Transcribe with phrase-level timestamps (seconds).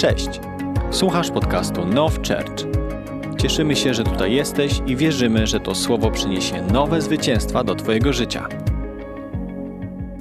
[0.00, 0.28] Cześć!
[0.92, 2.64] Słuchasz podcastu Now Church.
[3.42, 8.12] Cieszymy się, że tutaj jesteś i wierzymy, że to słowo przyniesie nowe zwycięstwa do Twojego
[8.12, 8.48] życia.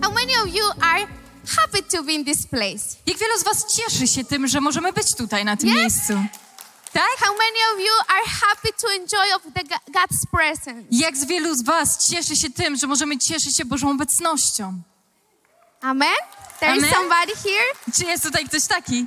[0.01, 1.05] How many of you are
[1.47, 2.95] happy to be in this place?
[3.05, 5.75] Jak wielu z Was cieszy się tym, że możemy być tutaj, na tym Yes.
[5.75, 6.13] miejscu?
[6.93, 7.09] Tak?
[7.19, 10.83] How many of you are happy to enjoy of the Go- God's presence?
[10.91, 14.81] Jak z wielu z Was cieszy się tym, że możemy cieszyć się Bożą obecnością?
[15.81, 16.15] Amen.
[16.59, 16.93] There is Amen.
[16.95, 17.93] somebody here.
[17.97, 19.05] Czy jest tutaj ktoś taki?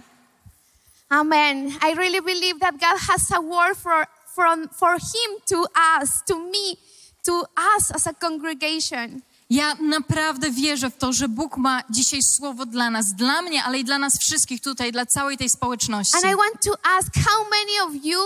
[1.12, 1.72] Amen.
[1.82, 5.66] I really believe that God has a word for from for Him to
[6.00, 6.76] us, to me,
[7.25, 7.44] to
[7.76, 9.21] us as a congregation.
[9.50, 13.79] Ja naprawdę wierzę w to, że Bóg ma dzisiaj słowo dla nas, dla mnie, ale
[13.79, 16.16] i dla nas wszystkich tutaj, dla całej tej społeczności.
[16.16, 18.21] And I want to ask how many of you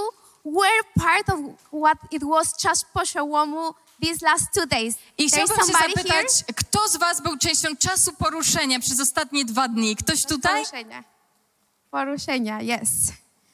[0.44, 1.38] were part of
[1.72, 4.94] what it was Church Poshawamu these last two days?
[5.18, 5.94] I chciałabym się somebody here?
[5.94, 9.96] zapytać, kto z Was był częścią czasu poruszenia przez ostatnie dwa dni?
[9.96, 10.64] Ktoś tutaj?
[10.64, 11.15] Poruszenia.
[11.90, 13.12] Poruszenia, yes.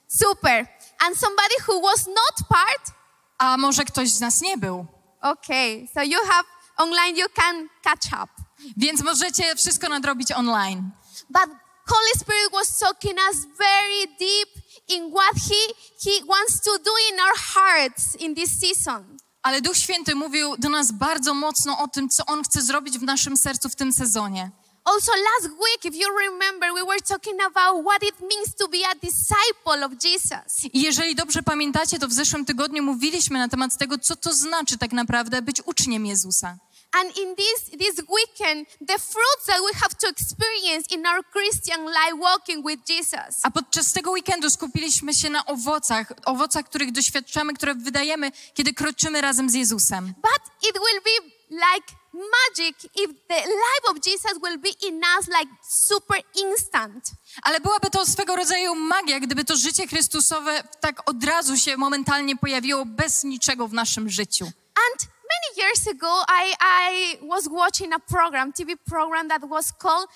[0.08, 0.68] Super.
[1.06, 2.92] And somebody who was not part?
[3.38, 4.86] A może ktoś z nas nie był?
[5.20, 6.44] Okay, so you have
[6.76, 8.32] online, you can catch up.
[8.76, 10.90] Więc możecie wszystko nadrobić online.
[11.30, 11.48] But
[11.86, 15.74] Holy Spirit was talking us very deep in what He
[16.04, 19.18] He wants to do in our hearts in this season.
[19.42, 23.02] Ale Duch Święty mówił do nas bardzo mocno o tym, co On chce zrobić w
[23.02, 24.50] naszym sercu w tym sezonie.
[24.84, 28.78] Also, last week, if you remember, we were talking about what it means to be
[28.84, 30.64] a disciple of Jesus.
[30.72, 34.78] I jeżeli dobrze pamiętacie, to w zeszłym tygodniu mówiliśmy na temat tego, co to znaczy
[34.78, 36.56] tak naprawdę być uczniem Jezusa.
[36.92, 41.86] And in this, this weekend, the fruits that we have to experience in our Christian
[41.86, 43.40] life walking with Jesus.
[43.42, 49.20] A podczas tego weekendu skupiliśmy się na owocach, owocach, których doświadczamy, które wydajemy, kiedy kroczymy
[49.20, 50.06] razem z Jezusem.
[50.06, 55.28] But it will be like magic if the life of Jesus will be in us
[55.28, 57.12] like super instant.
[57.42, 62.36] Ale byłaby to swego rodzaju magia, gdyby to życie Chrystusowe tak od razu się momentalnie
[62.36, 64.44] pojawiło bez niczego w naszym życiu.
[64.44, 70.08] And many years ago, I, I was watching a program, TV program that was called,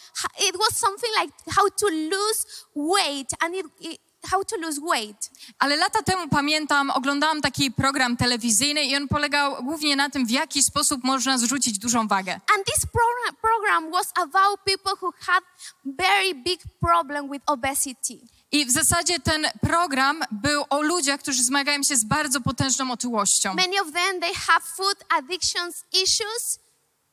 [0.48, 4.00] it was something like how to lose weight and it, it,
[4.30, 5.30] how to lose weight.
[5.58, 10.30] Ale lata temu pamiętam, oglądałam taki program telewizyjny i on polegał głównie na tym, w
[10.30, 12.32] jaki sposób można zrzucić dużą wagę.
[12.32, 15.44] And this program, program was about people who had
[15.84, 18.18] very big problem with obesity.
[18.52, 23.54] I w zasadzie ten program był o ludziach, którzy zmagają się z bardzo potężną otyłością.
[23.54, 26.58] Many of them, they have food addictions issues.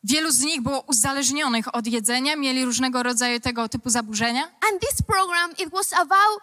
[0.03, 4.43] Wielu z nich było uzależnionych od jedzenia, mieli różnego rodzaju tego typu zaburzenia.
[4.43, 6.41] And this program, it was about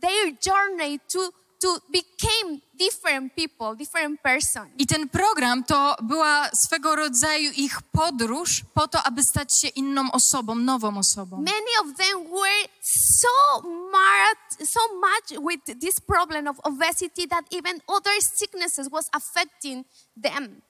[0.00, 4.70] their journey to, to become different people, different person.
[4.78, 10.12] I ten program to była swego rodzaju ich podróż po to, aby stać się inną
[10.12, 11.36] osobą, nową osobą.
[11.36, 13.62] Many of them were so
[13.92, 19.84] marred, so much with this problem of obesity that even other sicknesses was affecting
[20.22, 20.62] them.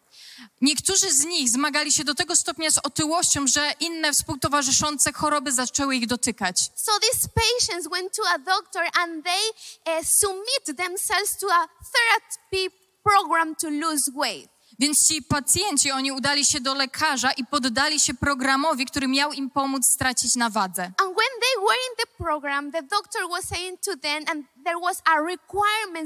[0.61, 5.97] Niektórzy z nich zmagali się do tego stopnia z otyłością, że inne współtowarzyszące choroby zaczęły
[5.97, 6.71] ich dotykać.
[6.77, 9.43] So these patients went to a doctor and they
[9.99, 12.71] uh, submit themselves to a therapy
[13.03, 14.54] program to lose weight.
[14.79, 19.51] Więc ci pacjenci, oni udali się do lekarza i poddali się programowi, który miał im
[19.51, 20.83] pomóc stracić na wadze.
[20.83, 24.79] And when they were in the program, the doctor was saying to them, and there
[24.79, 25.15] was a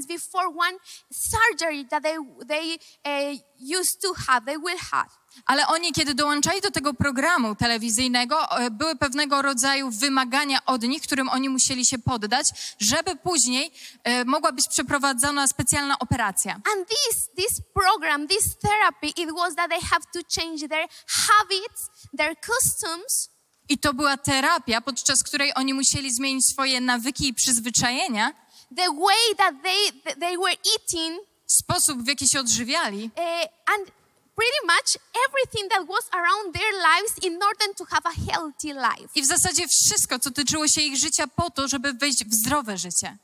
[0.09, 0.79] before one
[1.11, 3.37] surgery that they they uh,
[3.79, 5.09] used to have, they will have.
[5.47, 11.03] Ale oni, kiedy dołączali do tego programu telewizyjnego, e, były pewnego rodzaju wymagania od nich,
[11.03, 12.47] którym oni musieli się poddać,
[12.81, 13.73] żeby później
[14.05, 16.53] e, mogła być przeprowadzona specjalna operacja.
[16.55, 21.91] And this this program, this therapy, it was that they have to change their habits,
[22.19, 23.29] their customs,
[23.71, 28.33] I to była terapia, podczas której oni musieli zmienić swoje nawyki i przyzwyczajenia,
[28.77, 33.11] the way that they they were eating, sposób, w jaki się odżywiali.
[33.17, 33.91] uh, and
[34.39, 34.89] pretty much
[35.25, 39.11] everything that was around their lives in order to have a healthy life.
[39.15, 42.79] I w zasadzie wszystko, co tyczyło się ich życia po to, żeby wejść w zdrowe
[42.79, 43.19] życie.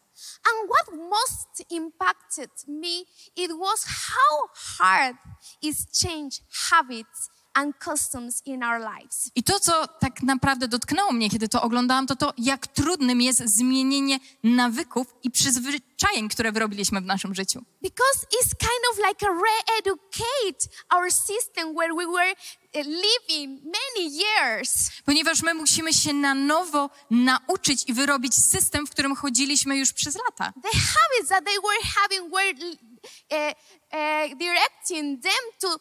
[0.47, 3.05] And what most impacted me,
[3.37, 5.17] it was how hard
[5.63, 6.41] is change
[6.71, 9.31] habits and customs in our lives.
[9.35, 13.43] I to, co tak naprawdę dotknęło mnie, kiedy to oglądałam, to to, jak trudnym jest
[13.45, 17.65] zmienienie nawyków i przyzwyczajeń, które wyrobiliśmy w naszym życiu.
[17.83, 24.11] Because it's kind of like a re-educate our system where we were uh, living many
[24.11, 24.91] years.
[25.05, 30.15] Ponieważ my musimy się na nowo nauczyć i wyrobić system, w którym chodziliśmy już przez
[30.15, 30.53] lata.
[30.63, 32.53] The habits that they were having were
[33.31, 33.55] uh,
[33.93, 35.79] uh, directing them to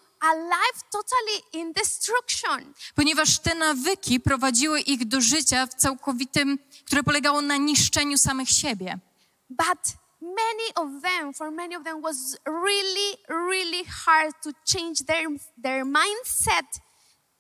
[0.92, 2.74] totally in destruction.
[2.96, 9.00] ponieważ te nawyki prowadziły ich do życia w całkowitym, które polegało na niszczeniu samych siebie.
[9.50, 15.28] But many of them, for many of them, was really, really hard to change their,
[15.64, 16.66] their mindset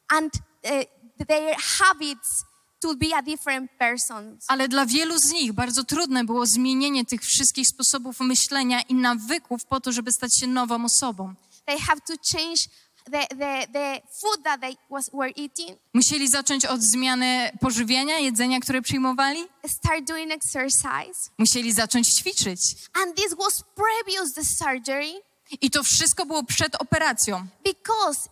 [0.10, 0.34] and
[0.64, 2.44] uh, their habits
[2.80, 4.38] to be a different person.
[4.48, 9.66] Ale dla wielu z nich bardzo trudne było zmienienie tych wszystkich sposobów myślenia i nawyków
[9.66, 11.36] po to, żeby stać się nową osobą.
[11.66, 12.68] They have to change
[13.06, 18.60] the, the, the food that they was, were eating, Musieli zacząć od zmiany pożywienia, jedzenia,
[18.60, 19.40] które przyjmowali.
[19.68, 21.30] start doing exercise.
[21.38, 22.60] Musieli zacząć ćwiczyć.
[22.94, 25.14] And this was previous the surgery
[25.62, 27.48] I to wszystko było przed operacją.
[27.64, 28.30] because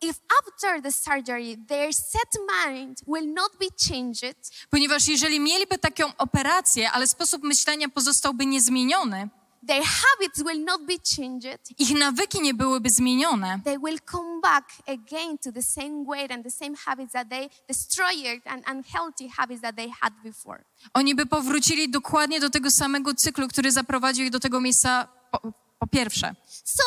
[0.00, 2.30] if after the surgery their set
[2.66, 9.28] mind will not be changed, Ponieważ jeżeli mieliby taką operację, ale sposób myślenia pozostałby niezmieniony,
[9.66, 14.64] their habits will not be changed, ich nawyki nie byłyby zmienione, they will come back
[14.86, 19.60] again to the same weight and the same habits that they destroyed and unhealthy habits
[19.62, 20.64] that they had before.
[20.94, 25.52] oni by powrócili dokładnie do tego samego cyklu, który zaprowadził ich do tego miejsca po,
[25.78, 26.34] po pierwsze.
[26.64, 26.82] So,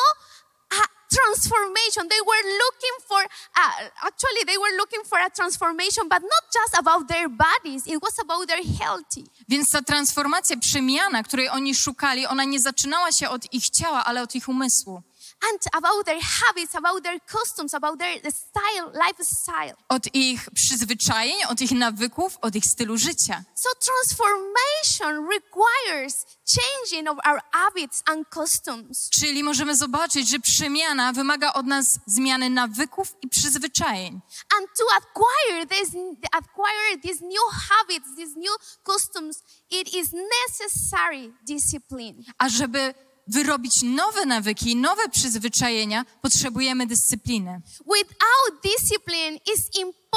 [1.16, 2.08] transformation.
[2.08, 3.20] They were looking for,
[3.56, 7.98] uh, actually, they were looking for a transformation, but not just about their bodies, it
[8.02, 9.24] was about their healthy.
[9.48, 14.22] Więc ta transformacja, przemiana, której oni szukali, ona nie zaczynała się od ich ciała, ale
[14.22, 15.02] od ich umysłu.
[15.40, 19.76] And about their habits, about their customs, about their the style, lifestyle.
[19.88, 23.44] Od ich przyzwyczajeń, od ich nawyków, od ich stylu życia.
[23.54, 29.10] So transformation requires changing of our habits and customs.
[29.10, 34.20] Czyli możemy zobaczyć, że przemiana wymaga od nas zmiany nawyków i przyzwyczajeń.
[34.58, 35.90] And to acquire this,
[36.32, 42.22] acquire these new habits, these new customs, it is necessary discipline.
[42.38, 42.94] A żeby
[43.28, 47.60] wyrobić nowe nawyki, nowe przyzwyczajenia, potrzebujemy dyscypliny.
[47.86, 50.07] Without discipline, it's impossible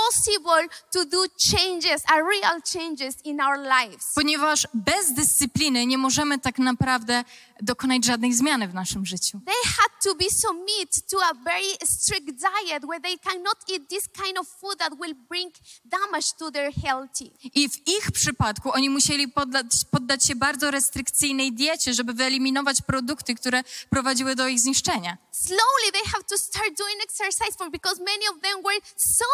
[0.91, 4.13] to do changes, a real changes in our lives.
[4.15, 7.23] Ponieważ bez dyscypliny nie możemy tak naprawdę
[7.61, 9.41] dokonać żadnej zmiany w naszym życiu.
[9.45, 14.07] They had to be submit to a very strict diet where they cannot eat this
[14.07, 15.53] kind of food that will bring
[15.85, 17.21] damage to their health.
[17.55, 23.35] I w ich przypadku oni musieli poddać, poddać się bardzo restrykcyjnej diecie, żeby wyeliminować produkty,
[23.35, 25.17] które prowadziły do ich zniszczenia.
[25.31, 29.25] Slowly, they have to start doing exercise for because many of them were so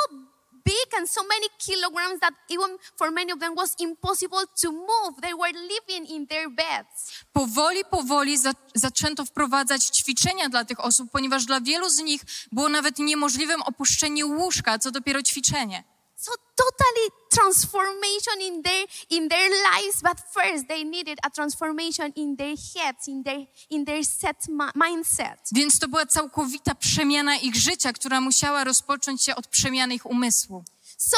[0.67, 2.69] big and so many kilograms that even
[2.99, 5.13] for many of them was impossible to move.
[5.21, 6.97] They were living in their beds.
[7.33, 12.21] Powoli, powoli za, zaczęto wprowadzać ćwiczenia dla tych osób, ponieważ dla wielu z nich
[12.51, 15.83] było nawet niemożliwym opuszczenie łóżka, co dopiero ćwiczenie.
[16.19, 22.35] So totally transformation in their in their lives, but first they needed a transformation in
[22.35, 25.39] their heads, in their in their set mi- mindset.
[25.51, 30.63] Więc to była całkowita przemiana ich życia, która musiała rozpocząć się od przemiany ich umysłu.
[30.97, 31.17] So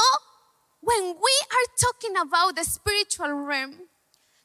[0.82, 3.88] when we are talking about the spiritual realm,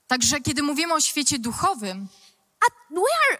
[0.06, 2.08] Także kiedy mówimy o świecie duchowym,
[2.90, 3.00] we
[3.30, 3.38] are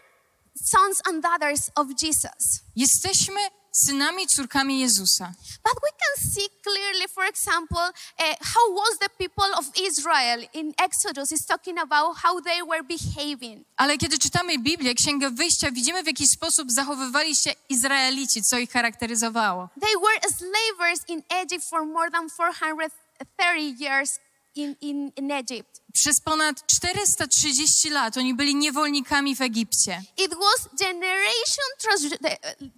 [0.65, 2.61] sons and daughters of Jesus.
[2.77, 3.41] jesteśmy
[3.75, 5.33] synami i córkami Jezusa.
[5.65, 7.87] But we can see clearly, for example,
[8.19, 12.83] uh, how was the people of Israel in Exodus is talking about how they were
[12.83, 13.65] behaving.
[13.77, 18.71] Ale kiedy czytamy Biblię, Księgę Wyjścia, widzimy w jaki sposób zachowywali się Izraelici, co ich
[18.71, 19.69] charakteryzowało.
[19.81, 24.19] They were slavers in Egypt for more than 430 years
[24.55, 25.74] in, in, in Egypt.
[25.95, 30.03] Przez ponad 430 lat oni byli niewolnikami w Egipcie.
[30.17, 31.65] It was generation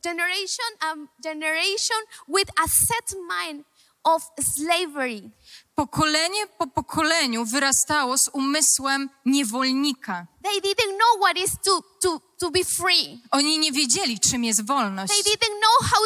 [0.05, 1.97] generation um, generation
[2.29, 3.65] with a set mind
[4.05, 4.23] of
[4.57, 5.31] slavery.
[5.77, 10.27] Pokolenie po pokoleniu wyrastało z umysłem niewolnika.
[10.43, 13.21] They didn't know what is to, to, to be free.
[13.31, 15.13] Oni nie wiedzieli, czym jest wolność.
[15.13, 16.01] They didn't know how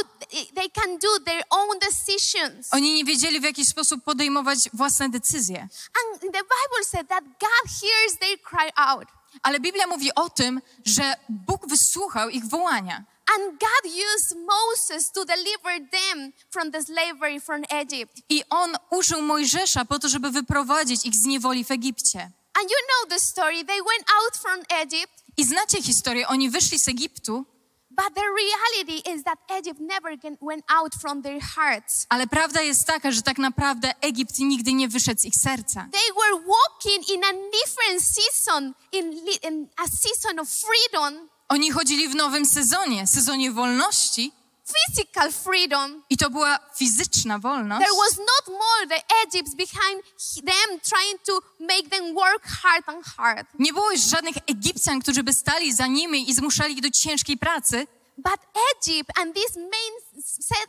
[0.55, 2.69] they can do their own decisions.
[2.75, 5.61] Oni nie wiedzieli, w jaki sposób podejmować własne decyzje.
[5.61, 9.09] And the Bible said that God hears their cry out.
[9.43, 13.05] Ale Biblia mówi o tym, że Bóg wysłuchał ich wołania.
[13.37, 18.13] And God used Moses to deliver them from the slavery from Egypt.
[18.29, 22.21] I on użył Mojżesza po to, żeby wyprowadzić ich z niewoli w Egipcie.
[22.55, 23.65] And you know the story.
[23.65, 27.45] They went out from Egypt, I znacie historię, oni wyszli z Egiptu,
[27.91, 32.07] but the reality is that Egypt never gen- went out from their hearts.
[32.09, 35.89] ale prawda jest taka, że tak naprawdę Egipt nigdy nie wyszedł z ich serca.
[35.93, 42.09] They were walking in a different season, in, in a season of freedom, Oni chodzili
[42.09, 44.33] w nowym sezonie, sezonie wolności
[44.73, 46.03] physical freedom.
[46.11, 47.87] i to była fizyczna wolność.
[47.87, 50.03] There was not more the Egypts behind
[50.47, 53.47] them trying to make them work hard and hard.
[53.59, 57.39] Nie było już żadnych Egipcjan, którzy by stali za nimi i zmuszali ich do ciężkiej
[57.39, 58.41] pracy, But
[58.77, 59.57] Egypt and this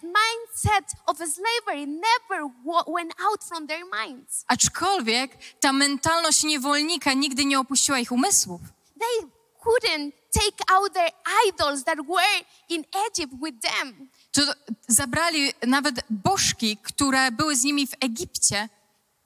[0.03, 2.50] mindset of slavery never
[2.88, 4.45] went out from their minds.
[4.47, 8.61] Aczkolwiek ta mentalność niewolnika nigdy nie opuściła ich umysłów.
[9.00, 9.29] They
[9.65, 11.11] couldn't take out their
[11.47, 14.09] idols that were in Egypt with them.
[14.31, 14.41] To
[14.88, 18.69] zabrali nawet bożki, które były z nimi w Egipcie.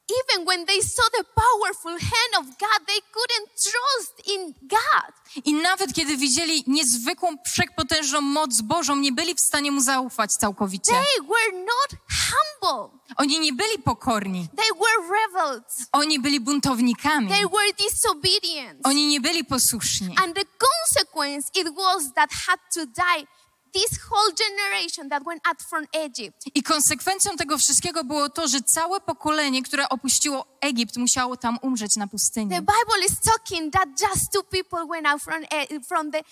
[0.08, 5.12] Even when they saw the powerful hand of God, they couldn't trust in God.
[5.46, 10.92] I nawet kiedy widzieli niezwykłą, wszechpotężną moc Bożą, nie byli w stanie mu zaufać całkowicie.
[10.92, 13.00] They were not humble.
[13.18, 14.48] Oni nie byli pokorni.
[14.56, 15.88] They were rebels.
[15.92, 17.30] Oni byli buntownikami.
[17.30, 18.80] They were disobedient.
[18.84, 20.16] Oni nie byli posłuszni.
[20.24, 23.28] And the consequence it was that had to die
[23.76, 26.38] this whole generation that went out from Egypt.
[26.56, 31.96] I konsekwencją tego wszystkiego było to, że całe pokolenie, które opuściło Egipt, musiało tam umrzeć
[31.96, 32.50] na The pustyni.
[32.50, 36.24] Bible is talking that just two people went out from, E- from the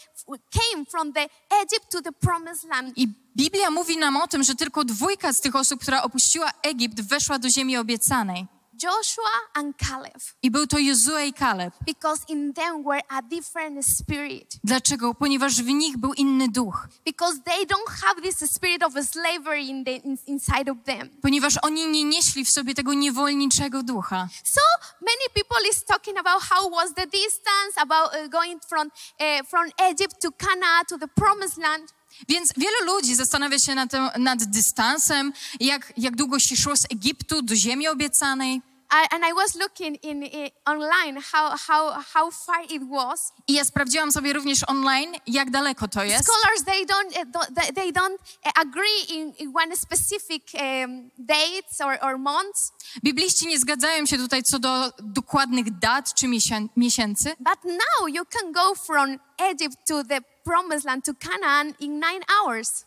[0.52, 1.22] came from the
[1.64, 2.98] Egypt to the promised land.
[2.98, 3.08] I
[3.38, 7.40] Biblia mówi nam o tym, że tylko dwójka z tych osób, która opuściła Egipt, weszła
[7.40, 8.46] do ziemi obiecanej.
[8.84, 10.22] Joshua and Caleb.
[10.44, 11.74] I był to Jozue i Kaleb.
[11.86, 14.58] Because in them were a different spirit.
[14.64, 15.14] Dlaczego?
[15.14, 16.88] Ponieważ w nich był inny duch.
[17.06, 21.10] Because they don't have this spirit of slavery in the, in, inside of them.
[21.22, 24.28] Ponieważ oni nie nieśli w sobie tego niewolniczego ducha.
[24.44, 24.62] So
[25.02, 29.66] many people is talking about how was the distance about uh, going from uh, from
[29.92, 31.94] Egypt to Canaan to the promised land.
[32.30, 37.42] Więc wielu ludzi zastanawia się nad, nad dystansem, jak, jak długo się szło z Egiptu
[37.42, 38.62] do ziemi obiecanej.
[38.96, 43.34] I, and I was looking in, in online how, how how far it was.
[43.48, 46.26] I ja sprawdziłam sobie również online, jak daleko to jest.
[46.26, 48.14] Scholars they don't don't- they- don't
[48.46, 52.72] uh, agree in, one specific um, dates or, or months,
[53.04, 58.24] Bibliści nie zgadzają się tutaj co do dokładnych dat czy miesię- miesięcy, but now you
[58.26, 62.86] can go from Egypt to the promised land to Canaan in nine hours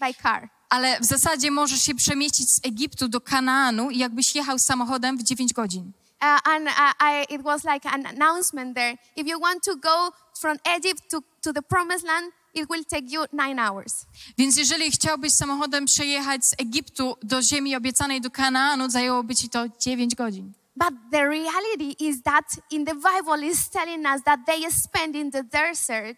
[0.00, 0.48] by car.
[0.72, 5.22] ale w zasadzie możesz się przemieścić z Egiptu do Kanaanu i jakbyś jechał samochodem w
[5.22, 5.92] 9 godzin.
[6.22, 8.96] Uh, and uh, I, it was like an announcement there.
[9.16, 13.10] If you want to go from Egypt to, to the promised land, it will take
[13.10, 14.06] you nine hours.
[14.38, 19.64] Więc jeżeli chciałbyś samochodem przejechać z Egiptu do ziemi obiecanej do Kanaanu, zajęłoby ci to
[19.80, 20.52] 9 godzin.
[20.76, 25.30] But the reality is that in the Bible is telling us that they spent in
[25.30, 26.16] the desert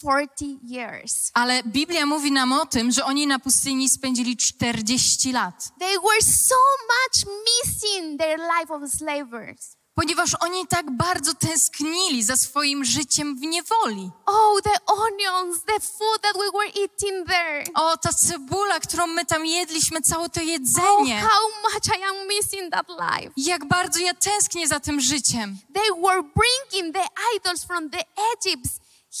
[0.00, 1.30] 40 years.
[1.34, 5.68] Ale Biblia mówi nam o tym, że oni na pustyni spędzili 40 lat.
[5.78, 6.54] They were so
[6.94, 9.76] much missing their life of slavers.
[9.94, 14.10] Ponieważ oni tak bardzo tęsknili za swoim życiem w niewoli.
[14.26, 17.64] Oh, the onions, the food that we were eating there.
[17.74, 21.20] O, ta cebula, którą my tam jedliśmy, całe to Oh, jedzenie.
[21.20, 23.32] how much I am missing that life.
[23.36, 25.58] Jak bardzo ja tęsknię za tym życiem.
[25.74, 28.66] They were bringing the idols from the Egypt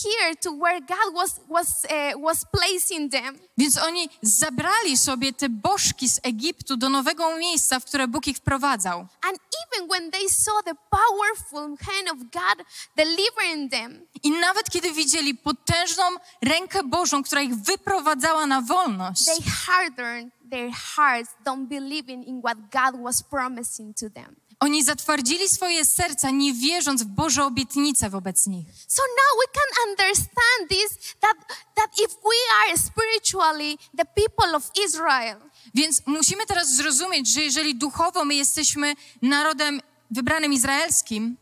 [0.02, 3.38] here to where God was was uh, was placing them.
[3.58, 8.36] Więc oni zabrali sobie te bożki z Egiptu do nowego miejsca, w które Bóg ich
[8.36, 9.06] wprowadzał.
[9.22, 14.92] And even when they saw the powerful hand of God delivering them, I nawet kiedy
[14.92, 16.02] widzieli potężną
[16.42, 22.58] rękę Bożą, która ich wyprowadzała na wolność, they hardened their hearts, don't believing in what
[22.70, 24.36] God was promising to them.
[24.64, 28.66] Oni zatwardzili swoje serca, nie wierząc w Boże obietnice wobec nich.
[28.88, 31.36] So now we can understand this that
[31.74, 35.40] that if we are spiritually the people of Israel,
[35.74, 39.80] Więc musimy teraz zrozumieć, że jeżeli duchowo my jesteśmy narodem
[40.10, 41.36] wybranym izraelskim,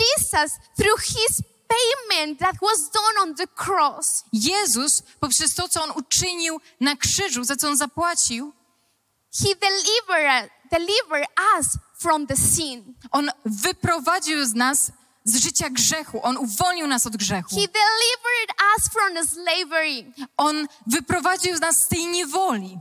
[0.00, 5.90] Jesus through his payment that was done on the cross, Jezus poprzez to, co On
[5.90, 8.52] uczynił na krzyżu, za co On zapłacił,
[9.42, 11.66] he delivered delivered us
[11.98, 12.94] from the sin.
[13.10, 14.92] On wyprowadził z nas
[15.24, 16.20] z życia grzechu.
[16.22, 17.48] On uwolnił nas od grzechu.
[17.50, 20.12] He delivered us from the slavery.
[20.36, 22.78] On wyprowadził nas z tej niewoli.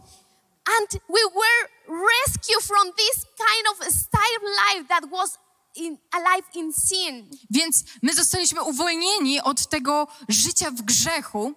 [0.79, 5.38] And we were rescued from this kind of style of life that was
[5.75, 7.29] in alive in sin.
[7.50, 11.53] Więc my zostaliśmy uwolnieni od tego życia w grzechu.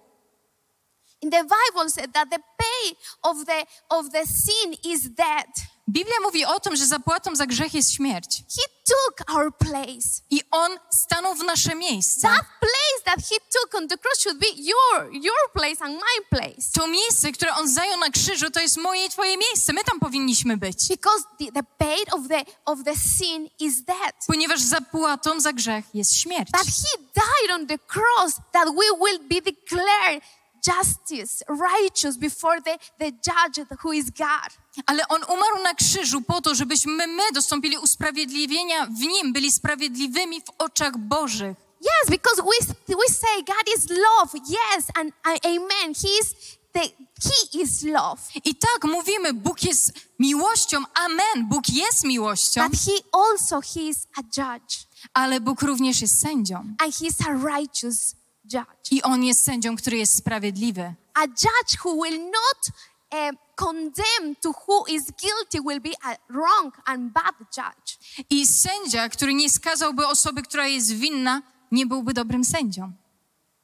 [1.21, 5.70] In the Bible said that the pay of the of the sin is death.
[5.89, 8.43] Biblia mówi o tym, że zapłatą za grzech jest śmierć.
[8.55, 10.21] He took our place.
[10.29, 12.27] I On stanął w nasze miejsce.
[12.27, 16.39] That place that he took on the cross should be your your place and my
[16.39, 16.71] place.
[16.73, 19.73] To miejsce, które On zajął na krzyżu, to jest moje i Twoje miejsce.
[19.73, 20.87] My tam powinniśmy być.
[20.89, 24.27] Because the, the pay of the of the sin is death.
[24.27, 26.51] Ponieważ zapłatą za grzech jest śmierć.
[26.51, 30.23] But he died on the cross that we will be declared
[30.61, 34.51] justice, righteous before the, the judge who is God.
[34.85, 40.41] Ale On umarł na krzyżu po to, żebyśmy my dostąpili usprawiedliwienia w Nim, byli sprawiedliwymi
[40.41, 41.57] w oczach Bożych.
[41.81, 44.37] Yes, because we, we say God is love.
[44.49, 45.13] Yes, and
[45.45, 45.93] amen.
[45.95, 46.35] He is,
[46.73, 46.79] the,
[47.23, 48.21] he is love.
[48.45, 54.07] I tak mówimy, Bóg jest miłością, amen, Bóg jest miłością, But he also he is
[54.17, 54.75] a judge.
[55.13, 56.55] ale Bóg również jest sędzią.
[56.57, 58.91] And he is a righteous judge.
[58.91, 60.93] I On jest sędzią, który jest sprawiedliwy.
[61.13, 62.75] A judge who will not
[63.13, 67.97] um, condemn to who is guilty will be a wrong and bad judge.
[68.29, 71.41] I sędzia, który nie skazałby osoby, która jest winna,
[71.71, 72.91] nie byłby dobrym sędzią.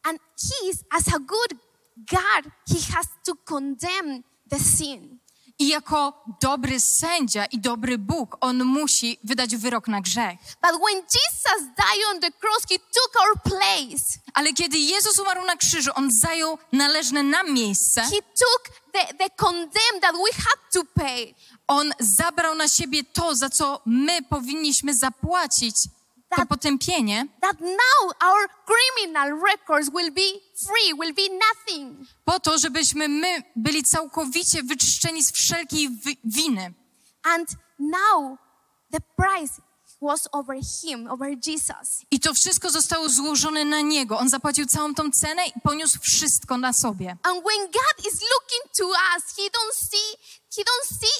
[0.03, 1.53] And he is, as a good
[1.97, 5.16] God, he has to condemn the sin.
[5.59, 10.39] I jako dobry sędzia i dobry Bóg, on musi wydać wyrok na grzech.
[10.61, 14.19] But when Jesus died on the cross, he took our place.
[14.33, 18.01] Ale kiedy Jezus umarł na krzyżu, on zajął należne nam miejsce.
[18.01, 21.35] He took the, the condemn that we had to pay.
[21.67, 25.75] On zabrał na siebie to, za co my powinniśmy zapłacić,
[26.35, 30.31] to potępienie, That now our criminal records will be
[30.65, 32.07] free, will be nothing.
[32.25, 36.73] po to, żebyśmy my byli całkowicie wyczyszczeni z wszelkiej wi- winy.
[37.23, 38.37] And now
[38.91, 39.61] the price
[40.01, 42.01] was over him, over Jesus.
[42.11, 44.17] I to wszystko zostało złożone na Niego.
[44.19, 47.09] On zapłacił całą tą cenę i poniósł wszystko na sobie.
[47.23, 50.17] And when God is looking to us, he don't see
[50.55, 51.15] he don't see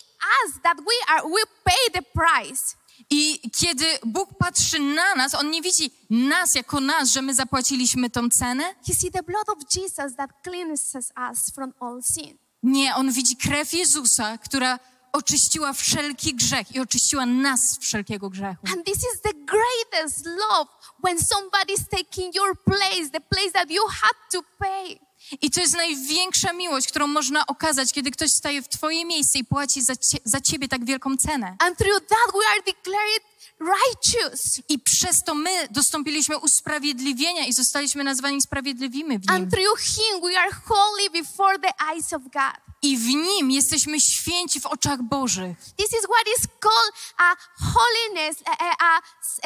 [0.46, 2.76] us that we are we pay the price.
[3.10, 8.10] I kiedy Bóg patrzy na nas, On nie widzi nas jako nas, że my zapłaciliśmy
[8.10, 8.64] tą cenę.
[8.88, 12.38] He see the blood of Jesus that cleanses us from all sin.
[12.64, 14.80] Nie, On widzi krew Jezusa, która
[15.14, 18.68] oczyściła wszelki grzech i oczyściła nas z wszelkiego grzechu.
[18.74, 20.70] And this is the greatest love
[21.04, 25.07] when somebody's taking your place, the place that you had to pay.
[25.42, 29.44] I to jest największa miłość, którą można okazać, kiedy ktoś staje w Twoje miejsce i
[29.44, 31.56] płaci za, cie, za Ciebie tak wielką cenę.
[31.60, 33.24] And through that we are declared
[33.60, 34.62] righteous.
[34.70, 39.36] I przez to my dostąpiliśmy usprawiedliwienia i zostaliśmy nazwani sprawiedliwymi w Nim.
[39.36, 42.68] And through him we are holy before the eyes of God.
[42.82, 45.58] I w Nim jesteśmy święci w oczach Bożych.
[45.58, 47.36] This is what is called a
[47.74, 49.00] holiness, a, a, a,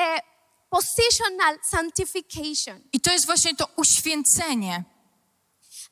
[0.03, 0.19] a
[0.69, 2.81] positional sanctification.
[2.93, 4.83] I to jest właśnie to uświęcenie.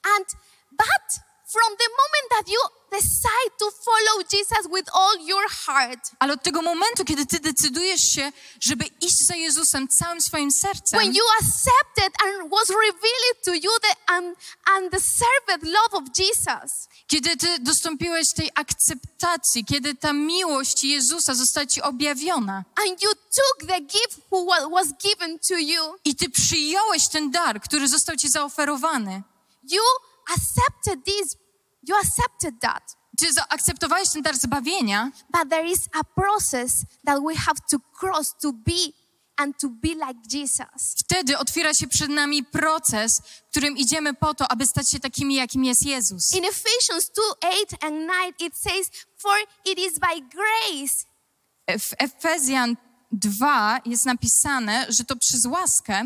[0.03, 0.25] And
[0.71, 1.07] but
[1.51, 2.59] from the moment that you
[2.91, 8.01] decide to follow Jesus with all your heart, Ale od tego momentu, kiedy ty decydujesz
[8.01, 13.53] się, żeby iść za Jezusem całym swoim sercem, when you accepted and was revealed to
[13.53, 14.35] you the un,
[14.77, 21.81] undeserved love of Jesus, kiedy ty dostąpiłeś tej akceptacji, kiedy ta miłość Jezusa została ci
[21.81, 27.07] objawiona and you took the gift who wa- was given to you, i ty przyjąłeś
[27.07, 29.21] ten dar, który został ci zaoferowany,
[29.71, 29.82] you
[30.36, 31.36] accepted this,
[31.88, 32.95] you accepted that.
[33.17, 38.34] ty zaakceptowałeś ten dar zbawienia, But there is a process that we have to cross
[38.41, 38.91] to be
[39.38, 40.95] and to be like Jesus.
[40.97, 45.63] wtedy otwiera się przed nami proces, którym idziemy po to, aby stać się takimi, jakim
[45.65, 46.34] jest Jezus.
[46.34, 47.10] In Ephesians
[47.41, 51.05] 2 8 and 9, it says, For it is by grace
[51.79, 52.77] W Efezjan
[53.12, 56.05] 2 jest napisane, że to przez łaskę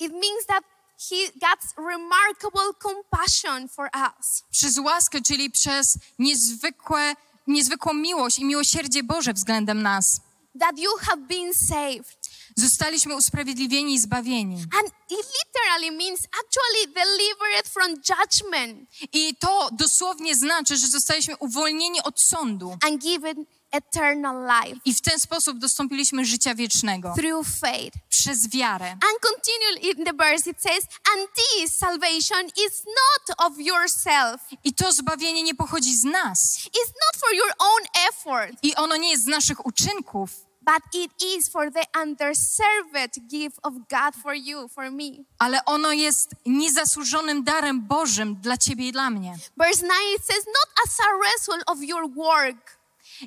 [0.00, 0.64] It means that
[0.98, 4.42] He God's remarkable compassion for us.
[4.50, 7.14] przez łaskę, czyli przez niezwykłe,
[7.46, 10.20] niezwykłą miłość i miłosierdzie Boże względem nas.
[10.60, 12.18] That you have been saved.
[12.56, 14.54] Zostaliśmy usprawiedliwieni i zbawieni.
[14.54, 22.02] And it literally means actually delivered from judgment I to dosłownie znaczy, że zostaliśmy uwolnieni
[22.02, 27.96] od sądu and given eternal life i w ten sposób dostąpiliśmy życia wiecznego through faith.
[28.08, 28.90] przez wiarę.
[28.90, 30.84] And continue in the verse, it says,
[31.16, 36.58] And this salvation is not of yourself, I to zbawienie nie pochodzi z nas.
[36.66, 40.30] it's not for your own effort, I ono nie jest z naszych uczynków,
[40.62, 45.10] but it is for the undeserved gift of God for you, for me.
[45.38, 49.36] ale ono jest niezasłużonym darem Bożym dla ciebie i dla mnie.
[49.56, 52.77] Verse 9 it says, Not as a result of your work,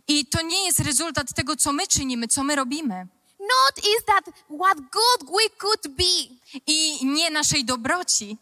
[0.07, 3.07] I to nie jest rezultat tego, co my czynimy, co my robimy.
[3.41, 6.27] not is that what good we could be,
[6.67, 8.37] I nie naszej dobroci,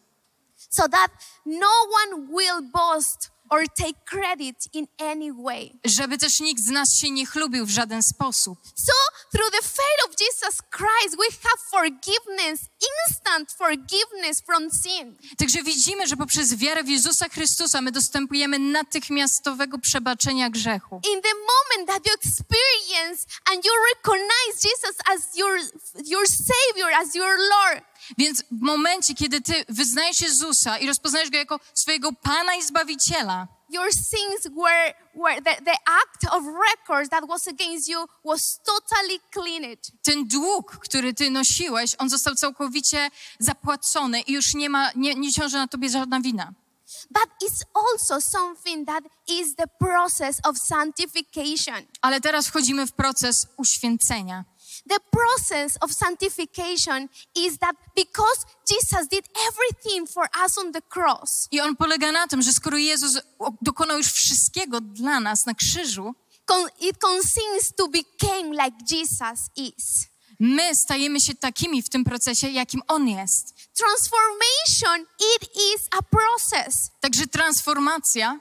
[0.69, 1.11] so that
[1.45, 1.71] no
[2.03, 5.79] one will boast or take credit in any way.
[5.85, 8.59] żeby też nikt z nas się nie chlubił w żaden sposób.
[8.75, 8.93] So,
[9.31, 12.61] through the faith of Jesus Christ, we have forgiveness,
[13.07, 15.17] instant forgiveness from sin.
[15.37, 21.01] Także widzimy, że poprzez wiarę w Jezusa Chrystusa my dostępujemy natychmiastowego przebaczenia grzechu.
[21.13, 25.59] In the moment that you experience and you recognize Jesus as your,
[26.05, 27.83] your Savior, as your Lord,
[28.17, 33.47] Więc w momencie, kiedy ty wyznajesz Jezusa i rozpoznajesz Go jako swojego Pana i Zbawiciela,
[33.69, 39.19] your sins were, were the, the act of records that was against you was totally
[39.31, 39.91] cleaned.
[40.01, 45.31] Ten dług, który ty nosiłeś, on został całkowicie zapłacony i już nie ma, nie, nie
[45.31, 46.53] ciąży na tobie żadna wina.
[47.11, 51.85] But it's also something that is the process of sanctification.
[52.01, 54.45] Ale teraz wchodzimy w proces uświęcenia.
[54.89, 61.47] The process of sanctification is that because Jesus did everything for us on the cross,
[61.51, 63.19] I on polega na tym, że skoro Jezus
[63.61, 66.15] dokonał już wszystkiego dla nas na krzyżu,
[66.79, 70.09] it consists to become like Jesus is.
[70.39, 73.55] my stajemy się takimi w tym procesie, jakim on jest.
[73.73, 76.91] Transformation, it is a process.
[76.99, 78.39] Także transformacja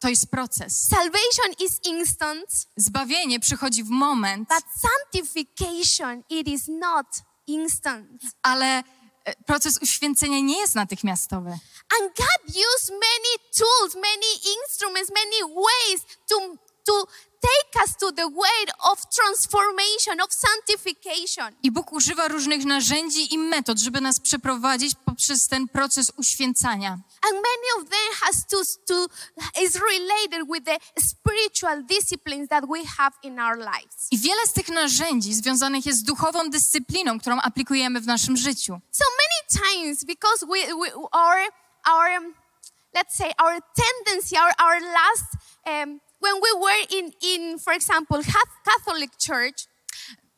[0.00, 0.88] to jest proces.
[0.88, 4.64] Salvation is instant, Zbawienie przychodzi w moment, but
[5.24, 7.06] sanctification, it is not
[7.46, 8.22] instant.
[8.42, 8.82] ale
[9.24, 11.50] e, proces uświęcenia nie jest natychmiastowy.
[12.00, 16.56] And God used many tools, many instruments, many ways to,
[16.90, 17.06] to
[17.40, 18.58] take us to the way
[18.90, 21.54] of transformation, of sanctification.
[21.62, 26.90] I Bóg używa różnych narzędzi i metod, żeby nas przeprowadzić poprzez ten proces uświęcania.
[27.22, 29.06] And many of them has to, to
[29.62, 34.08] is related with the spiritual disciplines that we have in our lives.
[34.10, 38.80] I wiele z tych narzędzi związanych jest z duchową dyscypliną, którą aplikujemy w naszym życiu.
[38.90, 41.38] So many times, because we, we our
[41.86, 42.34] our
[42.94, 45.26] let's say our tendency, our our last
[45.66, 49.66] um, when we were in in for example Cath- Catholic Church,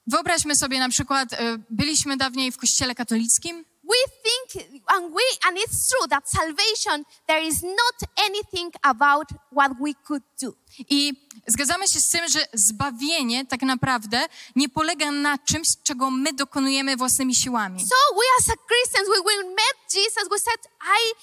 [0.07, 5.59] Wyobraźmy sobie na przykład, e, byliśmy dawniej w kościele katolickim we think and we and
[5.59, 10.53] it's true that salvation there is not anything about what we could do.
[10.89, 11.13] i
[11.47, 16.97] zgadzamy się z tym, że zbawienie tak naprawdę nie polega na czymś, czego my dokonujemy
[16.97, 17.81] własnymi siłami.
[17.81, 21.15] So we as a Christians, we will met Jesus, we said, I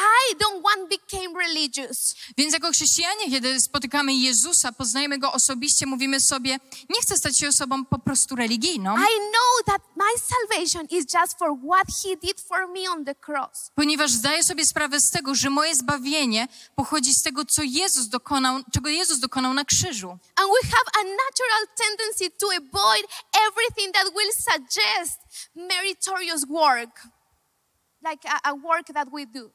[0.00, 2.14] I don't want to become religious.
[2.36, 6.58] Więc jako chrześcijanie, kiedy spotykamy Jezusa, poznajemy Go osobiście, mówimy sobie,
[6.88, 11.38] nie chcę stać się osobą po prostu religijną, I know that my salvation is just
[11.38, 13.70] for what he did for me on the cross.
[13.74, 18.60] ponieważ zdaję sobie sprawę z tego, że moje zbawienie pochodzi z tego, co Jezus dokonał,
[18.74, 20.10] czego Jezus dokonał na krzyżu.
[20.10, 23.06] And we have a natural tendency to avoid
[23.48, 25.20] everything that will suggest
[25.54, 27.02] meritorious work,
[28.10, 29.50] like a, a work that we do.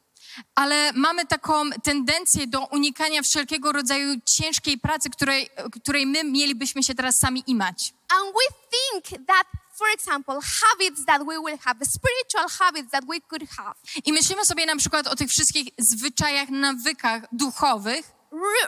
[0.56, 5.50] Ale mamy taką tendencję do unikania wszelkiego rodzaju ciężkiej pracy, której,
[5.82, 7.93] której my mielibyśmy się teraz sami imać.
[8.10, 13.06] And we think that, for example, habits that we will have, the spiritual habits that
[13.06, 18.12] we could have, I myślimy sobie na przykład o tych wszystkich zwyczajach, nawykach duchowych,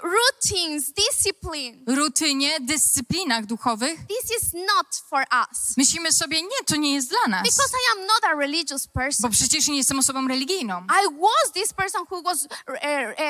[0.03, 1.83] routines, discipline.
[1.87, 3.99] rutynie, dyscyplinach duchowych.
[4.07, 5.77] This is not for us.
[5.77, 9.21] Myślimy sobie, nie, to nie jest dla nas, Because I am not a religious person.
[9.21, 10.81] bo przecież nie jestem osobą religijną.
[10.81, 12.49] I was this person who was uh,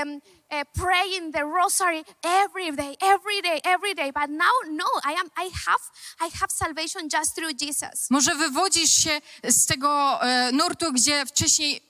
[0.01, 0.21] um,
[0.51, 4.11] uh, praying the rosary every day, every day, every day.
[4.13, 5.27] But now, no, I am.
[5.37, 5.81] I have.
[6.21, 8.09] I have salvation just through Jesus.
[8.09, 11.81] Może wywodzisz się z tego e, nurtu, gdzie wcześniej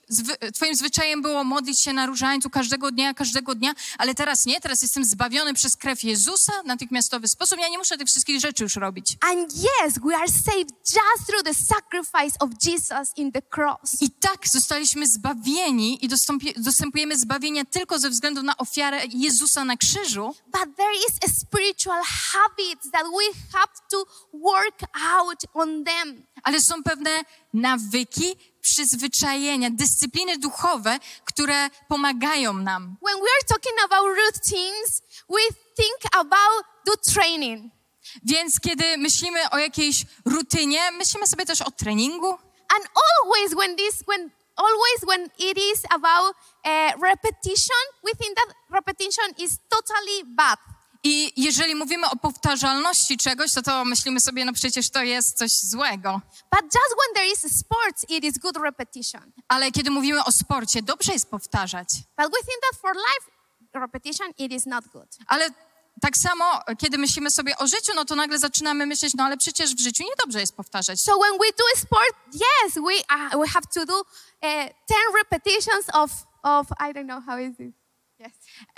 [0.54, 4.82] twoim zwyczajem było modlić się na różańcu każdego dnia, każdego dnia, ale teraz nie, teraz
[4.82, 7.60] jestem zbawiony przez krew Jezusa w natychmiastowy sposób.
[7.60, 9.18] Ja nie muszę tych wszystkich rzeczy już robić.
[9.22, 14.02] And yes, we are saved just through the sacrifice of Jesus in the cross.
[14.02, 16.10] I tak zostaliśmy zbawieni i
[16.58, 22.02] dostępujemy zbawienia tylko ze względu na ofiarę Jezusa na krzyżu, But there is a spiritual
[22.04, 24.80] habits that we have to work
[25.16, 26.24] out on them.
[26.44, 27.10] ale są pewne
[27.56, 32.98] nawyki, przyzwyczajenia, dyscypliny duchowe, które pomagają nam.
[33.02, 35.42] When we are talking about routines, we
[35.76, 37.72] think about the training.
[38.24, 42.30] Więc kiedy myślimy o jakiejś rutynie, myślimy sobie też o treningu.
[42.76, 48.48] And always when this, when always when it is about uh, repetition, we think that
[48.70, 50.58] repetition is totally bad.
[51.08, 55.52] I jeżeli mówimy o powtarzalności czegoś, to to myślimy sobie, no przecież to jest coś
[55.52, 56.22] złego.
[56.52, 59.32] But just when there is sports, it is good repetition.
[59.48, 61.88] Ale kiedy mówimy o sporcie, dobrze jest powtarzać.
[62.18, 63.32] But we think that for life,
[63.74, 65.18] repetition, it is not good.
[65.28, 65.50] Ale
[66.02, 69.76] tak samo, kiedy myślimy sobie o życiu, no to nagle zaczynamy myśleć, no ale przecież
[69.76, 71.02] w życiu niedobrze jest powtarzać.
[71.02, 74.06] So when we do sport, yes, we, uh, we have to do uh,
[74.42, 74.74] 10
[75.24, 76.12] repetitions of,
[76.44, 77.85] of, I don't know how is it.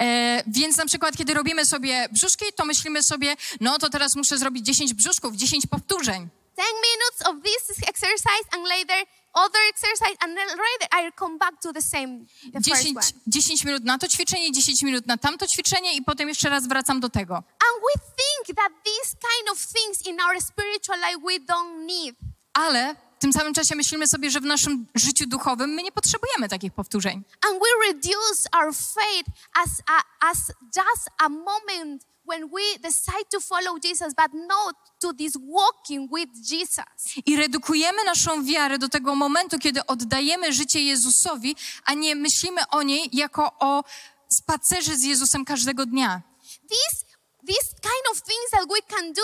[0.01, 4.37] E, więc na przykład, kiedy robimy sobie brzuszki, to myślimy sobie, no to teraz muszę
[4.37, 6.29] zrobić 10 brzuszków, 10 powtórzeń.
[6.57, 11.59] 10 minutes of this exercise and later other exercise and then later I come back
[11.61, 13.03] to the same, the first 10, one.
[13.27, 16.99] 10 minut na to ćwiczenie, 10 minut na tamto ćwiczenie i potem jeszcze raz wracam
[16.99, 17.35] do tego.
[17.35, 22.15] And we think that these kind of things in our spiritual life we don't need.
[22.53, 26.49] Ale w tym samym czasie myślimy sobie, że w naszym życiu duchowym my nie potrzebujemy
[26.49, 27.23] takich powtórzeń.
[27.49, 30.37] And we reduce our faith as, a, as
[30.75, 36.29] just a moment when we decide to follow Jesus, but not to this walking with
[36.51, 36.85] Jesus.
[37.25, 42.83] I redukujemy naszą wiarę do tego momentu, kiedy oddajemy życie Jezusowi, a nie myślimy o
[42.83, 43.83] niej jako o
[44.29, 46.21] spacerze z Jezusem każdego dnia.
[46.69, 47.05] These,
[47.47, 49.23] these kind of things that we can do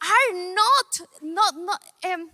[0.00, 2.30] are not, not, not um,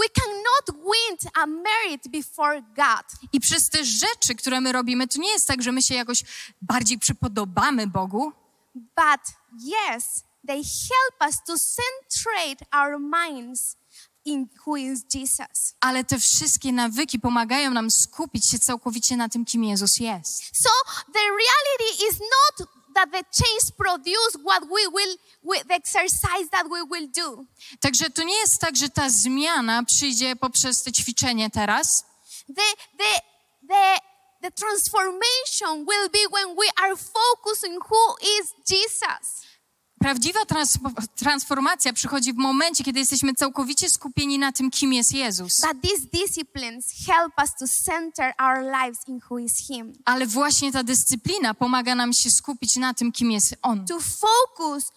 [0.00, 3.04] we cannot win a merit before God.
[3.32, 6.22] I przez te rzeczy, które my robimy, to nie jest tak, że my się jakoś
[6.62, 8.32] bardziej przypodobamy Bogu,
[8.74, 9.20] But
[9.52, 13.76] yes, they help us to centrate our minds
[14.24, 15.74] in who is Jesus.
[15.80, 20.42] ale te wszystkie nawyki pomagają nam skupić się całkowicie na tym, kim Jezus jest.
[20.52, 20.70] So
[21.12, 26.66] the reality is not that the change produce what we will, with the exercise that
[26.70, 27.44] we will do.
[27.80, 32.04] Także to nie jest tak, że ta zmiana przyjdzie poprzez te ćwiczenie teraz,
[32.46, 33.20] The, the,
[33.68, 34.00] the,
[34.42, 39.46] the transformation will be when we are focusing who is Jesus.
[40.04, 40.78] Prawdziwa trans-
[41.16, 45.60] transformacja przychodzi w momencie, kiedy jesteśmy całkowicie skupieni na tym, kim jest Jezus.
[50.04, 53.86] Ale właśnie ta dyscyplina pomaga nam się skupić na tym, kim jest On.
[53.86, 54.92] to focus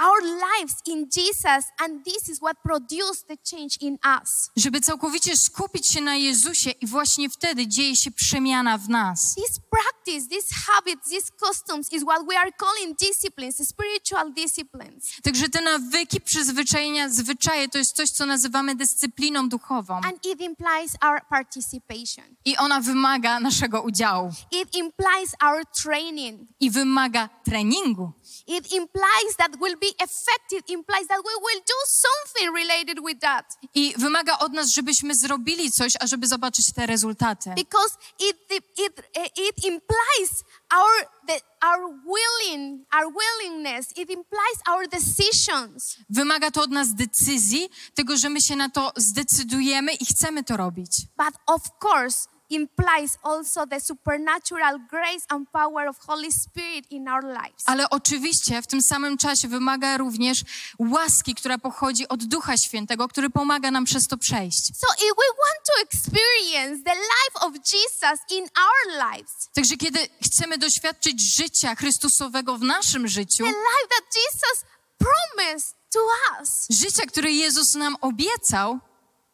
[0.00, 4.50] our lives in Jesus, and this is what produced the change in us.
[4.56, 9.34] Żeby całkowicie skupić się na Jezusie i właśnie wtedy dzieje się przemiana w nas.
[9.34, 15.04] This practice, these habits, these customs is what we are calling disciplines, spiritual disciplines.
[15.22, 19.94] Także te nawyki, przyzwyczajenia, zwyczaje to jest coś, co nazywamy dyscypliną duchową.
[19.94, 22.36] And it implies our participation.
[22.44, 24.32] I ona wymaga naszego udziału.
[24.50, 26.40] It implies our training.
[26.60, 28.12] I wymaga treningu.
[28.50, 33.46] It implies that we'll be effective, implies that we will do something related with that.
[33.74, 37.50] I wymaga od nas, żebyśmy zrobili coś, ażeby zobaczyć te rezultaty.
[37.56, 38.36] Because it,
[38.78, 39.02] it,
[39.36, 43.90] it implies our, the, our willing, our willingness.
[43.96, 45.96] It implies our decisions.
[46.10, 50.56] Wymaga to od nas decyzji, tego, że my się na to zdecydujemy i chcemy to
[50.56, 50.90] robić.
[51.16, 57.24] But of course, implies also the supernatural grace and power of Holy Spirit in our
[57.24, 57.64] lives.
[57.66, 60.42] Ale oczywiście w tym samym czasie wymaga również
[60.78, 64.66] łaski, która pochodzi od Ducha Świętego, który pomaga nam przez to przejść.
[64.66, 70.08] So if we want to experience the life of Jesus in our lives, Także kiedy
[70.24, 74.64] chcemy doświadczyć życia Chrystusowego w naszym życiu, the life that Jesus
[74.98, 76.00] promised to
[76.40, 78.78] us, życia, które Jezus nam obiecał,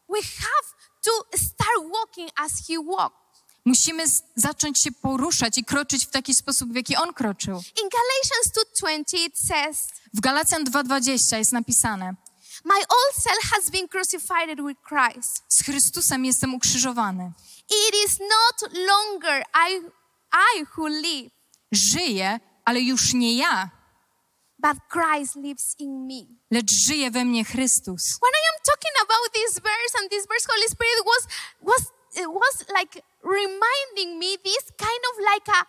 [0.09, 0.76] we have
[1.07, 3.17] to start walking as He walked.
[3.65, 4.05] musimy
[4.37, 7.55] zacząć się poruszać i kroczyć w taki sposób, w jaki On kroczył.
[7.83, 12.15] In Galatians 2:20 it says, W Galacjan 2:20 jest napisane:
[12.65, 15.43] "My old self has been crucified with Christ.
[15.49, 17.33] Z Chrystusem jestem ukrzyżowany.
[17.71, 19.81] It is not longer I
[20.59, 21.31] I who live,
[21.73, 23.71] Żyję, ale już nie ja,
[24.67, 28.03] but Christ lives in me." lecz żyje we mnie Chrystus.
[28.23, 31.23] When I am talking about this verse and this verse Holy Spirit was
[31.63, 31.83] was
[32.17, 35.67] was like reminding me this kind of like a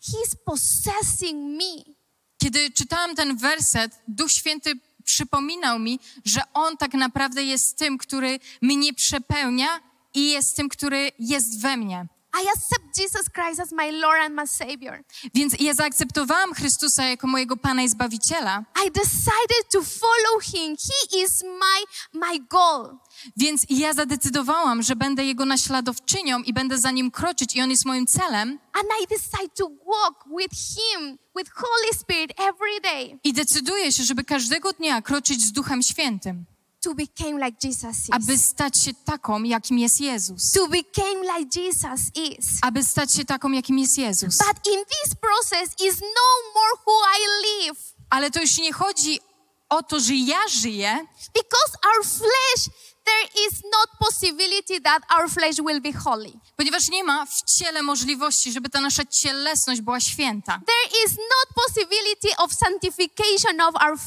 [0.00, 1.94] he's possessing me.
[2.38, 4.72] Kiedy czytałam ten werset, Duch Święty
[5.04, 9.80] przypominał mi, że On tak naprawdę jest tym, który mnie przepełnia
[10.14, 12.06] i jest tym, który jest we mnie.
[12.42, 15.04] I accept Jesus Christ as my Lord and my Savior.
[15.34, 20.76] Więc ja zaakceptowałam Chrystusa jako mojego Pana i Zbawiciela, I decided to follow him.
[20.76, 21.78] He is my
[22.20, 22.98] my goal.
[23.36, 27.84] więc ja zadecydowałam, że będę Jego naśladowczynią i będę za Nim kroczyć i On jest
[27.84, 28.58] moim celem.
[28.72, 34.04] And I decide to walk with him, with Holy Spirit every day I decyduję się,
[34.04, 36.44] żeby każdego dnia kroczyć z Duchem Świętym,
[36.86, 38.44] to become like Jesus aby is.
[38.44, 40.52] stać się taką, jakim jest Jezus.
[40.52, 42.58] To become like Jesus is.
[42.62, 44.38] Aby stać się taką, jakim jest Jezus.
[44.38, 47.78] But in this process is no more who I live.
[48.10, 49.20] Ale to już nie chodzi
[49.68, 55.56] o to, że ja żyję, Because our flesh, there is not possibility that our flesh
[55.60, 56.32] will be holy.
[56.56, 60.60] ponieważ nie ma w ciele możliwości, żeby ta nasza cielesność była święta.
[60.66, 63.98] There is not possibility of sanctification of our,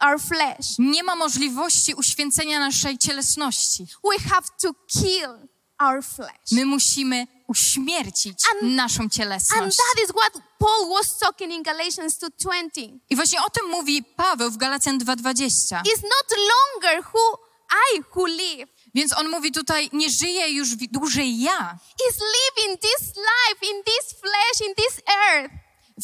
[0.00, 0.66] our flesh.
[0.78, 3.86] Nie ma możliwości uświęcenia naszej cielesności.
[4.12, 4.68] We have to
[5.00, 5.48] kill
[5.80, 6.52] our flesh.
[6.52, 9.76] My musimy uśmiercić And- naszą And cielesność.
[9.76, 12.98] that is what Paul was talking in Galatians 2:20.
[13.10, 15.82] I właśnie o tym mówi Paweł w Galacjan 2:20.
[15.82, 18.70] It's not longer who I who live.
[18.94, 21.78] Więc on mówi tutaj, nie żyję już dłużej ja
[22.10, 25.54] Is living this life in this flesh, in this earth.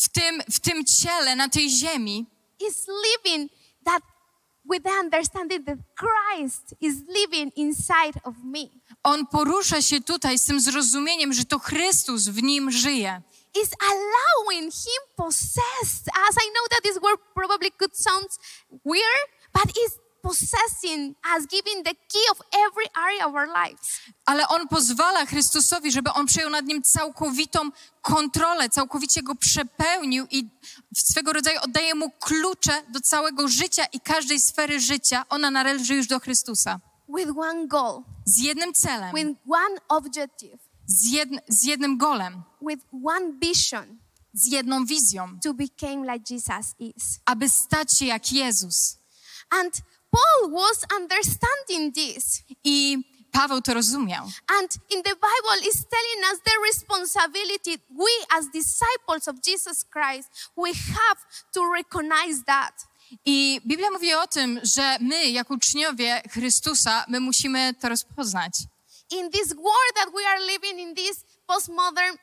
[0.05, 2.27] w tym, w tym ciele, na tej ziemi,
[2.61, 3.51] Is living
[3.85, 4.03] that
[4.65, 8.69] with the understanding that Christ is living inside of me.
[9.03, 13.23] On porusza się tutaj z tym zrozumieniem, że to Chrystus w nim żyje.
[13.63, 16.37] Is allowing Him possessed us.
[16.37, 18.29] I know that this word probably could sound
[18.85, 24.01] weird, but is possessing us, giving the key of every area of our lives.
[24.27, 27.71] Ale on pozwala Chrystusowi, żeby on przejął nad nim całkowitą
[28.03, 30.49] kontrolę, całkowicie go przepełnił i
[30.97, 35.25] swego rodzaju oddaje mu klucze do całego życia i każdej sfery życia.
[35.29, 36.81] Ona należy już do Chrystusa.
[37.09, 42.85] With one goal, Z jednym celem, with one objective, z, jedn, z jednym golem, with
[43.07, 43.99] one vision
[44.37, 47.21] z jedną wizją, to become like Jesus is.
[47.27, 48.99] aby stać się jak Jezus.
[49.51, 49.75] And
[50.15, 52.43] Paul was understanding this.
[52.65, 54.25] I Paweł to rozumiał.
[54.49, 60.29] And in the Bible, it's telling us the responsibility we, as disciples of Jesus Christ,
[60.57, 61.19] we have
[61.53, 62.75] to recognize that.
[63.27, 68.53] I Biblia mówi o tym, że my, jako uczniowie Chrystusa, my musimy to rozpoznać.
[69.11, 72.17] In this world that we are living in this postmodern,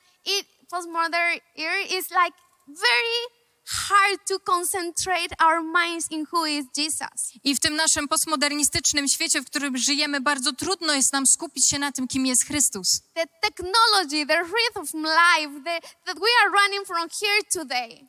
[0.69, 2.35] postmodern era is like
[2.67, 3.40] very
[3.71, 7.33] hard to concentrate our minds in who is Jesus.
[7.43, 11.79] I w tym naszym postmodernistycznym świecie, w którym żyjemy, bardzo trudno jest nam skupić się
[11.79, 13.01] na tym, kim jest Chrystus.
[13.13, 18.07] The technology, the rhythm of life the, that we are running from here today.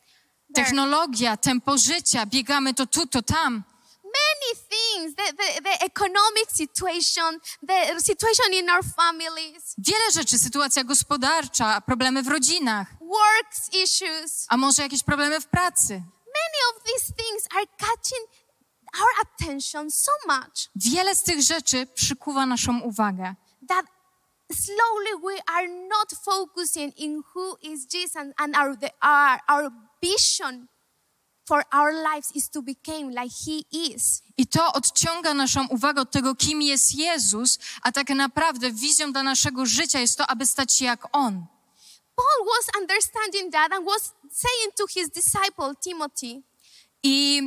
[0.54, 3.62] Technologia, tempo życia, biegamy to tu, to tam.
[4.20, 10.84] Many things the, the, the economic situation the situation in our families Wiele rzeczy, sytuacja
[10.84, 15.94] gospodarcza, problemy w rodzinach, works issues a może jakieś problemy w pracy.
[16.42, 18.26] many of these things are catching
[19.00, 23.34] our attention so much Wiele z tych rzeczy przykuwa naszą uwagę.
[23.68, 23.86] that
[24.52, 29.70] slowly we are not focusing in who is jesus and our, the, our, our
[30.02, 30.66] vision
[31.52, 34.22] for our lives is to become like he is.
[34.36, 39.22] I to odciąga naszą uwagę od tego, kim jest Jezus, a tak naprawdę wizją dla
[39.22, 41.46] naszego życia jest to, aby stać się jak On.
[42.16, 46.42] paul was understanding that and was saying to his disciple timothy.
[47.02, 47.42] I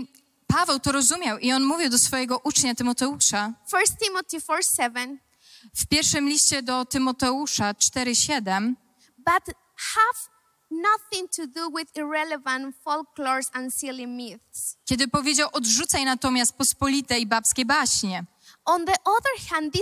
[0.48, 3.54] Paweł to rozumiał i on mówił do swojego ucznia Tymoteusza.
[3.74, 5.20] 1 timothy 4 7
[5.76, 8.74] w pierwszym liście do Tymoteusza 4:7,
[9.18, 10.35] but have
[10.72, 14.78] nothing to do with irrelevant folklores and silly myths.
[14.86, 18.26] kiedy powiedział: Odrzucaj natomiast pospolite i babskie baśnie.
[18.66, 19.74] On the other hand,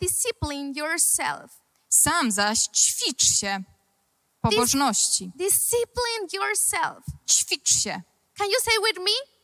[0.00, 1.50] discipline yourself.
[1.88, 3.62] Sam zaś ćwicz się
[4.40, 5.30] pobożności.
[5.36, 7.04] Discipline yourself.
[7.30, 8.02] Ćwicz się.
[8.38, 9.34] Can you say with me?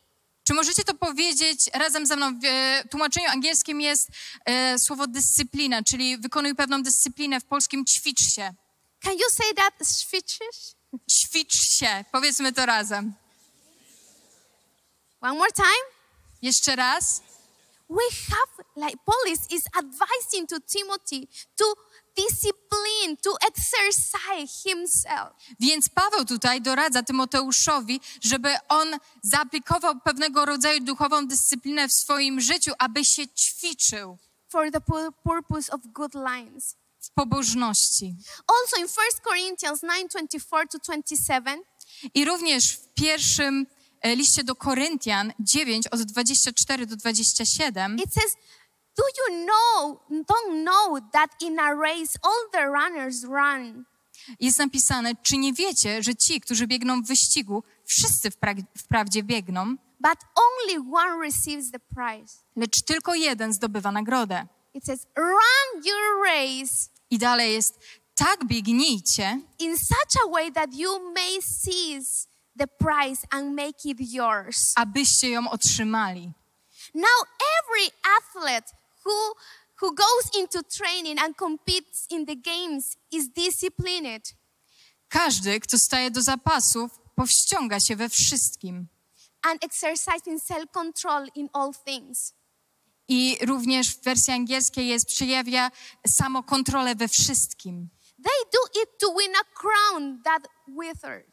[0.44, 2.40] Czy możecie to powiedzieć razem ze mną?
[2.40, 4.08] W e, tłumaczeniu angielskim jest
[4.44, 8.54] e, słowo dyscyplina, czyli wykonuj pewną dyscyplinę, w polskim ćwicz się.
[9.02, 10.74] Can you say that switches?
[11.10, 12.04] Ćwicz się.
[12.12, 13.12] Powiedzmy to razem.
[15.20, 15.84] One more time.
[16.42, 17.22] Jeszcze raz.
[17.90, 21.64] We have, like Paul is, is advising to Timothy to
[22.16, 25.32] discipline, to exercise himself.
[25.60, 32.72] Więc Paweł tutaj doradza Tymoteuszowi, żeby on zaaplikował pewnego rodzaju duchową dyscyplinę w swoim życiu,
[32.78, 36.76] aby się ćwiczył for the pu- purpose of good lines.
[37.00, 38.16] W pobożności.
[38.46, 41.62] Also in 1 Corinthians 9:24 to 27,
[42.14, 43.66] I również w pierwszym
[44.00, 48.36] e, liście do Koryntian 9 od 24 do 27 it says,
[48.96, 53.84] "Do you know, don't know that in a race all the runners run,
[54.40, 59.66] jest napisane, czy nie wiecie, że ci, którzy biegną w wyścigu, wszyscy wpra- wprawdzie biegną,
[60.00, 64.46] but only one receives the prize?" lecz tylko jeden zdobywa nagrodę.
[64.74, 67.78] It says, "Run your race I dalej jest,
[68.14, 72.26] tak biegnijcie, in such a way that you may seize
[72.58, 76.32] the prize and make it yours." abyście ją otrzymali.
[76.94, 77.26] Now
[77.60, 78.72] every athlete
[79.04, 79.34] who
[79.80, 84.34] who goes into training and competes in the games is disciplined.
[85.08, 88.88] Każdy, kto staje do zapasów, powściąga się we wszystkim.
[89.42, 92.34] and exercising self control in all things.
[93.12, 95.70] I również w wersji angielskiej jest przejawia
[96.08, 97.88] samokontrolę we wszystkim.
[98.24, 100.42] They do it to win a crown that
[100.80, 101.26] withers,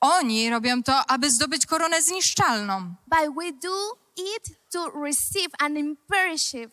[0.00, 6.70] Oni robią to, aby zdobyć koronę zniszczalną, but we do it to receive an imperishable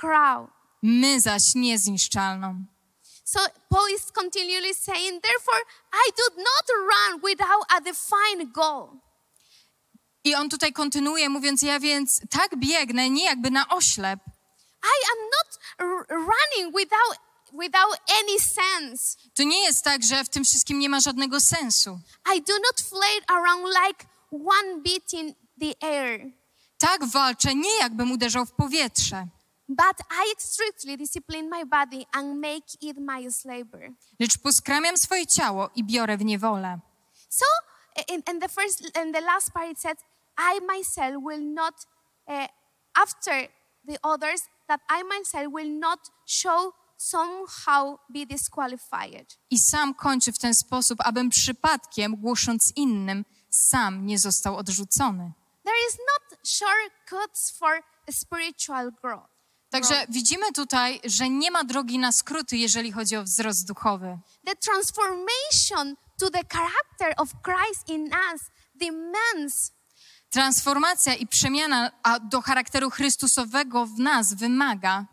[0.00, 0.48] crown.
[0.82, 2.64] my zaś niezniszczalną.
[3.24, 5.60] So Paul is continually saying, therefore,
[5.92, 8.88] I do not run without a defined goal.
[10.24, 14.20] I on tutaj kontynuuje, mówiąc, ja więc tak biegnę, nie jakby na oślep.
[14.84, 15.58] I am not
[16.10, 17.18] running without
[17.52, 19.16] without any sense.
[19.34, 22.00] To nie jest tak, że w tym wszystkim nie ma żadnego sensu.
[22.36, 26.32] I do not flit around like one beat in the air.
[26.78, 29.26] Tak walczę, nie jakbym uderzał w powietrze,
[29.68, 33.92] but I strictly discipline my body and make it my slaver.
[34.20, 36.78] lecz poskramiam swoje ciało i biorę w niewolę.
[37.28, 37.44] So,
[38.08, 39.96] in, in the first, in the last part, it says,
[40.38, 41.74] I myself will not,
[42.28, 42.46] uh,
[42.94, 43.48] after
[43.88, 49.26] the others, that I myself will not show somehow be disqualified.
[49.50, 55.32] I sam kończy w ten sposób, abym przypadkiem, głosząc innym, sam nie został odrzucony.
[55.64, 59.34] There is not shortcuts for spiritual growth.
[59.70, 64.18] Także widzimy tutaj, że nie ma drogi na skróty, jeżeli chodzi o wzrost duchowy.
[64.46, 68.40] The transformation to the character of Christ in us
[68.74, 69.72] demands
[70.34, 71.90] Transformacja i przemiana
[72.30, 75.06] do charakteru Chrystusowego w nas wymaga,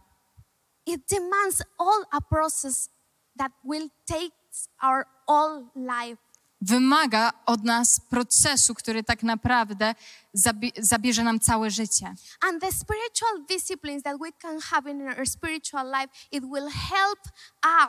[0.86, 2.90] it demands all a process
[3.38, 4.36] that will take
[4.82, 6.22] our all life.
[6.62, 9.96] wymaga od nas procesu, który tak naprawdę
[10.34, 12.14] zabie, zabierze nam całe życie.
[12.42, 17.20] And the spiritual disciplines that we can have in our spiritual life, it will help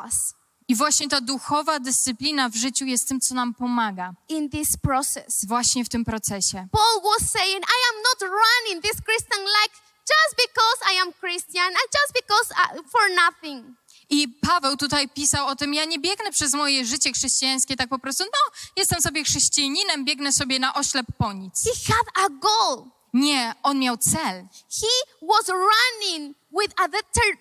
[0.04, 0.34] us
[0.72, 4.14] I właśnie ta duchowa dyscyplina w życiu jest tym, co nam pomaga.
[4.28, 5.44] in this process.
[5.44, 6.66] Właśnie w tym procesie.
[6.72, 9.76] Paul was saying, I am not running this Christian life
[10.12, 13.76] just because I am Christian and just because I, for nothing.
[14.10, 17.98] I Paweł tutaj pisał o tym, ja nie biegnę przez moje życie chrześcijańskie tak po
[17.98, 21.64] prostu, no, jestem sobie chrześcijaninem, biegnę sobie na oślep po nic.
[21.64, 22.84] He had a goal.
[23.12, 24.46] Nie, on miał cel.
[24.80, 26.88] He was running with a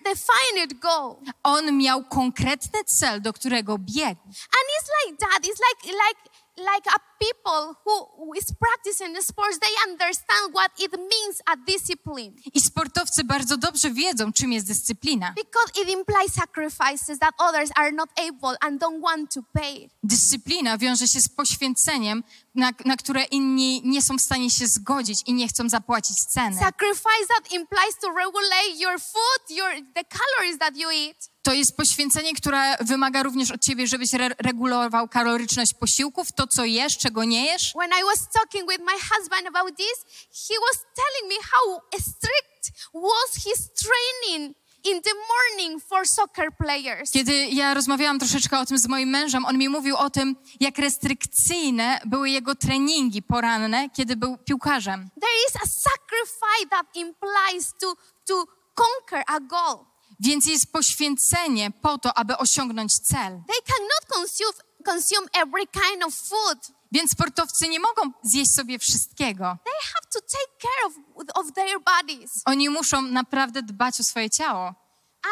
[0.04, 1.22] defined goal.
[1.44, 4.20] On miał konkretny cel, do którego biegł.
[4.26, 5.38] And it's like that.
[5.44, 9.58] It's like like like a people who is practicing the sports.
[9.58, 15.32] They understand what it means a discipline I sportowcy bardzo dobrze wiedzą, czym jest dyscyplina.
[15.36, 19.90] because it implies sacrifices that others are not able and don't want to pay.
[20.02, 22.24] Dyscyplina wiąże się z poświęceniem,
[22.54, 26.56] na, na które inni nie są w stanie się zgodzić i nie chcą zapłacić ceny.
[26.58, 31.31] Sacrifice that implies to regulate your food, your the calories that you eat.
[31.42, 36.64] To jest poświęcenie, które wymaga również od ciebie, żebyś re regulował kaloryczność posiłków, to co
[36.64, 37.72] jesz, czego nie jesz.
[37.72, 42.90] When I was talking with my husband about this, he was telling me how strict
[42.94, 47.10] was his training in the morning for soccer players.
[47.10, 50.78] Kiedy ja rozmawiałam troszeczkę o tym z moim mężem, on mi mówił o tym, jak
[50.78, 55.10] restrykcyjne były jego treningi poranne, kiedy był piłkarzem.
[55.20, 59.91] There is a sacrifice that implies to, to conquer a goal.
[60.22, 63.42] Więc jest poświęcenie po to, aby osiągnąć cel.
[63.48, 64.52] They cannot consume,
[64.84, 66.58] consume every kind of food.
[66.92, 69.56] Więc sportowcy nie mogą zjeść sobie wszystkiego.
[69.64, 70.92] They have to take care of,
[71.34, 72.42] of their bodies.
[72.44, 74.64] Oni muszą naprawdę dbać o swoje ciało.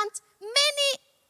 [0.03, 0.89] And many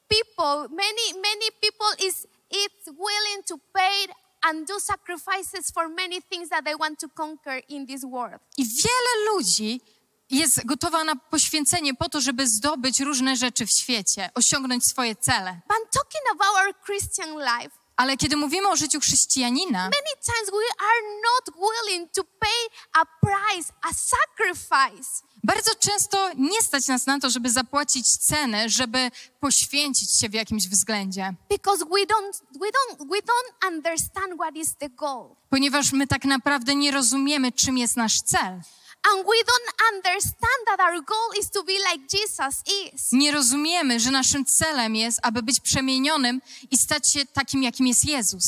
[0.09, 6.49] people, many, many people is it's willing to pay and do sacrifices for many things
[6.49, 8.41] that they want to conquer in this world.
[8.59, 9.81] I wiele ludzi
[10.31, 15.61] jest gotowa na poświęcenie po to, żeby zdobyć różne rzeczy w świecie, osiągnąć swoje cele.
[15.69, 17.71] But I'm talking about our Christian life.
[17.97, 23.05] Ale kiedy mówimy o życiu chrześcijanina, Many times we are not willing to pay a
[23.05, 25.11] price, a sacrifice.
[25.45, 29.11] bardzo często nie stać nas na to, żeby zapłacić cenę, żeby
[29.41, 31.35] poświęcić się w jakimś względzie.
[31.51, 36.25] because we don't we don't we don't understand what is the goal Ponieważ my tak
[36.25, 38.61] naprawdę nie rozumiemy, czym jest nasz cel.
[39.09, 42.63] And we don't understand that our goal is to be like jesus
[42.95, 46.41] is Nie rozumiemy, że naszym celem jest, aby być przemienionym
[46.71, 48.45] i stać się takim, jakim jest Jezus.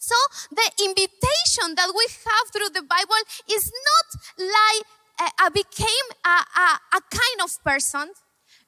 [0.00, 0.14] so
[0.56, 3.22] the invitation that we have through the bible
[3.56, 4.86] is not like
[5.46, 8.08] a became a, a, a kind of person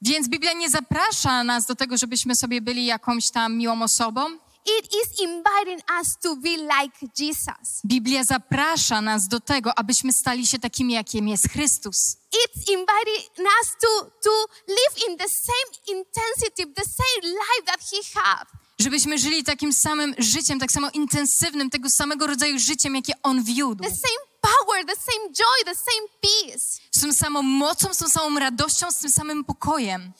[0.04, 4.38] Więc Biblia nie zaprasza nas do tego, żebyśmy sobie byli jakąś tam miłą osobą.
[4.66, 10.46] It is inviting us to be like jesus Biblia zaprasza nas do tego, abyśmy stali
[10.46, 12.16] się takimi, jakim jest Chrystus.
[12.44, 14.30] it's inviting us to to
[14.68, 18.46] live in the same intensity the same life that he had
[18.78, 23.84] Żebyśmy żyli takim samym życiem, tak samo intensywnym, tego samego rodzaju życiem, jakie On wiódł.
[23.84, 26.80] the same power, the same joy, the same peace.
[26.92, 30.12] Z tą samą mocą, z tą samą radością, z tym samym pokojem.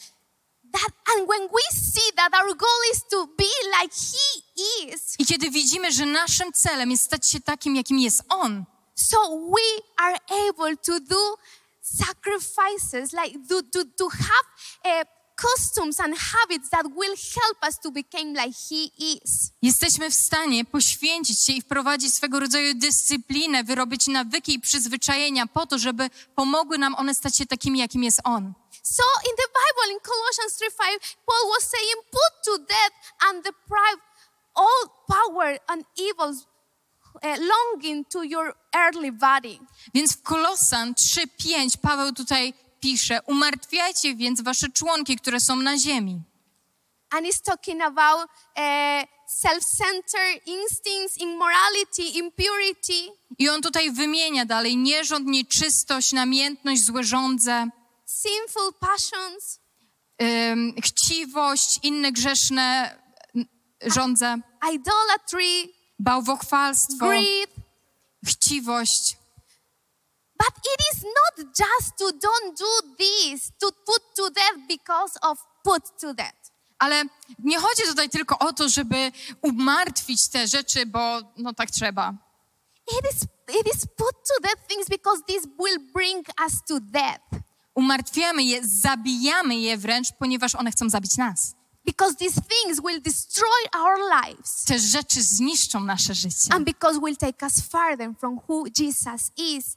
[0.73, 3.51] That and when we see that our goal is to be
[3.81, 8.23] like He is, I kiedy widzimy, że naszym celem jest stać się takim, jakim jest
[8.29, 8.65] On,
[8.95, 10.19] so we are
[10.49, 11.37] able to do
[11.83, 14.47] sacrifices, like to to, to have
[14.85, 15.05] uh,
[15.37, 19.51] customs and habits that will help us to become like He is.
[19.63, 25.67] jesteśmy w stanie poświęcić się i wprowadzić swego rodzaju dyscyplinę, wyrobić nawyki i przyzwyczajenia po
[25.67, 28.53] to, żeby pomogły nam one stać się takimi, jakim jest On.
[28.83, 32.95] So in the Bible, in Colossians 3 5, Paul was saying, Put to death
[33.27, 33.99] and deprive
[34.55, 36.47] all power and evils
[37.23, 39.59] uh, longing to your earthly body.
[39.95, 46.21] Więc w Kolosan 3:5 Paweł tutaj pisze: Umartwiajcie więc wasze członki, które są na ziemi.
[47.11, 55.27] And he's talking about uh, self-centered instincts, immorality, impurity, I on tutaj wymienia dalej nierząd,
[55.27, 57.69] nieczystość, namiętność, złe żądze,
[58.23, 59.61] sinful passions,
[60.23, 62.99] ym, chciwość, inne grzeszne
[63.87, 64.41] żądze,
[64.73, 67.51] idolatry, bałwochwalstwo, greed.
[68.27, 69.17] chciwość.
[70.39, 75.39] But it is not just to don't do this, to put to death because of
[75.65, 76.53] put to death.
[76.79, 77.05] Ale
[77.39, 79.13] nie chodzi tutaj tylko o to, żeby
[79.43, 82.15] umartwić te rzeczy, bo no tak trzeba.
[82.99, 83.23] It is,
[83.61, 87.43] it is put to death things because this will bring us to death.
[87.75, 91.55] Umartwiamy je, zabijamy je wręcz, ponieważ one chcą zabić nas.
[91.85, 94.65] Because these things will destroy our lives.
[94.65, 99.77] Te rzeczy zniszczą nasze życie And because will take us farther from who Jesus is.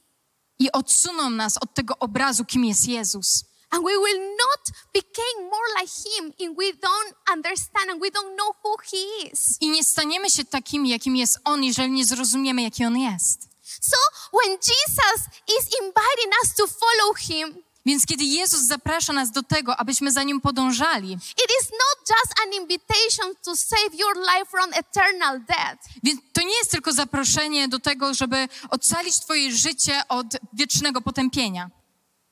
[0.59, 3.43] i odsuną nas od tego obrazu, kim jest Jezus.
[3.69, 4.61] And we will not
[4.93, 9.57] become more like him if we don't understand and we don't know who he is.
[9.61, 13.49] I nie staniemy się takimi, jakim jest On, jeżeli nie zrozumiemy, jaki On jest.
[13.81, 13.97] So
[14.43, 15.19] when Jesus
[15.59, 20.23] is inviting us to follow him, Więc kiedy Jezus zaprasza nas do tego, abyśmy za
[20.23, 25.88] Nim podążali, it is not just an invitation to save your life from eternal death.
[26.03, 31.69] więc to nie jest tylko zaproszenie do tego, żeby ocalić Twoje życie od wiecznego potępienia.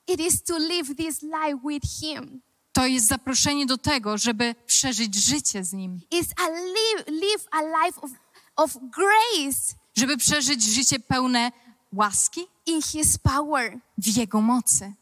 [0.08, 2.40] It is to live this life with him.
[2.72, 7.62] To jest zaproszenie do tego, żeby przeżyć życie z Nim, It's a live, live a
[7.62, 8.10] life of,
[8.56, 11.52] of grace żeby przeżyć życie pełne
[11.92, 14.92] łaski in his power, w Jego mocy,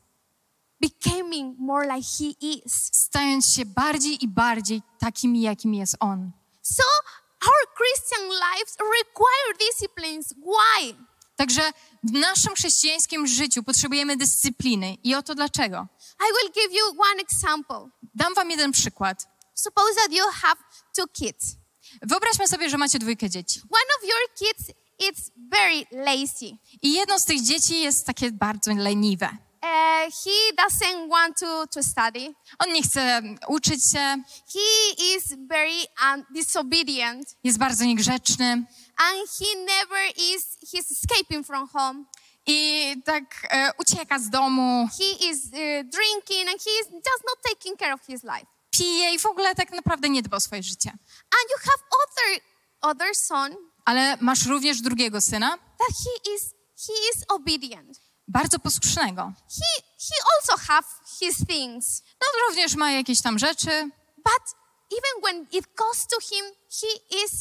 [0.83, 2.91] becoming more like he is.
[2.93, 6.33] stając się bardziej i bardziej takimi, jakim jest On.
[6.63, 6.83] So
[7.47, 10.35] our Christian lives require disciplines.
[10.35, 10.95] Why?
[11.37, 11.73] Także
[12.05, 14.97] w naszym chrześcijańskim życiu potrzebujemy dyscypliny.
[15.05, 15.87] I oto dlaczego.
[16.21, 17.91] I will give you one example.
[18.15, 19.29] Dam wam jeden przykład.
[19.55, 20.57] Suppose that you have
[20.97, 21.57] two kids.
[22.03, 23.61] Wyobraźmy sobie, że macie dwójkę dzieci.
[23.61, 24.69] One of your kids
[25.11, 26.57] is very lazy.
[26.83, 29.37] I jedno z tych dzieci jest takie bardzo leniwe.
[29.65, 32.35] Uh, he doesn't want to, to study.
[32.59, 37.37] On nie chce uczyć się, He is very um, disobedient.
[37.45, 38.65] jest bardzo niegrzeczny
[38.97, 42.05] And he never is, he's escaping from home.
[42.47, 45.51] i tak e, ucieka z domu, He is uh,
[45.91, 48.47] drinking and he is just not taking care of his life.
[48.71, 50.91] pije i w ogóle tak naprawdę nie dba o swoje życie.
[50.91, 52.41] And you have other,
[52.81, 56.43] other son Ale masz również drugiego syna, that he is,
[56.89, 58.01] he is obedient.
[58.33, 59.33] Bardzo posłusznego.
[59.49, 60.87] He, he also have
[61.21, 62.03] his things.
[62.21, 64.43] No również ma jakieś tam rzeczy, But
[64.91, 66.45] even when it goes to him,
[66.81, 66.87] he
[67.25, 67.33] is,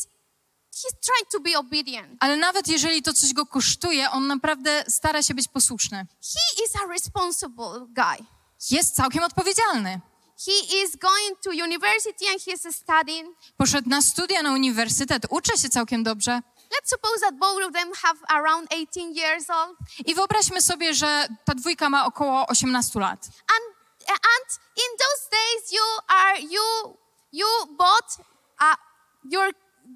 [0.76, 2.18] he's trying to be obedient.
[2.20, 5.98] ale nawet jeżeli to coś go kosztuje, on naprawdę stara się być posłuszny.
[6.22, 8.26] He is a responsible guy.
[8.72, 10.02] Jest całkiem odpowiedzialny.
[10.46, 13.38] He is going to university and he is studying.
[13.58, 16.42] Poszedł na studia na uniwersytet, uczy się całkiem dobrze.
[16.72, 19.78] Let's suppose that both of them have around 18 years old.
[20.06, 23.26] I wyobraźmy sobie, że ta dwójka ma około 18 lat.
[23.26, 23.76] And,
[24.08, 26.98] and in those days, you are, you,
[27.32, 27.48] you
[27.78, 28.18] bought
[28.60, 28.76] a,
[29.24, 29.52] your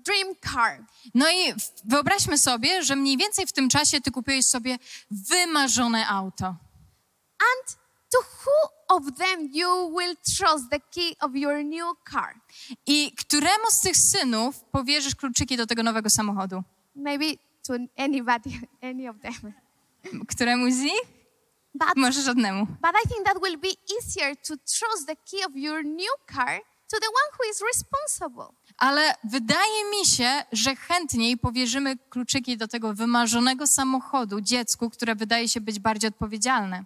[0.06, 0.86] dream car.
[1.14, 1.54] No i
[1.86, 4.78] wyobraźmy sobie, że mniej więcej w tym czasie ty kupiłeś sobie
[5.12, 6.46] wymarzone auto.
[6.46, 7.78] And
[8.12, 12.36] to who of them you will trust the key of your new car?
[12.86, 16.64] I któremu z tych synów powierzysz kluczyki do tego nowego samochodu?
[16.96, 17.26] Maybe
[17.68, 18.50] to anybody,
[18.92, 19.54] any of them.
[20.28, 21.02] Któremu z nich?
[21.74, 22.66] But, Może żadnemu.
[22.66, 23.68] but I think that will be
[23.98, 26.62] easier to trust the key of your new car
[26.92, 28.46] to the one who is responsible.
[28.78, 35.50] Ale wydaje mi się, że chętniej powierzymy kluczyki do tego wymarzonego samochodu dziecku, które wydaje
[35.50, 36.78] się być bardziej odpowiedzialne.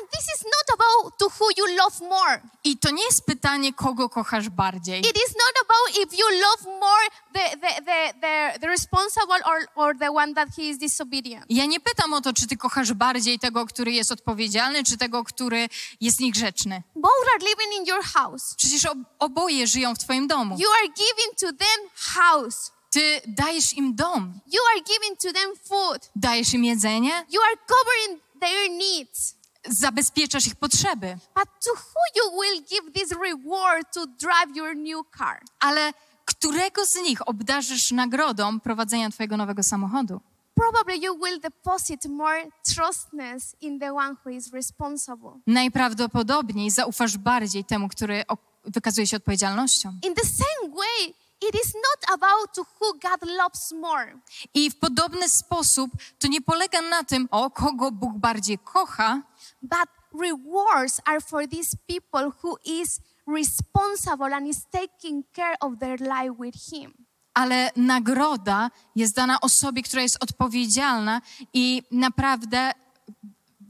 [0.00, 2.40] And this is not about to who you love more.
[2.64, 5.00] I to nie jest pytanie, kogo kochasz bardziej.
[5.00, 9.66] It is not about if you love more the, the, the, the, the responsible or,
[9.74, 11.44] or the one that he is disobedient.
[11.48, 15.24] Ja nie pytam o to, czy ty kochasz bardziej tego, który jest odpowiedzialny, czy tego,
[15.24, 15.68] który
[16.00, 16.82] jest niegrzeczny.
[16.96, 18.54] Both are living in your house.
[18.56, 20.56] Przecież ob- oboje żyją w twoim domu.
[20.58, 22.70] You are giving to them house.
[22.90, 26.10] Ty dajesz im dom, You are giving to them food.
[26.16, 29.33] dajesz im jedzenie, You are covering their needs.
[29.68, 31.18] Zabezpieczasz ich potrzeby.
[31.34, 35.42] But to who you will give this reward to drive your new car?
[35.60, 35.92] Ale
[36.24, 40.20] którego z nich obdarzysz nagrodą prowadzenia twojego nowego samochodu?
[40.54, 45.30] Probably you will deposit more trustness in the one who is responsible.
[45.46, 48.24] Najprawdopodobniej zaufasz bardziej temu, który
[48.64, 49.98] wykazuje się odpowiedzialnością.
[50.02, 51.14] In the same way,
[51.48, 54.18] it is not about who God loves more.
[54.54, 59.22] I w podobny sposób to nie polega na tym, o kogo Bóg bardziej kocha,
[59.68, 59.88] but
[60.20, 66.34] rewards are for these people who is responsible and is taking care of their life
[66.38, 66.94] with him.
[67.34, 71.20] ale nagroda jest dana osobie, która jest odpowiedzialna
[71.52, 72.72] i naprawdę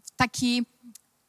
[0.05, 0.67] w taki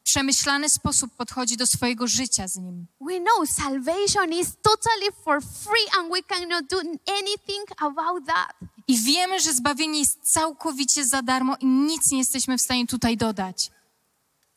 [0.03, 2.88] przemyślany sposób podchodzi do swojego życia z nim.
[3.01, 6.78] We know salvation is totally for free and we cannot do
[7.20, 8.53] anything about that.
[8.88, 13.18] I wiemy, że zbawienie jest całkowicie za darmo i nic nie jesteśmy w stanie tutaj
[13.18, 13.72] dodać.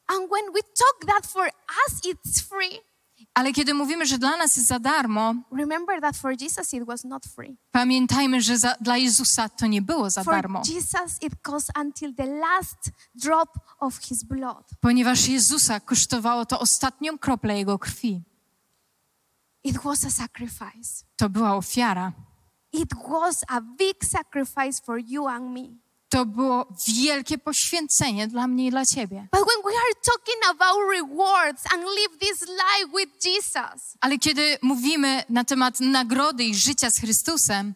[0.08, 1.44] And when we talk that for
[1.86, 2.80] us it's free,
[3.34, 7.04] Ale kiedy mówimy, że dla nas jest za darmo, remember that for Jesus it was
[7.04, 7.56] not free.
[7.70, 12.14] pamiętajmy, że za, dla Jezusa to nie było za For darmo, Jesus it cost until
[12.14, 13.48] the last drop
[13.78, 14.64] of his blood.
[14.80, 18.22] ponieważ Jezusa kosztowało to ostatnią kroplę Jego krwi.
[19.64, 21.04] It was a sacrifice.
[21.16, 22.12] To była ofiara.
[22.72, 25.68] It was a big sacrifice for you and me.
[26.08, 29.28] To było wielkie poświęcenie dla mnie i dla Ciebie.
[29.32, 34.58] But when we are talking about rewards and live this life with Jesus, Ale kiedy
[34.62, 37.74] mówimy na temat nagrody i życia z Chrystusem,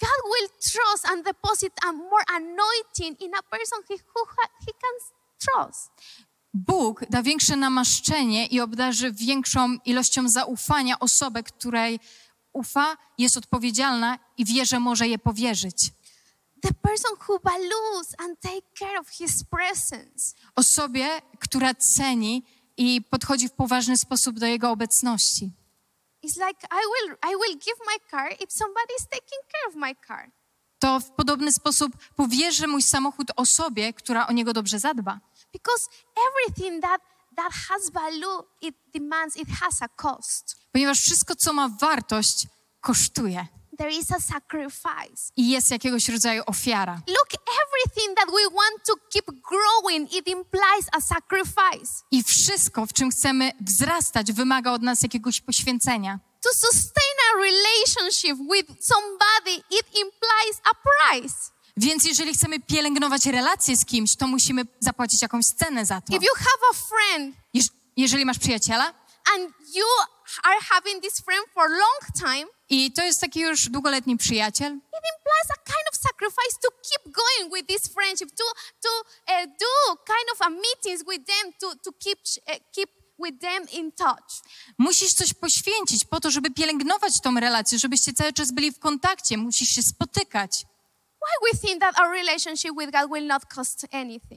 [0.00, 4.26] God will trust and deposit a more anointing in a person he, who
[4.66, 5.90] he can trust.
[6.54, 12.00] Bóg da większe namaszczenie i obdarzy większą ilością zaufania osobę, której
[12.52, 15.92] ufa, jest odpowiedzialna i wie, że może je powierzyć.
[16.62, 20.34] The person who values and take care of his presence.
[20.56, 22.42] Osobie, która ceni
[22.76, 25.50] i podchodzi w poważny sposób do Jego obecności.
[26.24, 29.74] It's like I will I will give my car if somebody is taking care of
[29.74, 30.30] my car.
[30.78, 35.20] To w podobny sposób powierzy mój samochód osobie, która o niego dobrze zadba.
[35.52, 35.88] Because
[36.28, 37.00] everything that
[37.36, 40.56] that has value, it demands it has a cost.
[40.72, 42.46] Ponieważ wszystko, co ma wartość,
[42.80, 43.46] kosztuje
[43.78, 45.32] There is a sacrifice.
[45.36, 46.92] i jest jakiegoś rodzaju ofiara.
[47.08, 47.28] Look,
[47.64, 51.92] everything that we want to keep growing, it implies a sacrifice.
[52.10, 56.18] I wszystko, w czym chcemy wzrastać, wymaga od nas jakiegoś poświęcenia.
[56.42, 61.34] To sustain a relationship with somebody, it implies a price.
[61.76, 66.16] Więc jeżeli chcemy pielęgnować relacje z kimś, to musimy zapłacić jakąś cenę za to.
[66.16, 68.94] If you have a friend Jeż- jeżeli masz przyjaciela
[69.34, 69.88] and you
[70.44, 75.04] are having this friend for long time, i to jest taki już długoletni przyjaciel, it
[75.14, 78.44] implies a kind of sacrifice to keep going with this friendship, to
[78.82, 78.88] to
[79.28, 83.68] uh, do kind of a meetings with them, to to keep uh, keep with them
[83.72, 84.42] in touch.
[84.78, 89.36] musisz coś poświęcić po to, żeby pielęgnować tą relację, żebyście cały czas byli w kontakcie,
[89.38, 90.66] musisz się spotykać.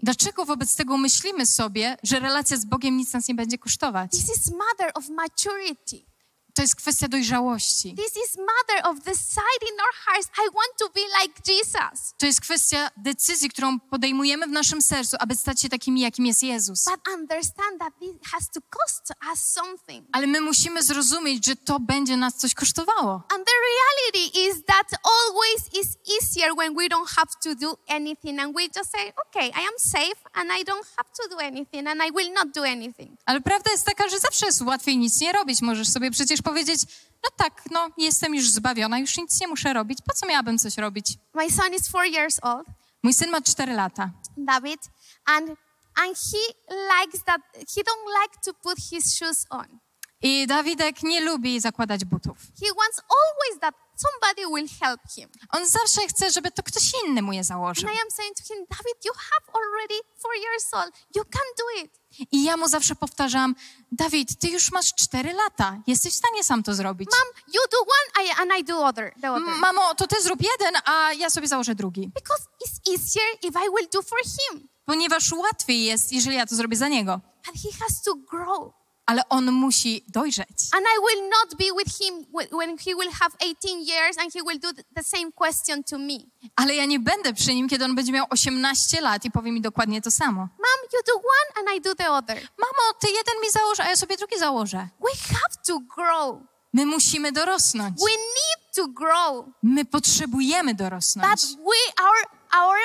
[0.04, 4.12] Dlaczego wobec tego myślimy sobie, że relacja z Bogiem nic nas nie będzie kosztować?
[4.12, 6.11] This is matter of maturity.
[6.56, 7.96] To jest kwestia dojrzałości.
[7.96, 12.14] This is matter of deciding in our hearts, I want to be like Jesus.
[12.18, 16.44] To jest kwestia decyzji, którą podejmujemy w naszym sercu, aby stać się takimi, jakim jest
[16.44, 16.84] Jezus.
[16.84, 20.08] But understand that this has to cost us something.
[20.12, 23.12] Ale my musimy zrozumieć, że to będzie nas coś kosztowało.
[23.14, 28.40] And the reality is that always is easier when we don't have to do anything
[28.40, 31.88] and we just say, okay, I am safe and I don't have to do anything
[31.88, 33.18] and I will not do anything.
[33.26, 35.62] Ale prawda jest taka, że zawsze jest łatwiej nic nie robić.
[35.62, 36.82] Możesz sobie przecież powiedzieć,
[37.24, 40.00] no tak, no jestem już zbawiona, już nic nie muszę robić.
[40.08, 41.18] Po co miałabym coś robić?
[41.34, 42.68] My son is four years old,
[43.04, 44.80] Mój syn ma 4 lata David,
[45.26, 45.50] and
[45.96, 46.54] and he
[47.00, 49.80] likes that he don't like to put his shoes on.
[50.22, 52.38] i Dawidek nie lubi zakładać butów.
[52.38, 55.30] He wants always that somebody will help him.
[55.50, 57.90] On zawsze chce, żeby to ktoś inny mu je założył.
[57.90, 60.92] And I am saying to him, David, you have already four years old.
[61.16, 62.02] You can do it.
[62.32, 63.56] I ja mu zawsze powtarzam,
[63.92, 67.10] Dawid, ty już masz 4 lata, jesteś w stanie sam to zrobić.
[67.10, 69.14] Mom, you do one, I, and I do other.
[69.22, 69.56] The other.
[69.60, 72.12] Mamo, to ty zrób jeden, a ja sobie założę drugi.
[72.16, 74.68] Because it's easier if I will do for him.
[74.86, 77.22] Ponieważ łatwiej jest, jeżeli ja to zrobię za niego.
[77.46, 78.74] But he has to grow.
[79.12, 80.48] Ale on musi dojrzeć.
[80.72, 84.34] And I will not be with him wh- when he will have 18 years and
[84.34, 86.18] he will do th- the same question to me.
[86.56, 89.62] Ale ja nie będę przy nim, kiedy on będzie miał 18 lat i powie mi
[89.62, 90.42] dokładnie to samo.
[90.42, 92.36] Mom, you do one and I do the other.
[92.58, 94.88] Mamo, ty jeden mi założ, a ja sobie drugi założę.
[95.00, 96.42] We have to grow.
[96.74, 98.00] My musimy dorosnąć.
[98.00, 99.46] We need to grow.
[99.64, 101.32] My potrzebujemy dorosnąć.
[101.32, 102.18] But we, our,
[102.64, 102.78] our,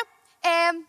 [0.45, 0.87] um,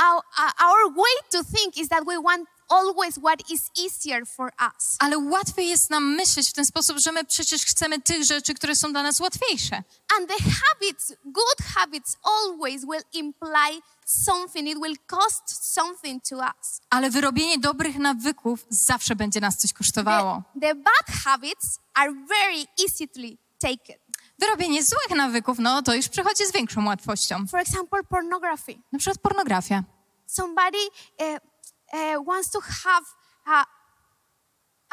[0.00, 0.22] our,
[0.60, 4.96] our way to think is that we want always what is easier for us.
[4.98, 8.76] Ale łatwiej jest nam myśleć w ten sposób, że my przecież chcemy tych rzeczy, które
[8.76, 9.82] są dla nas łatwiejsze.
[10.18, 14.68] And the habits, good habits, always will imply something.
[14.68, 16.80] It will cost something to us.
[16.90, 20.42] Ale wyrobienie dobrych nawyków zawsze będzie nas coś kosztowało.
[20.54, 23.96] The, the bad habits are very easily taken.
[24.38, 27.46] Wyrobienie złych nawyków, no to już przychodzi z większą łatwością.
[27.46, 28.74] For example, pornography.
[28.92, 29.84] Na przykład pornografia.
[30.26, 30.78] Somebody
[31.20, 31.51] uh,
[31.92, 33.04] uh, wants to have
[33.46, 33.64] a,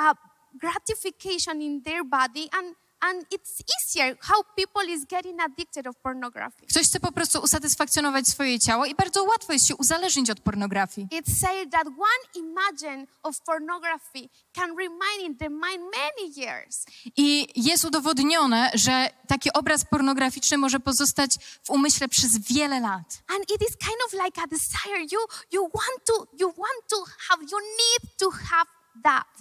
[0.02, 0.16] a
[0.60, 6.68] gratification in their body, and, and it's easier how people is getting addicted of pornography.
[6.68, 11.08] Ktoś chce po prostu usatysfakcjonować swoje ciało i bardzo łatwo jest się uzależnić od pornografii.
[11.12, 16.86] It's said that one imagine of pornography can remain in the mind many years.
[17.18, 21.32] I jest udowodnione, że taki obraz pornograficzny może pozostać
[21.64, 23.24] w umyśle przez wiele lat.
[23.28, 25.02] And it is kind of like a desire.
[25.12, 25.20] You
[25.52, 28.79] you want to you want to have you need to have.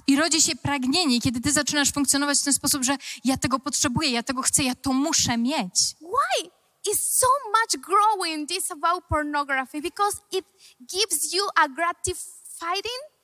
[0.06, 4.10] I rodzi się pragnienie, kiedy ty zaczynasz funkcjonować w ten sposób, że ja tego potrzebuję,
[4.10, 5.94] ja tego chcę, ja to muszę mieć.
[6.00, 6.50] Why
[6.92, 9.82] is so much growing this about pornography?
[9.82, 10.44] Because it
[10.80, 13.18] gives you a gratifying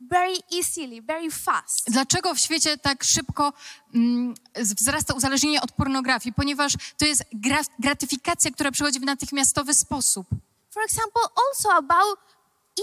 [0.00, 1.90] very easily, very fast.
[1.90, 3.52] Dlaczego w świecie tak szybko
[3.94, 6.32] mm, wzrasta uzależnienie od pornografii?
[6.32, 10.26] Ponieważ to jest gra, gratyfikacja, która przychodzi w natychmiastowy sposób.
[10.70, 12.18] For example, also about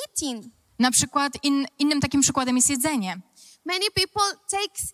[0.07, 0.45] eating.
[0.79, 3.19] Na przykład in, innym takim przykładem jest jedzenie.
[3.65, 4.93] Many people takes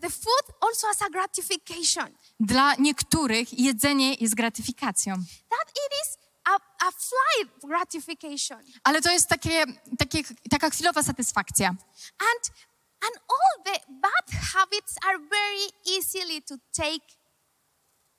[0.00, 2.08] the food also as a gratification.
[2.40, 5.14] Dla niektórych jedzenie jest gratyfikacją.
[5.48, 6.54] That it is a,
[6.86, 8.58] a flight gratification.
[8.84, 9.64] Ale to jest takie,
[9.98, 10.18] takie,
[10.50, 11.68] taka chwilowa satysfakcja.
[11.68, 12.52] And
[13.06, 17.06] and all the bad habits are very easily to take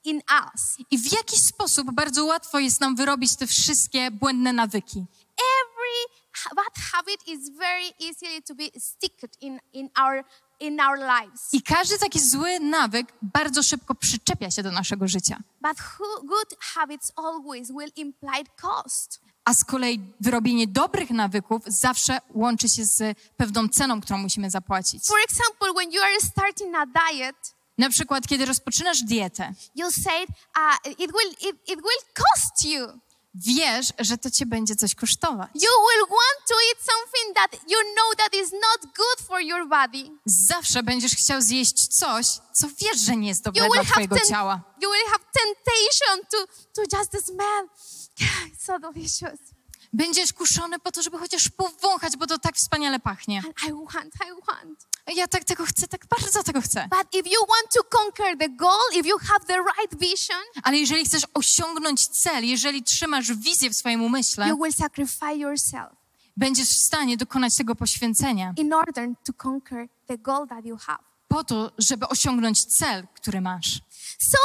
[0.03, 0.77] in us.
[0.91, 5.05] I w jakiś sposób bardzo łatwo jest nam wyrobić te wszystkie błędne nawyki.
[5.61, 5.70] Every
[6.43, 10.23] ha- bad habit is very easily to be sticked in, in our
[10.59, 11.53] in our lives.
[11.53, 15.37] I każdy taki zły nawyk bardzo szybko przyczepia się do naszego życia.
[15.61, 15.77] But
[16.23, 19.21] good habits always will imply cost.
[19.45, 25.05] A z kolei wyrobienie dobrych nawyków zawsze łączy się z pewną ceną, którą musimy zapłacić.
[25.07, 30.29] For example, when you are starting a diet, Na przykład, kiedy rozpoczynasz dietę, you said
[30.29, 32.87] uh, it will it, it will cost you.
[33.33, 35.49] Wiesz, że to cię będzie coś kosztować.
[35.53, 39.67] You will want to eat something that you know that is not good for your
[39.69, 40.09] body.
[40.25, 44.61] Zawsze będziesz chciał zjeść coś, co wiesz, że nie jest dobre dla twojego ten- ciała.
[44.81, 46.37] you will have temptation to
[46.75, 47.67] to just the smell.
[48.19, 49.39] It's so delicious.
[49.93, 53.43] Będziesz kuszony po to, żeby chociaż powąchać, bo to tak wspaniale pachnie.
[53.67, 54.87] I want, I want.
[55.15, 56.87] Ja tak tego chcę, tak bardzo tego chcę.
[56.89, 60.77] But if you want to conquer the goal, if you have the right vision, Ale
[60.77, 66.01] jeżeli chcesz osiągnąć cel, jeżeli trzymasz wizję w swoim umyśle, you will sacrifice yourself
[66.37, 71.10] będziesz w stanie dokonać tego poświęcenia in order to conquer the goal that you have.
[71.31, 73.79] Po to, żeby osiągnąć cel, który masz.
[74.19, 74.37] So,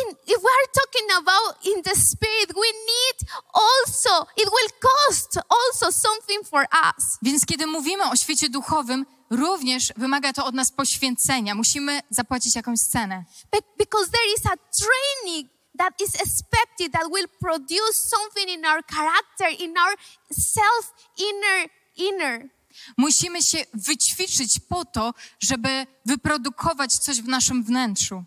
[0.00, 3.16] in, if we are talking about in the spirit, we need
[3.52, 7.18] also, it will cost also something for us.
[7.22, 11.54] Więc kiedy mówimy o świecie duchowym, również wymaga to od nas poświęcenia.
[11.54, 13.24] Musimy zapłacić jakąś cenę.
[13.52, 18.82] Be- because there is a training that is expected that will produce something in our
[18.86, 19.96] character, in our
[20.30, 22.48] self inner inner.
[22.96, 28.24] Musimy się wyćwiczyć po to, żeby wyprodukować coś w naszym wnętrzu.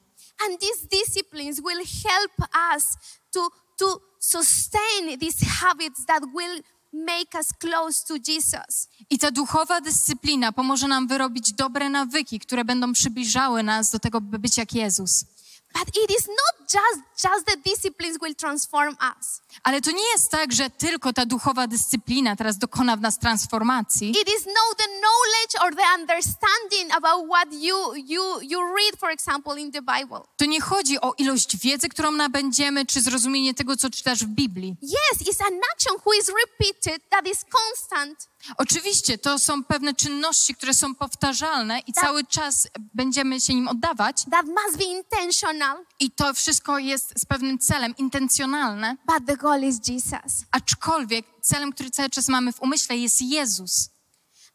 [0.48, 2.84] And these disciplines will help us
[3.32, 8.88] to, to sustain these habits that will make us close to Jesus.
[9.10, 14.22] I ta duchowa dyscyplina pomoże nam wyrobić dobre nawyki, które będą przybliżały nas do tego,
[14.22, 15.26] by być jak Jezus.
[15.74, 19.42] But it is not just, just the disciplines will transform us.
[19.64, 24.10] Ale to nie jest tak, że tylko ta duchowa dyscyplina teraz dokona w nas transformacji.
[24.10, 29.10] It is not the knowledge or the understanding about what you, you, you read, for
[29.10, 30.22] example, in the Bible.
[30.38, 34.76] To nie chodzi o ilość wiedzy, którą nabędziemy, czy zrozumienie tego, co czytasz w Biblii.
[34.82, 40.56] Yes, it's an action who is repeated, that is constant, Oczywiście, to są pewne czynności,
[40.56, 42.04] które są powtarzalne i Tak.
[42.04, 44.24] cały czas będziemy się nim oddawać.
[44.32, 48.98] that must be intentional, I to wszystko jest z pewnym celem, intencjonalne.
[49.08, 50.46] but the goal is Jesus.
[50.52, 53.90] Aczkolwiek celem, który cały czas mamy w umyśle jest Jezus.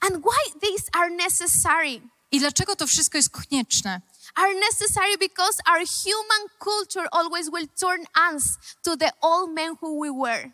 [0.00, 2.00] And why these are necessary?
[2.30, 4.00] I dlaczego to wszystko jest konieczne?
[4.34, 8.44] Are necessary because our human culture always will turn us
[8.82, 10.50] to the old men who we were.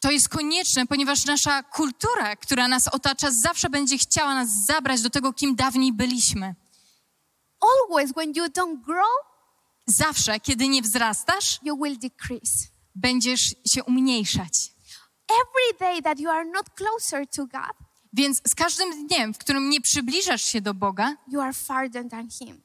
[0.00, 5.10] To jest konieczne, ponieważ nasza kultura, która nas otacza, zawsze będzie chciała nas zabrać do
[5.10, 6.54] tego, kim dawniej byliśmy.
[7.60, 9.06] Always, when you don't grow,
[9.88, 12.68] Zawsze, kiedy nie wzrastasz, you will decrease.
[12.94, 14.72] będziesz się umniejszać.
[15.30, 17.76] Every day that you are not closer to God,
[18.12, 22.30] Więc z każdym dniem, w którym nie przybliżasz się do Boga, you are farther than
[22.30, 22.62] Him.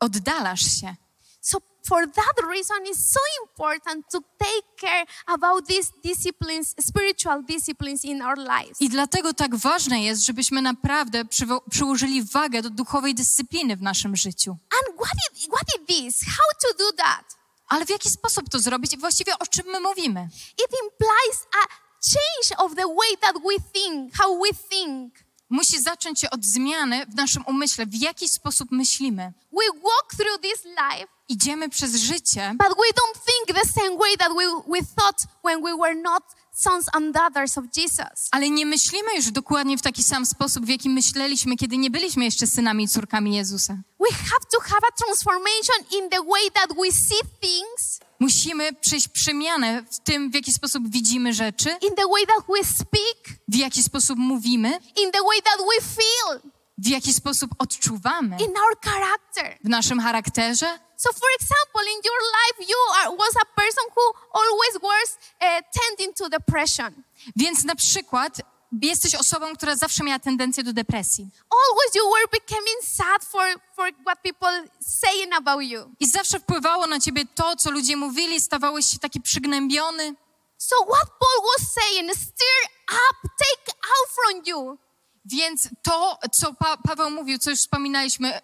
[0.00, 0.96] oddalasz się.
[1.40, 1.58] So,
[1.88, 8.22] for that reason, it's so important to take care about these disciplines, spiritual disciplines in
[8.22, 8.80] our lives.
[8.80, 14.16] I dlatego tak ważne jest, żebyśmy naprawdę przywo- przyłożyli wagę do duchowej dyscypliny w naszym
[14.16, 14.50] życiu.
[14.50, 16.26] And what is, what is this?
[16.26, 17.36] How to do that?
[17.68, 20.28] Ale w jaki sposób to zrobić i właściwie o czym my mówimy?
[20.52, 21.66] It implies a
[22.14, 25.14] change of the way that we think, how we think.
[25.50, 29.32] Musi zacząć się od zmiany w naszym umyśle, w jaki sposób myślimy.
[29.52, 34.16] We walk through this life, Idziemy przez życie, but we don't think the same way
[34.18, 36.22] that we, we thought when we were not
[36.52, 38.28] sons and daughters of Jesus.
[38.30, 42.24] ale nie myślimy już dokładnie w taki sam sposób, w jaki myśleliśmy, kiedy nie byliśmy
[42.24, 43.76] jeszcze synami i córkami Jezusa.
[44.00, 49.08] We have to have a transformation in the way that we see things, Musimy przejść
[49.08, 53.54] przemianę w tym, w jaki sposób widzimy rzeczy, in the way that we speak, w
[53.56, 56.50] jaki sposób mówimy, in the way that we feel,
[56.84, 59.58] w jaki sposób odczuwamy in our character.
[59.64, 60.78] w naszym charakterze.
[60.96, 64.02] So, for example, in your life, you are, was a person who
[64.32, 65.46] always was uh,
[65.80, 67.02] tending to depression.
[67.36, 68.40] Więc na przykład
[68.82, 71.28] jesteś osobą, która zawsze miała tendencję do depresji.
[71.50, 75.90] Always you were becoming sad for, for what people saying about you.
[76.00, 80.14] I zawsze wpływało na ciebie to, co ludzie mówili, stawałeś się taki przygnębiony.
[80.58, 84.78] So what Paul was saying, stir up, take out from you.
[85.24, 88.40] Więc to, co pa Paweł mówił, co już wspominaliśmy,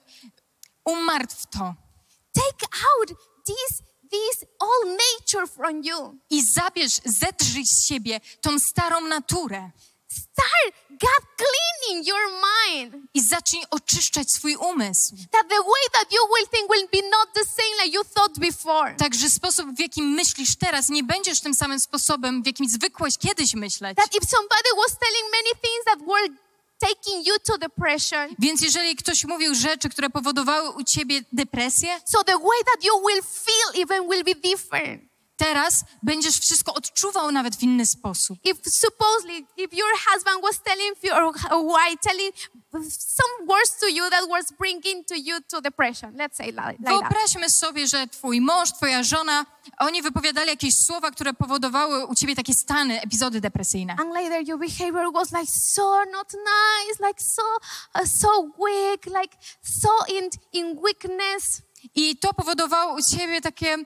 [0.85, 1.75] umartw to.
[2.35, 6.19] Take out this, this all nature from you.
[6.31, 9.71] I zabierz, zedrzyj z siebie tą starą naturę.
[10.09, 12.95] Start God cleaning your mind.
[13.15, 15.17] I zacznij oczyszczać swój umysł.
[15.31, 18.39] That the way that you will think will be not the same like you thought
[18.39, 18.95] before.
[18.95, 23.55] Także sposób, w jakim myślisz teraz, nie będziesz tym samym sposobem, w jakim zwykłeś kiedyś
[23.55, 23.97] myśleć.
[23.97, 26.46] That if somebody was telling many things that were
[26.79, 32.25] taking you to depression, Więc jeżeli ktoś mówił rzeczy, które powodowały u ciebie depresję, so
[32.25, 35.16] the way that you will feel even will be different.
[35.37, 38.39] Teraz będziesz wszystko odczuwał nawet w inny sposób.
[38.45, 41.33] If supposedly, if your husband was telling you or
[41.65, 42.35] wife telling
[42.89, 46.89] some words to you that was bringing to you to depression, let's say like, like.
[46.89, 49.47] Wyobraźmy sobie, że twój mąż, twoja żona,
[49.79, 53.97] oni wypowiadali jakieś słowa, które powodowały u ciebie takie stany, epizody depresyjne.
[53.99, 57.43] And later your behavior was like so not nice, like so
[57.95, 58.29] uh, so
[58.59, 61.63] weak, like so in in weakness.
[61.95, 63.77] I to powodowało u ciebie takie,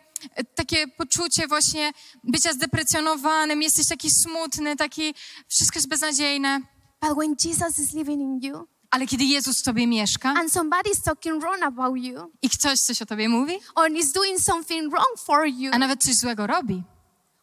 [0.54, 1.92] takie poczucie właśnie
[2.24, 5.14] bycia zdeprecjonowanym, jesteś taki smutny, taki,
[5.48, 6.60] wszystko jest beznadziejne.
[7.00, 10.90] But when Jesus is living in you Ale kiedy Jezus w tobie mieszka and somebody
[10.90, 14.92] is talking wrong about you i ktoś coś o tobie mówi, or is doing something
[14.92, 16.82] wrong for you a nawet coś złego robi,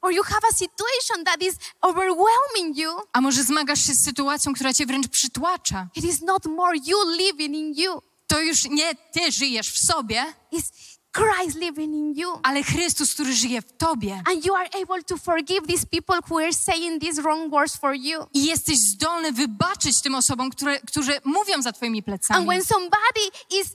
[0.01, 4.53] or you have a situation that is overwhelming you, a może zmagasz się z sytuacją,
[4.53, 8.01] która cię wręcz przytłacza, it is not more you living in you.
[8.27, 10.71] To już nie ty żyjesz w sobie, It's
[11.13, 12.39] Christ living in you.
[12.43, 14.21] ale Chrystus, który żyje w tobie.
[14.25, 17.93] And you are able to forgive these people who are saying these wrong words for
[17.95, 18.25] you.
[18.33, 22.47] I jesteś zdolny wybaczyć tym osobom, które, którzy mówią za twoimi And plecami.
[22.47, 23.21] when somebody
[23.51, 23.67] is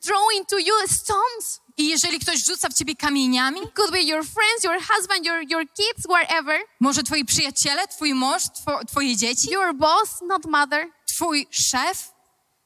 [0.00, 4.64] throwing to you stones, I jeżeli ktoś rzuca w ciebie kamieniami, could be your friends,
[4.64, 9.74] your husband, your, your kids, wherever, może twoi przyjaciele, twój mąż, two, twoje dzieci, your
[9.74, 12.11] boss, not mother, twój szef,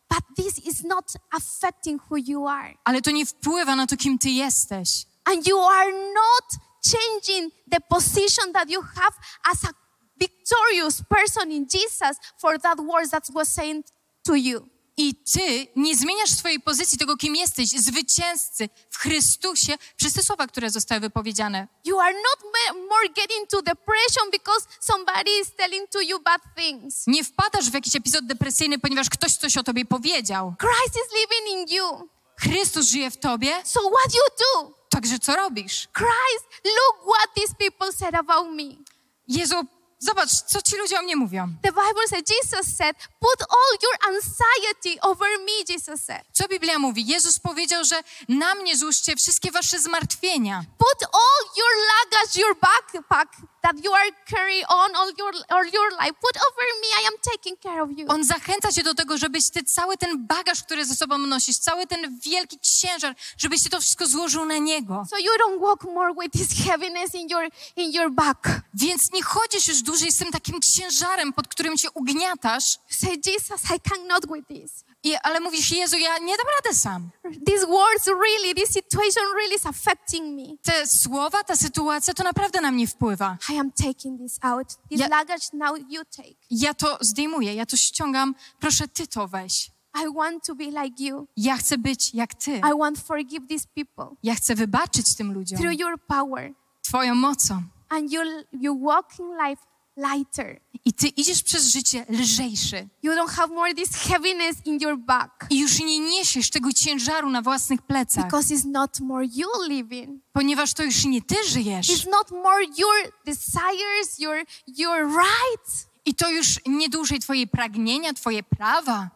[0.09, 2.75] but this is not affecting who you are.
[2.85, 5.07] ale to nie wpływa na to, kim ty jesteś.
[5.25, 9.15] And you are not changing the position that you have
[9.53, 9.73] as a
[10.19, 13.85] victorious person in Jesus for that words that was saying
[14.25, 14.69] to you.
[14.99, 20.47] I ty nie zmieniasz swojej pozycji tego, kim jesteś, zwycięzcy w Chrystusie, przez te słowa,
[20.47, 21.69] które zostały wypowiedziane.
[21.85, 22.53] You are not
[22.91, 27.07] more getting to depression because somebody is telling to you bad things.
[27.07, 30.55] Nie wpadasz w jakiś epizod depresyjny, ponieważ ktoś coś o tobie powiedział.
[30.61, 32.09] Christ is living in you.
[32.41, 34.75] Chrystus żyje w tobie, So what you do?
[34.91, 35.89] także co robisz?
[35.93, 38.85] Christ, look what these people said about me.
[39.29, 39.55] Jezu,
[39.99, 41.49] zobacz, co ci ludzie o mnie mówią.
[41.63, 46.23] The Bible said, Jesus said, put all your anxiety over me, Jesus said.
[46.33, 47.07] Co Biblia mówi?
[47.07, 50.65] Jezus powiedział, że na mnie złóżcie wszystkie wasze zmartwienia.
[50.79, 53.29] Put all your luggage, your backpack
[53.67, 56.15] that you are carrying on all your, all your life.
[56.27, 58.05] Put over me, I am taking care of you.
[58.09, 61.87] On zachęca cię do tego, żebyś ty cały ten bagaż, który ze sobą nosisz, cały
[61.87, 65.05] ten wielki ciężar, żebyś ty to wszystko złożył na Niego.
[65.11, 68.49] So you don't walk more with this heaviness in your, in your back.
[68.75, 73.17] Więc nie chodzisz już dłużej z tym takim ciężarem, pod którym się ugniatasz, You say,
[73.17, 74.85] Jesus, I cannot with this.
[75.07, 77.11] I, ale mówisz, Jezu, ja nie dam rady sam.
[77.47, 80.57] These words really, this situation really is affecting me.
[80.63, 83.37] Te słowa, ta sytuacja, to naprawdę na mnie wpływa.
[83.51, 84.69] I am taking this out.
[84.91, 86.35] This Ja- luggage now you take.
[86.51, 89.71] Ja to zdejmuję, ja to ściągam, proszę Ty to weź.
[90.05, 91.27] I want to be like you.
[91.37, 92.57] Ja chcę być jak Ty.
[92.57, 96.53] I want forgive these people Ja chcę wybaczyć tym ludziom through your power.
[96.83, 97.63] Twoją mocą.
[97.89, 98.21] And you
[98.53, 99.63] you walk in life
[99.97, 100.61] lighter.
[100.85, 102.89] I ty idziesz przez życie lżejszy.
[103.03, 107.31] You don't have more this heaviness in your back I już nie niesiesz tego ciężaru
[107.31, 110.23] na własnych plecach, because it's not more you living.
[110.33, 111.89] ponieważ to już nie ty żyjesz.
[111.89, 115.87] It's not more your desires, your your rights.
[116.05, 119.11] I to już nie dłużej twoje pragnienia, twoje prawa,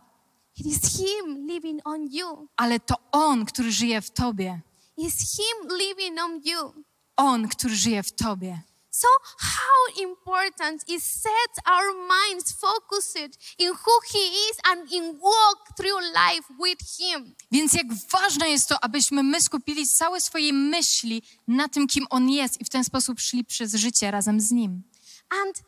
[0.57, 2.49] It is Him living on you.
[2.57, 4.61] ale to On, który żyje w tobie.
[4.99, 6.85] It's Him living on you.
[7.17, 8.63] On, który żyje w tobie.
[8.93, 15.77] So, how important is set our minds focused in who He is and in walk
[15.77, 17.35] through life with Him?
[17.53, 22.31] Więc jak ważne jest to, abyśmy my skupili całe swoje myśli na tym, kim On
[22.31, 24.83] jest i w ten sposób szli przez życie razem z Nim.
[25.45, 25.59] And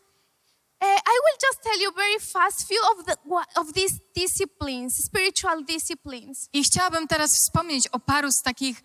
[0.81, 3.15] uh, I will just tell you very fast few of the
[3.55, 6.49] of these disciplines, spiritual disciplines.
[6.53, 8.83] I chciałabym teraz wspomnieć o paru z takich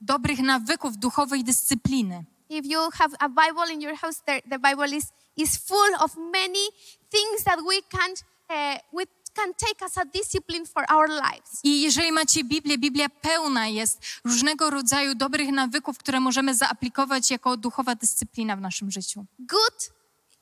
[0.00, 2.31] dobrych nawyków duchowej dyscypliny.
[2.52, 6.16] If you have a Bible in your house, there, the Bible is is full of
[6.16, 6.68] many
[7.10, 8.10] things that we can
[8.50, 11.60] uh, we can take as a discipline for our lives.
[11.64, 17.56] I jeżeli macie Biblię, Biblia pełna jest różnego rodzaju dobrych nawyków, które możemy zaaplikować jako
[17.56, 19.24] duchowa dyscyplina w naszym życiu.
[19.38, 19.92] Good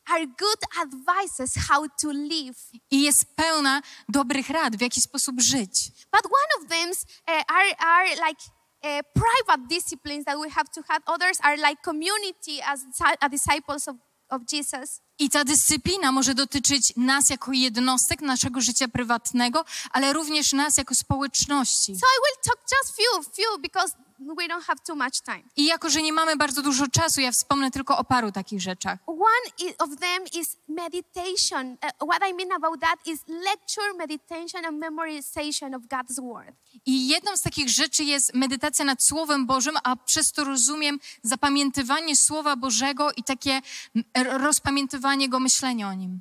[0.06, 2.58] are good advices how to live.
[2.90, 5.90] I jest pełna dobrych rad, w jaki sposób żyć.
[6.12, 8.42] But one of them uh, are, are like
[8.84, 11.02] uh, private disciplines that we have to have.
[11.06, 12.80] Others are like community as
[13.20, 13.96] a disciples of,
[14.30, 15.00] of Jesus.
[15.18, 20.94] I ta dyscyplina może dotyczyć nas jako jednostek, naszego życia prywatnego, ale również nas jako
[20.94, 21.96] społeczności.
[21.96, 25.42] So I will talk just few, few because we don't have too much time.
[25.56, 28.98] I jako, że nie mamy bardzo dużo czasu, ja wspomnę tylko o paru takich rzeczach.
[29.06, 31.70] One of them is meditation.
[31.70, 36.54] Uh, what I mean about that is lecture, meditation, and memorization of God's word.
[36.86, 42.16] I jedną z takich rzeczy jest medytacja nad Słowem Bożym, a przez to rozumiem zapamiętywanie
[42.16, 43.60] Słowa Bożego i takie
[44.24, 46.20] rozpamiętywanie go, myślenie o nim.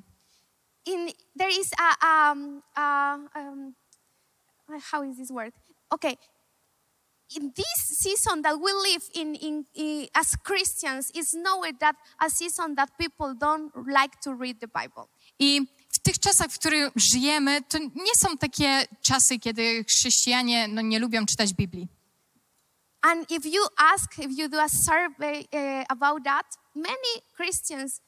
[0.86, 3.74] In there is a um, a, um,
[4.92, 5.54] how is this word?
[5.90, 6.16] Okay,
[7.36, 12.30] in this season that we live in, in, in as Christians is nowhere that a
[12.30, 15.08] season that people don't like to read the Bible.
[15.38, 20.82] I w tych czasach, w których żyjemy, to nie są takie czasy, kiedy chrześcijanie no,
[20.82, 21.88] nie lubią czytać Biblii.
[23.02, 28.00] And if you ask, if you do a survey uh, about that, many Christians,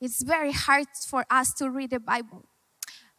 [0.00, 2.42] it's very hard for us to read the Bible.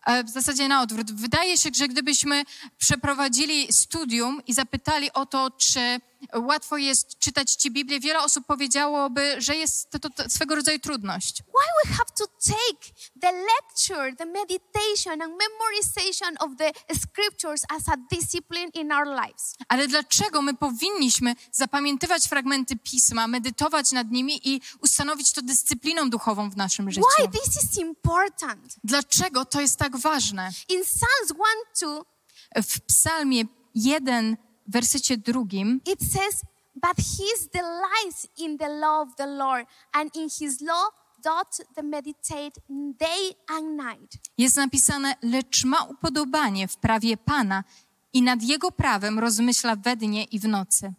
[0.06, 1.12] E, W zasadzie na odwrót.
[1.12, 2.44] Wydaje się, że gdybyśmy
[2.78, 5.80] przeprowadzili studium i zapytali o to, czy
[6.36, 10.80] łatwo jest czytać Ci Biblię, wiele osób powiedziałoby, że jest to, to, to swego rodzaju
[10.80, 11.44] trudność.
[11.44, 17.90] Why we have to take the lecture, the meditation, and memorization of the scriptures as
[17.90, 19.56] a discipline in our lives?
[19.68, 26.50] Ale dlaczego my powinniśmy zapamiętywać fragmenty pisma, medytować nad nimi i ustanowić to dyscypliną duchową
[26.50, 27.08] w naszym życiu?
[27.18, 28.76] Why this is important?
[28.84, 30.52] Dlaczego to jest tak ważne?
[30.70, 31.30] In Psalms
[31.80, 32.04] 1
[32.56, 33.44] 2, W Psalmie
[33.76, 34.38] 1,
[34.74, 36.44] wersecie drugim, it says,
[36.76, 40.90] But his delights in the law of the Lord, and in his law
[41.24, 42.62] doth the meditate
[43.00, 44.18] day and night.
[44.38, 47.64] jest napisane, lecz ma upodobanie w prawie Pana
[48.14, 50.94] i nad Jego prawem rozmyśla we dnie i w nocy.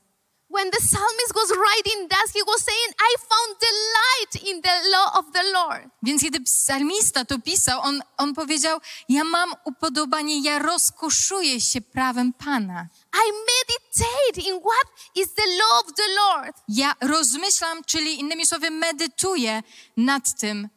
[0.50, 5.18] When the psalmist was writing that, he was saying, I found delight in the law
[5.18, 5.90] of the Lord.
[6.02, 12.32] Więc kiedy psalmista to pisał, on, on powiedział, ja mam upodobanie, ja rozkoszuję się prawem
[12.32, 12.86] Pana.
[13.14, 16.56] I meditate in what is the law of the Lord.
[16.68, 19.62] Ja rozmyślam, czyli innymi słowy medytuję
[19.96, 20.68] nad tym.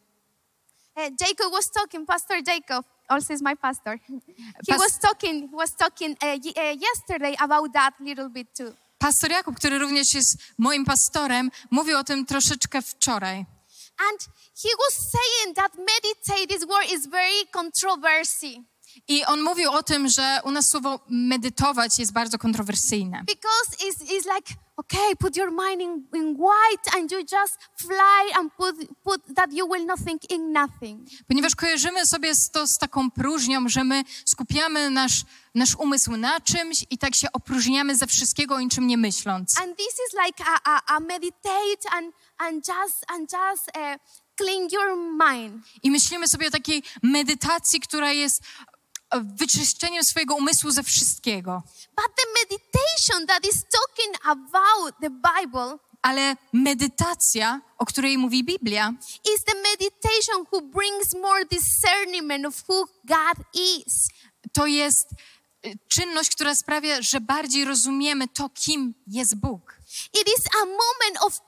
[0.96, 4.00] Uh, Jacob was talking, Pastor Jacob, also is my pastor.
[4.68, 8.74] He Pas- was talking, he was talking uh, uh, yesterday about that little bit too.
[9.04, 13.38] Pastor Jakub, który również jest moim pastorem, mówił o tym troszeczkę wczoraj.
[14.12, 14.22] And
[14.64, 17.46] he was saying that meditate, this word is very
[19.08, 23.24] I on mówił o tym, że u nas słowo medytować jest bardzo kontrowersyjne.
[23.28, 28.40] because it's, it's like, okay, put your mind in, in white and you just fly
[28.40, 31.08] and put, put that you will not think in nothing.
[31.28, 35.24] Ponieważ kojarzymy sobie to z taką próżnią, że my skupiamy nasz,
[35.56, 39.58] nasz umysł na czymś i tak się opróżniamy ze wszystkiego, o niczym nie myśląc.
[39.62, 43.96] And this is like a, a, a meditate and, and just, and just uh,
[44.38, 45.64] clean your mind.
[45.84, 48.42] I myślimy sobie o takiej medytacji, która jest
[49.22, 51.64] wyczyszczeniem swojego umysłu ze wszystkiego.
[51.96, 58.94] But the meditation that is talking about the Bible Ale medytacja, o której mówi Biblia,
[59.36, 64.08] is the meditation who brings more discernment of who God is.
[64.54, 69.76] to jest e, czynność, która sprawia, że bardziej rozumiemy to, kim jest Bóg.
[70.14, 71.40] It is a moment of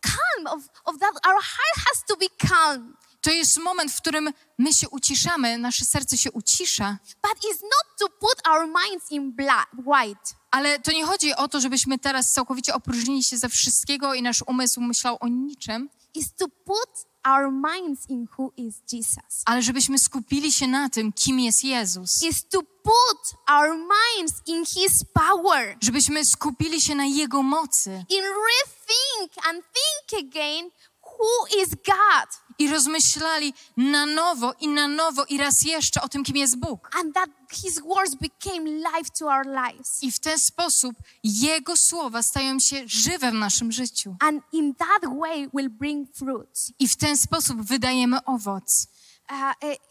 [0.00, 2.96] calm, of, of that our heart has to be calm.
[3.20, 7.98] To jest moment, w którym my się uciszamy, nasze serce się ucisza, But it's not
[7.98, 10.34] to put our minds in black, white.
[10.50, 14.42] ale to nie chodzi o to, żebyśmy teraz całkowicie opróżnili się ze wszystkiego i nasz
[14.46, 16.90] umysł myślał o niczym, It's to put
[17.28, 19.42] our minds in who is Jesus.
[19.44, 22.22] ale żebyśmy skupili się na tym, kim jest Jezus.
[22.22, 25.76] Is to put our minds in His power.
[25.80, 30.70] Żebyśmy skupili się na Jego mocy In rethink and think again
[31.02, 32.49] who is God.
[32.60, 36.90] I rozmyślali na nowo i na nowo i raz jeszcze o tym, kim jest Bóg.
[37.00, 40.02] And that His words became life to our lives.
[40.02, 44.16] I w ten sposób Jego słowa stają się żywe w naszym życiu.
[44.20, 46.72] And in that way will bring fruits.
[46.78, 48.86] I w ten sposób wydajemy owoc.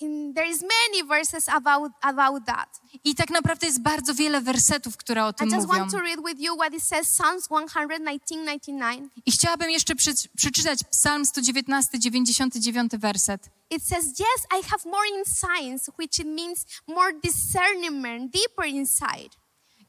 [0.01, 2.79] In, there is many verses about, about that.
[3.03, 5.79] I tak naprawdę jest bardzo wiele wersetów, które o I tym just mówią.
[5.79, 9.11] want to read with you what it says, Psalms 119, 99.
[9.25, 13.49] I chciałabym jeszcze przy, przeczytać Psalm 119, 99 werset.
[13.69, 19.29] It says, Yes, I have more insights, which it means more discernment, deeper inside.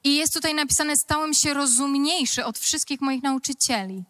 [0.04, 4.04] I jest tutaj napisane, stałem się rozumniejszy od wszystkich moich nauczycieli.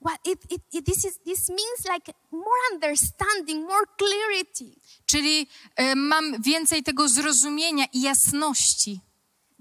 [0.00, 5.46] What it, it, it, this, is, this means like more understanding, more clarity Czyli
[5.76, 9.00] e, mam więcej tego zrozumienia i jasności.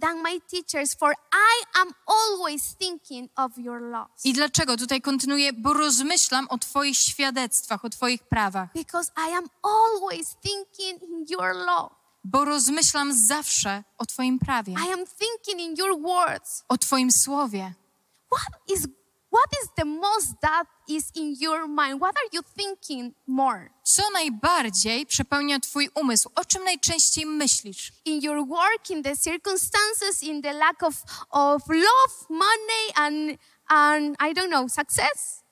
[0.02, 4.26] than my teachers, for I am always thinking of your laws.
[4.26, 4.78] I dlaczego?
[4.78, 8.70] Tutaj kontynuuję, bo rozmyślam o Twoich świadectwach, o Twoich prawach.
[8.74, 11.96] Because I am always thinking in your law.
[12.24, 16.64] Bo rozmyślam zawsze o Twoim prawie, I am thinking in your words.
[16.70, 17.74] o Twoim słowie.
[18.32, 18.88] What is
[19.38, 22.02] what is the most that is in your mind?
[22.02, 23.70] What are you thinking more?
[23.84, 26.30] Co najbardziej przepełnia Twój umysł?
[26.36, 27.92] O czym najczęściej myślisz?
[28.06, 30.96] In your work, in the circumstances, in the lack of,
[31.30, 35.44] of love, money, and and I don't know, success?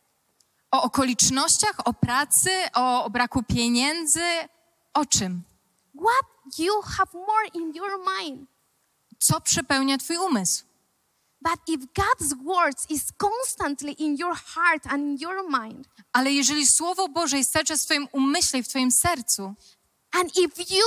[0.72, 4.48] O okolicznościach, o pracy, o, o braku pieniędzy?
[4.94, 5.44] O czym?
[5.96, 8.50] What you have more in your mind?
[9.20, 10.64] Co przepełnia Twój umysł?
[16.14, 19.54] Ale jeżeli Słowo Boże jest cały czas w Twoim umyśle i w Twoim sercu,
[20.12, 20.86] and if you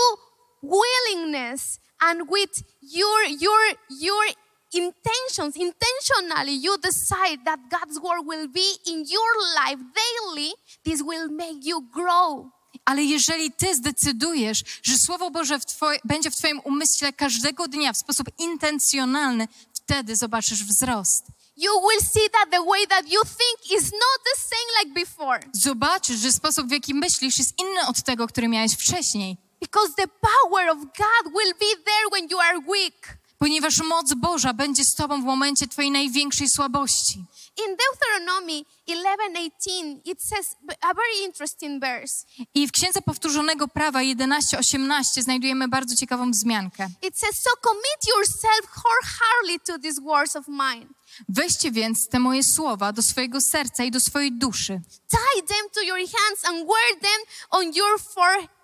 [0.63, 4.25] willingness and with your your your
[4.73, 9.33] intentions intentionally you decide that god's word will be in your
[9.65, 10.53] life daily
[10.85, 12.47] this will make you grow.
[12.85, 17.93] ale jeżeli Ty zdecydujesz, że Słowo Boże w twoi- będzie w Twoim umyśle każdego dnia
[17.93, 19.49] w sposób intencjonalny,
[19.89, 21.25] wtedy zobaczysz wzrost.
[21.57, 25.41] you will see that the way that you think is not the same like before
[25.53, 29.37] Zobaczysz, że sposób, w jaki myślisz, jest inny od tego, który miałeś wcześniej.
[29.61, 34.53] because the power of god will be there when you are weak Ponieważ moc Boża
[34.53, 37.25] będzie z Tobą w momencie Twojej największej słabości.
[37.67, 45.23] In deuteronomy 11:18 it says a very interesting verse I w Księdze Powtórzonego Prawa 11:18
[45.23, 46.89] znajdujemy bardzo ciekawą wzmiankę.
[47.03, 50.87] It says, So commit yourself wholeheartedly to these words of mine.
[51.29, 54.81] Weźcie więc te moje słowa do swojego serca i do swojej duszy
[55.11, 58.59] Tie them to your hands and wear them on your forehead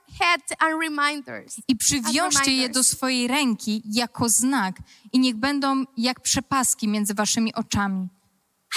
[1.68, 4.76] i przywiążcie je do swojej ręki jako znak
[5.12, 8.08] i niech będą jak przepaski między waszymi oczami.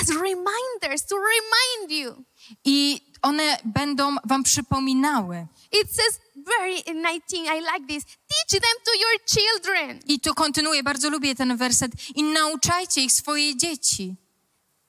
[0.02, 2.24] As reminders to remind you.
[2.66, 5.48] I one będą wam przypominały.
[5.72, 8.04] It says very in 19, I like this.
[8.06, 10.00] Teach them to your children.
[10.08, 11.92] I to kontynuuje, bardzo lubię ten werset.
[12.16, 14.16] I nauczajcie ich swoje dzieci,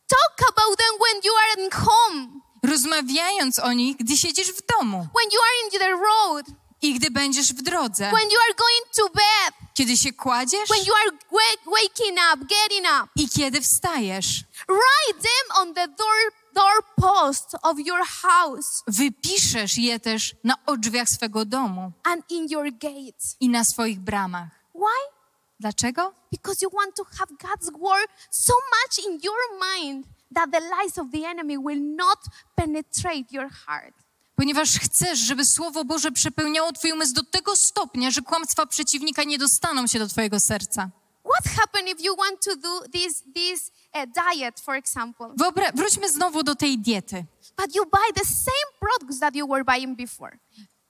[0.09, 5.09] Talk about them when you are at home, rozmawiając o nich, gdy siedzisz w domu
[5.17, 6.47] when you are in the road,
[6.83, 10.85] i gdy będziesz w drodze, when you are going to bed, kiedy się kładziesz when
[10.87, 13.09] you are wa- waking up, getting up.
[13.17, 14.45] i kiedy wstajesz.
[14.69, 21.45] Write them on the door doorpost of your house Wypiszesz je też na drzwiach swego
[21.45, 23.37] domu and in your gates.
[23.41, 24.49] i na swoich bramach.
[24.75, 25.19] Why?
[25.61, 26.13] Dlaczego?
[26.33, 29.39] Because you want to have God's word so much in your
[29.75, 32.19] mind that the lies of the enemy will not
[32.57, 33.95] penetrate your heart.
[34.37, 39.39] Ponieważ chcesz, żeby Słowo Boże przepełniało Twój umysł do tego stopnia, że kłamstwa przeciwnika nie
[39.39, 40.91] dostaną się do Twojego serca.
[41.29, 46.09] What happens if you want to do this, this uh, diet, for example, Wyobra- wróćmy
[46.09, 47.25] znowu do tej diety.
[47.57, 50.39] but you buy the same products that you were buying before?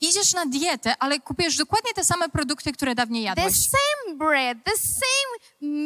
[0.01, 3.57] Idziesz na dietę, ale kupujesz dokładnie te same produkty, które dawniej The jadłeś.
[3.57, 5.31] same bread, the same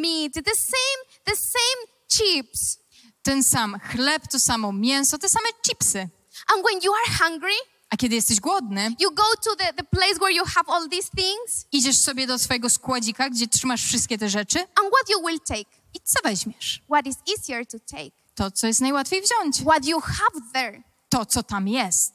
[0.01, 2.77] meat, the same, the same chips.
[3.23, 5.99] Ten sam chleb, to samo mięso, te same chipsy.
[6.47, 7.55] And when you are hungry,
[7.93, 11.09] A kiedy jesteś głodny, you go to the, the place where you have all these
[11.17, 15.39] things, idziesz sobie do swojego składzika, gdzie trzymasz wszystkie te rzeczy and what you will
[15.39, 15.69] take?
[15.93, 16.81] i co weźmiesz?
[16.89, 18.11] What is easier to take?
[18.35, 19.61] To, co jest najłatwiej wziąć.
[19.61, 20.83] What you have there.
[21.09, 22.11] To, co tam jest.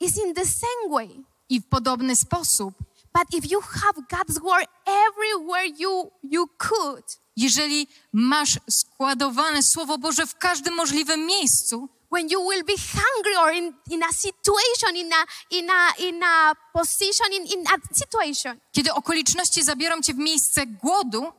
[0.00, 1.24] is in the same way.
[1.48, 2.74] I w podobny sposób,
[3.14, 10.26] But if you have God's word everywhere you you could, jeżeli masz składowane Słowo Boże
[10.26, 15.12] w każdym możliwym miejscu, when you will be hungry or in, in a situation, in
[15.12, 20.18] a in a in a position, in, in a situation, kiedy okoliczności zabiorą cię w
[20.18, 21.32] miejsce głodu,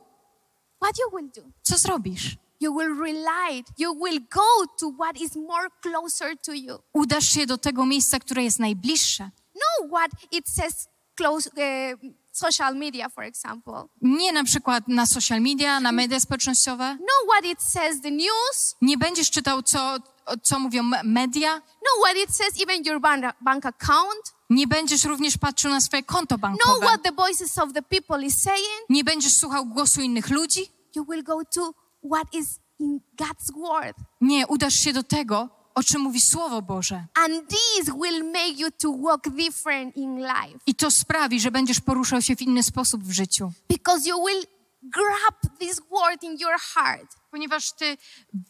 [0.82, 1.42] what you will do?
[1.62, 2.36] co zrobisz?
[2.60, 6.78] You will rely, you will go to what is more closer to you.
[6.92, 9.30] Udasz się do tego miejsca, które jest najbliższe.
[9.54, 13.88] No what it says close uh, social media, for example.
[14.02, 16.96] Nie na przykład na social media, na media społecznościowe.
[17.00, 18.76] No what it says the news.
[18.82, 19.98] Nie będziesz czytał, co,
[20.42, 21.54] co mówią me- media.
[21.56, 23.00] No what it says even your
[23.40, 24.34] bank, account.
[24.50, 26.86] Nie będziesz również patrzył na swoje konto No bankowe.
[26.86, 28.80] what the voices of the people is saying.
[28.88, 30.60] Nie będziesz słuchał głosu innych ludzi.
[30.96, 31.74] You will go to
[32.12, 32.46] what is
[32.78, 33.96] in God's word.
[34.20, 37.04] Nie, udasz się do tego, o czym mówi Słowo Boże.
[37.14, 40.58] And this will make you to walk different in life.
[40.66, 43.52] I to sprawi, że będziesz poruszał się w inny sposób w życiu.
[43.68, 44.46] Because you will
[44.82, 47.16] grab this word in your heart.
[47.30, 47.96] Ponieważ ty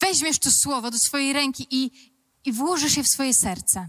[0.01, 2.11] weźmiesz to Słowo do swojej ręki i,
[2.44, 3.89] i włożysz je w swoje serce.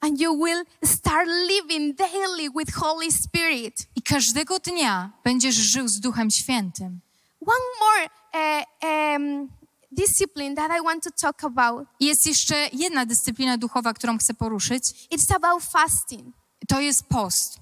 [0.00, 3.74] And you will start living daily with Holy Spirit.
[3.96, 7.00] I każdego dnia będziesz żył z Duchem Świętym.
[7.46, 9.48] One more uh, um,
[9.92, 11.88] discipline that I want to talk about.
[12.00, 14.84] Jest jeszcze jedna dyscyplina duchowa, którą chcę poruszyć.
[15.14, 16.34] It's about fasting.
[16.68, 17.58] To jest post.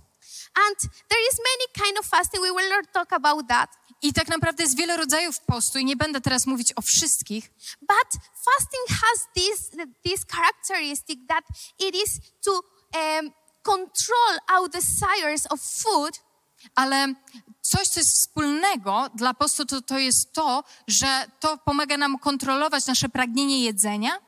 [0.55, 0.78] And
[1.09, 2.43] there is many kind of fasting.
[2.43, 3.70] We will not talk about that.
[4.02, 7.51] I tak naprawdę jest wiele rodzajów postu i nie będę teraz mówić o wszystkich,
[7.81, 9.70] But fasting has this
[10.02, 11.44] this characteristic that
[11.78, 13.31] it is to um,
[13.62, 16.20] control our desires of food.
[16.74, 17.14] Ale
[17.62, 22.86] coś, co jest wspólnego dla postu, to, to jest to, że to pomaga nam kontrolować
[22.86, 24.18] nasze pragnienie jedzenia.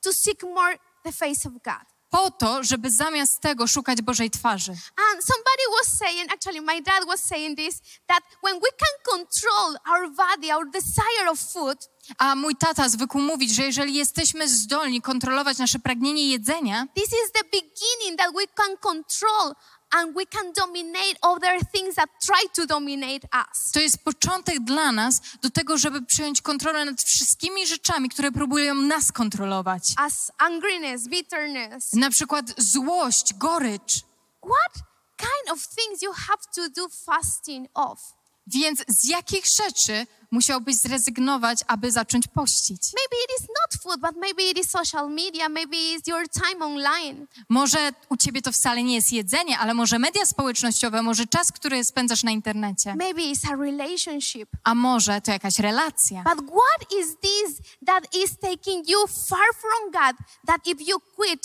[0.00, 1.95] To seek more the face of God.
[2.10, 4.72] Po to, żeby zamiast tego szukać Bożej twarzy.
[4.72, 9.76] And somebody was saying, actually, my dad was saying this, that when we can control
[9.90, 11.78] our body, our desire of food,
[12.18, 17.32] A mój tata zwykł mówić, że jeżeli jesteśmy zdolni kontrolować nasze pragnienie jedzenia, this is
[17.32, 19.54] the beginning that we can control
[19.92, 23.72] and we can dominate other things that try to dominate us.
[23.72, 28.74] to jest początek dla nas do tego, żeby przyjąć kontrolę nad wszystkimi rzeczami, które próbują
[28.74, 29.82] nas kontrolować.
[29.96, 31.92] As angriness, bitterness.
[31.92, 33.94] Na przykład złość, gorycz.
[34.42, 34.74] What
[35.16, 38.15] kind of things you have to do fasting of?
[38.46, 42.82] Więc z jakich rzeczy musiałbyś zrezygnować, aby zacząć pościć?
[42.94, 46.64] Maybe it is not food, but maybe it is social media, maybe it's your time
[46.64, 47.26] online.
[47.48, 51.84] Może u ciebie to wcale nie jest jedzenie, ale może media społecznościowe, może czas, który
[51.84, 54.48] spędzasz na internecie, Maybe it's a relationship.
[54.64, 56.24] a może to jakaś relacja.
[56.34, 60.16] But what is this that is taking you far from God?
[60.46, 61.40] That if you quit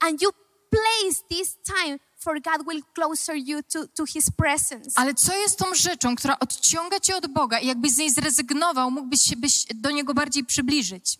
[0.00, 0.30] and you
[0.70, 4.90] place this time for God will closer you to, to his presence.
[4.94, 8.90] Ale co jest tą rzeczą, która odciąga cię od Boga i jakbyś z niej zrezygnował,
[8.90, 11.18] mógłbyś się byś do Niego bardziej przybliżyć?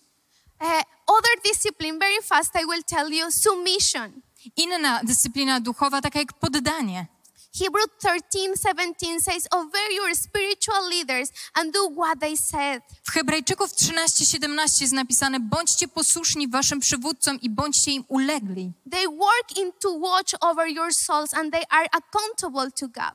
[0.61, 0.69] Uh,
[1.07, 4.23] other discipline, very fast, I will tell you, submission.
[4.57, 7.07] Inna dyscyplina duchowa, taka jak poddanie.
[7.55, 12.83] Hebrew 13, 17 says, Obey your spiritual leaders and do what they said.
[13.05, 19.57] W Hebrajczyków 13:17 jest napisane: bądźcie posłuszni waszym przywódcom i bądźcie im ulegli, They work
[19.57, 23.15] in to watch over your souls and they are accountable to God.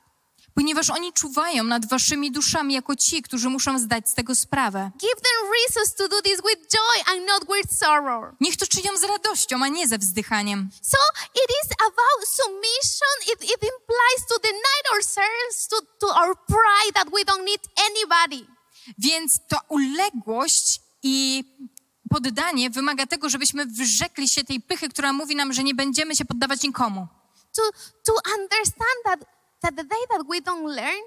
[0.58, 4.92] Ponieważ oni czuwają nad waszymi duszami jako ci, którzy muszą zdać z tego sprawę.
[4.98, 8.36] Give them reasons to do this with joy and not with sorrow.
[8.40, 10.70] Niech to czynią z radością, a nie ze wzdychaniem.
[10.82, 10.98] So
[11.36, 13.34] it is about submission.
[13.34, 18.52] It, it implies to deny ourselves to, to our pride that we don't need anybody.
[18.98, 21.44] Więc ta uległość i
[22.10, 26.26] poddanie wymaga tego, żebyśmy wyrzekli się tej pychy, która mówi nam, że nie będziemy się
[26.26, 27.08] poddawać nikomu.
[27.56, 27.62] To,
[28.06, 31.04] to understand that, that the day that we don't learn,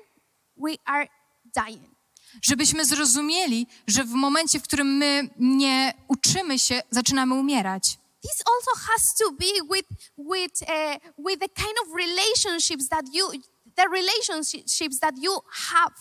[0.56, 1.06] we are
[1.44, 2.00] dying.
[2.42, 7.98] Żebyśmy zrozumieli, że w momencie, w którym my nie uczymy się, zaczynamy umierać.
[8.22, 13.30] This also has to be with, with, uh, with the kind of relationships that you,
[13.76, 15.94] the relationships that you have.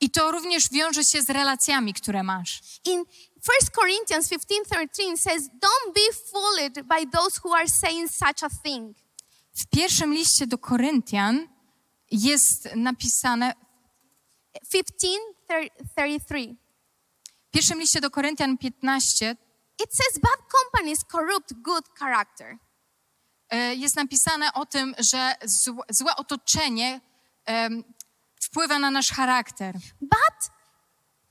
[0.00, 2.60] I to również wiąże się z relacjami, które masz.
[2.84, 3.04] In
[3.42, 8.96] 1 Corinthians 15:13 says, "Don't be fooled by those who are saying such a thing."
[9.54, 11.48] W pierwszym liście do Koryntian
[12.10, 13.52] jest napisane,
[14.74, 16.56] 15:33.
[17.48, 19.36] w pierwszym liście do Koryntian 15
[19.84, 22.58] It says bad companies corrupt good character.
[23.50, 27.00] e, jest napisane o tym, że zł- złe otoczenie
[27.44, 27.84] em,
[28.42, 29.74] wpływa na nasz charakter.
[30.00, 30.50] Bad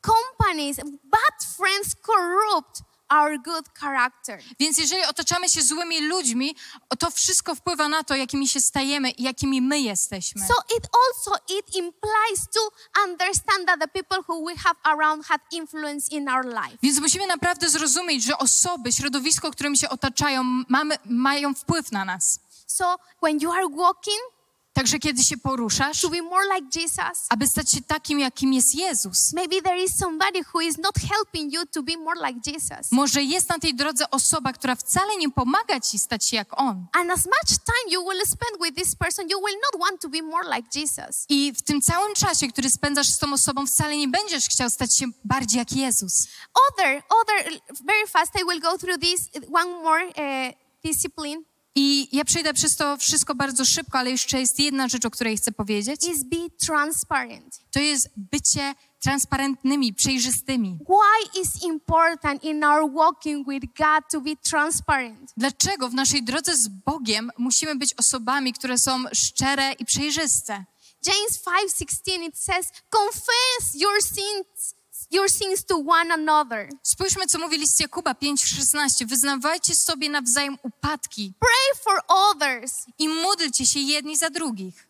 [0.02, 4.40] companies, bad friends corrupt our good character.
[4.60, 6.56] Więc jeżeli otaczamy się złymi ludźmi,
[7.00, 10.48] to wszystko wpływa na to, jakimi się stajemy i jakimi my jesteśmy.
[10.48, 12.72] So it also it implies to
[13.06, 16.78] understand that the people who we have around had influence in our life.
[16.84, 22.40] Więc musimy naprawdę zrozumieć, że osoby, środowisko, którymi się otaczają, mamy, mają wpływ na nas.
[22.68, 24.35] So when you are walking
[24.76, 28.76] Także kiedy się poruszasz, to be more like Jesus, aby stać się takim, jakim jest
[28.76, 29.34] Jezus.
[29.34, 32.92] maybe there is somebody who is not helping you to be more like Jesus.
[32.92, 36.88] Może jest na tej drodze osoba, która wcale nie pomaga ci stać się jak On.
[36.94, 40.10] And as much time you will spend with this person, you will not want to
[40.10, 41.26] be more like Jesus.
[41.30, 44.98] I w tym całym czasie, który spędzasz z tą osobą, wcale nie będziesz chciał stać
[44.98, 46.28] się bardziej jak Jezus.
[46.70, 50.54] Other, other, very fast, I will go through this one more uh,
[50.84, 51.44] discipline
[51.76, 55.38] I ja przejdę przez to wszystko bardzo szybko, ale jeszcze jest jedna rzecz, o której
[55.38, 56.08] chcę powiedzieć.
[56.08, 57.60] is be transparent.
[57.72, 60.80] To jest bycie transparentnymi, przejrzystymi.
[60.88, 65.34] Why is important in our walking with God to be transparent?
[65.38, 70.66] Dlaczego w naszej drodze z Bogiem musimy być osobami, które są szczere i przejrzyste?
[71.06, 74.75] James 5:16 it says, "Confess your sins,
[75.12, 76.70] your sins to one another.
[76.84, 79.06] Spójrzmy, co mówi list Jakuba 5,16.
[79.06, 84.88] Wyznawajcie sobie nawzajem upadki Pray for others." i módlcie się jedni za drugich.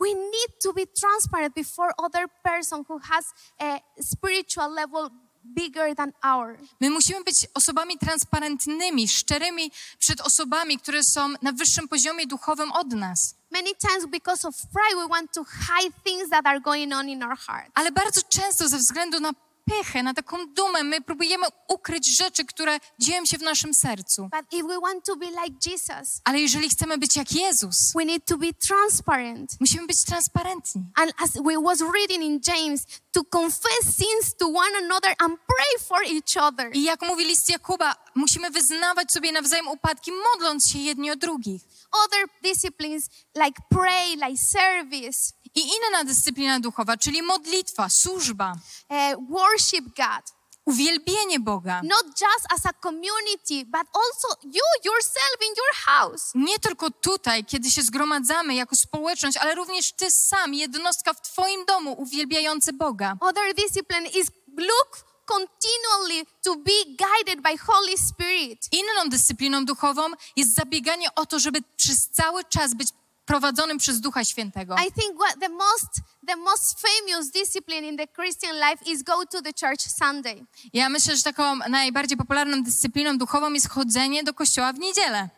[0.00, 3.24] We need to be transparent before other person who has
[3.58, 5.10] a spiritual level
[5.44, 6.58] bigger than our.
[6.80, 12.92] My musimy być osobami transparentnymi, szczerymi przed osobami, które są na wyższym poziomie duchowym od
[12.92, 13.34] nas.
[13.50, 17.22] Many times because of pride we want to hide things that are going on in
[17.22, 17.70] our heart.
[17.74, 19.32] Ale bardzo często ze względu na
[19.64, 24.22] pychę, na taką dumę, my próbujemy ukryć rzeczy, które dzieją się w naszym sercu.
[24.22, 28.04] But if we want to be like Jesus, Ale jeżeli chcemy być jak Jezus, we
[28.04, 29.50] need to be transparent.
[29.60, 30.82] musimy być transparentni.
[30.94, 32.82] And as we was reading in James,
[33.12, 36.70] to confess sins to one another and pray for each other.
[36.76, 41.62] I jak mówi list Jakuba, musimy wyznawać sobie nawzajem upadki, modląc się jedni o drugich.
[42.06, 48.52] Other disciplines like pray, like service, I inna dyscyplina duchowa, czyli modlitwa, służba,
[48.90, 50.40] uh, worship God.
[50.64, 51.80] uwielbienie Boga.
[51.82, 56.32] Not just as a community, but also you yourself in your house.
[56.34, 61.64] Nie tylko tutaj, kiedy się zgromadzamy jako społeczność, ale również ty sam, jednostka w twoim
[61.64, 63.16] domu, uwielbiający Boga.
[63.20, 68.68] Other discipline is look continually to be guided by Holy Spirit.
[68.72, 70.02] Inną dyscypliną duchową
[70.36, 72.88] jest zabieganie o to, żeby przez cały czas być
[73.30, 74.74] prowadzonym przez Ducha Świętego.
[74.74, 79.26] I think what the most the most famous discipline in the Christian life is go
[79.26, 80.46] to the church Sunday.
[80.72, 85.28] Ja myślę, że taką najbardziej popularną dyscypliną duchową jest chodzenie do kościoła w niedzielę.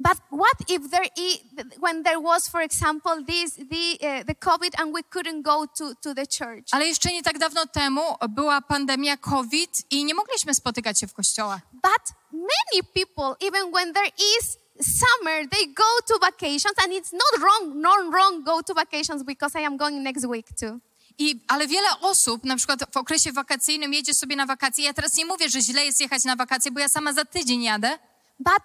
[0.00, 1.40] But what if there i
[1.80, 5.94] when there was, for example, this the uh, the COVID and we couldn't go to
[5.94, 6.64] to the church?
[6.72, 11.12] Ale jeszcze nie tak dawno temu była pandemia COVID i nie mogliśmy spotykać się w
[11.12, 11.60] kościołach.
[11.72, 17.40] But many people, even when there is summer, they go to vacations, and it's not
[17.42, 20.80] wrong, not wrong go to vacations because I am going next week too.
[21.18, 24.84] I, ale wiele osób, na przykład w okresie wakacyjnym, jedzie sobie na wakacje.
[24.84, 27.62] Ja teraz nie mówię, że źle jest jechać na wakacje, bo ja sama za tydzień
[27.62, 27.98] jadę,
[28.38, 28.64] But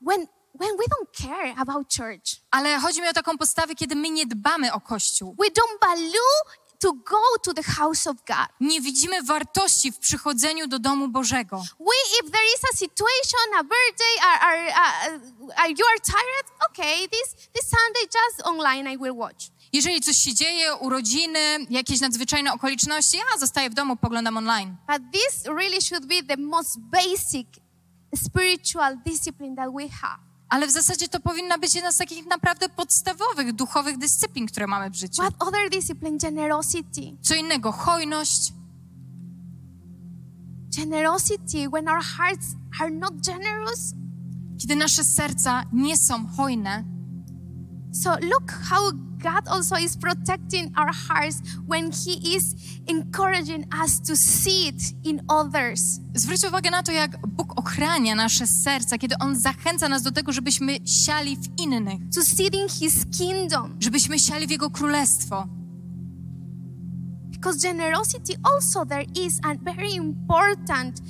[0.00, 4.10] when when we don't care about church, ale chodzi mi o taką postawę, kiedy my
[4.10, 5.36] nie dbamy o Kościół.
[5.38, 6.32] we don't value
[6.82, 8.48] to go to the house of God.
[8.60, 11.56] Nie widzimy wartości w przychodzeniu do domu Bożego.
[11.78, 16.46] We, if there is a situation, a birthday, are, are, uh, are you are tired?
[16.70, 19.50] Okay, this this Sunday just online I will watch.
[19.72, 24.76] Jeżeli coś się dzieje, urodziny, jakieś nadzwyczajne okoliczności, ja zostaję w domu, poglądam online.
[24.88, 27.46] But this really should be the most basic
[28.14, 30.31] spiritual discipline that we have.
[30.52, 34.90] Ale w zasadzie to powinna być jedna z takich naprawdę podstawowych, duchowych dyscyplin, które mamy
[34.90, 35.22] w życiu.
[35.22, 36.18] What other discipline?
[36.18, 37.16] Generosity.
[37.22, 38.52] Co innego, hojność.
[40.76, 42.46] Generosity, when our hearts
[42.80, 43.94] are not generous.
[44.58, 46.84] Kiedy nasze serca nie są hojne,
[47.92, 48.90] So look how
[49.22, 52.54] God also is protecting our hearts when He is
[52.88, 56.00] encouraging us to see it in others.
[56.14, 60.32] Zwróć uwagę na to, jak Bóg ochrania nasze serca, kiedy On zachęca nas do tego,
[60.32, 63.76] żebyśmy siali w innych, To see it in His kingdom.
[63.80, 65.46] żebyśmy siali w Jego królestwo.
[67.30, 71.02] Because generosity also there is a very important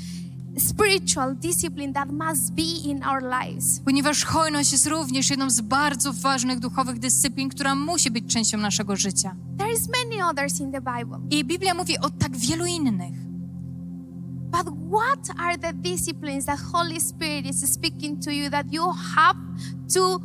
[0.58, 3.80] spiritual discipline that must be in our lives.
[3.84, 8.96] Ponieważ hojność jest również jedną z bardzo ważnych duchowych dyscyplin, która musi być częścią naszego
[8.96, 9.36] życia.
[9.58, 11.18] There is many others in the Bible.
[11.30, 13.14] I Biblia mówi o tak wielu innych.
[14.50, 19.38] But what are the disciplines that Holy Spirit is speaking to you that you have
[19.94, 20.20] to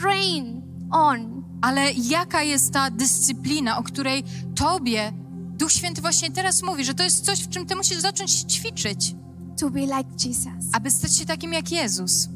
[0.00, 1.44] train on?
[1.62, 4.24] Ale jaka jest ta dyscyplina, o której
[4.54, 5.12] Tobie
[5.58, 9.14] Duch Święty właśnie teraz mówi, że to jest coś, w czym Ty musisz zacząć ćwiczyć?
[9.60, 12.28] To be like Jesus, aby stać się takim jak Jezus,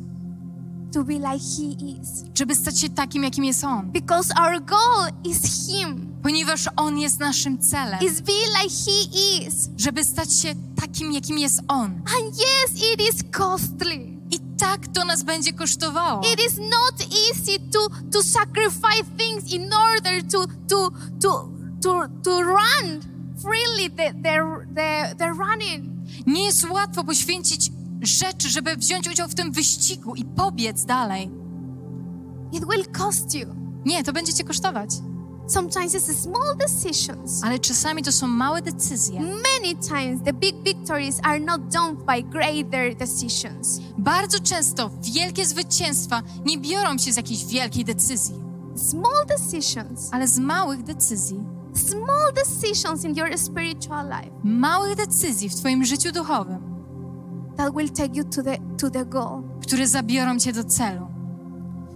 [0.93, 2.25] to be like He is.
[2.35, 3.91] żeby stać się takim, jakim jest On.
[3.93, 8.33] Because our goal is Him, Ponieważ On jest naszym celem, is be
[8.63, 9.69] like He is.
[9.77, 11.85] żeby stać się takim, jakim jest On.
[11.91, 14.13] And yes, it is costly.
[14.31, 16.21] I tak to nas będzie kosztowało.
[16.33, 20.91] It is not easy to, to sacrifice things in order to, to,
[21.21, 21.49] to,
[21.83, 23.01] to, to run
[23.43, 25.92] freely the, the, the, the running.
[26.27, 27.73] Nie jest łatwo poświęcić
[28.03, 31.31] rzeczy, żeby wziąć udział w tym wyścigu i pobiec dalej.
[32.53, 33.47] It will cost you.
[33.85, 34.91] Nie, to będzie cię kosztować.
[35.47, 37.45] Sometimes it's small decisions.
[37.45, 39.21] Ale czasami to są małe decyzje.
[39.21, 43.81] Many times the big victories are not done by greater decisions.
[43.99, 48.35] Bardzo często wielkie zwycięstwa nie biorą się z jakiejś wielkiej decyzji,
[48.77, 51.41] Small decisions, ale z małych decyzji.
[51.75, 56.59] Small decisions in your spiritual life Małych decyzji w twoim życiu duchowym,
[57.57, 59.43] that will take you to the to the goal.
[59.63, 61.07] które zabiorą cię do celu.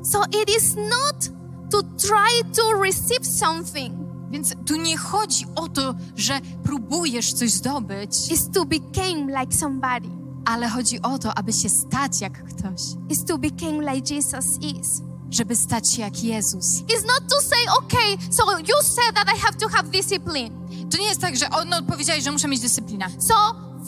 [0.03, 1.31] So it is not
[1.70, 3.94] to try to receive something.
[4.31, 10.09] Więc tu nie chodzi o to, że próbujesz coś zdobyć, It's to become like somebody.
[10.44, 15.03] ale chodzi o to, aby się stać jak ktoś, It's to become like Jesus is.
[15.31, 16.66] Żeby stać się jak Jezus.
[16.66, 20.51] It's not to say, okay, so you said that I have to have discipline.
[20.90, 23.07] To nie jest tak, że o, no, powiedziałeś, że muszę mieć dyscyplinę.
[23.19, 23.35] So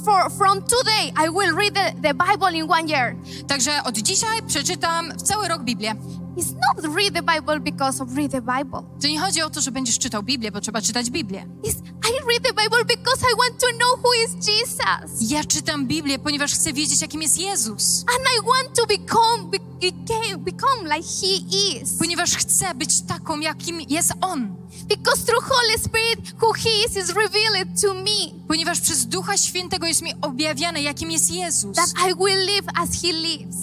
[0.04, 3.16] for from today I will read the, the Bible in one year.
[3.48, 5.94] Także od dzisiaj przeczytam w cały rok Biblię.
[6.36, 8.82] It's not read the Bible because of read the Bible.
[9.00, 11.46] To nie chodzi o to, że będziesz czytał Biblię, bo trzeba czytać Biblię.
[11.64, 15.30] It's I read the Bible because I want to know who is Jesus.
[15.30, 18.04] Ja czytam Biblię, ponieważ chcę wiedzieć, jakim jest Jezus.
[18.16, 21.36] And I want to become be, became, become like He
[21.76, 21.98] is.
[21.98, 24.56] Ponieważ chcę być taką, jakim jest On.
[24.88, 28.44] Because through Holy Spirit, who He is is revealed to me.
[28.48, 31.76] Ponieważ przez Ducha Świętego jest mi objawiane, jakim jest Jezus.
[31.76, 33.56] That I will live as He lives.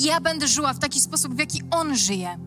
[0.00, 2.38] Ja będę żyła w taki sposób, w jaki On żyje.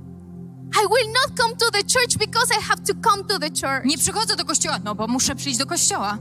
[0.84, 3.86] I will not come to the church because I have to come to the church.
[3.86, 6.18] Nie przychodzę do kościoła, no bo muszę przyjść do kościoła.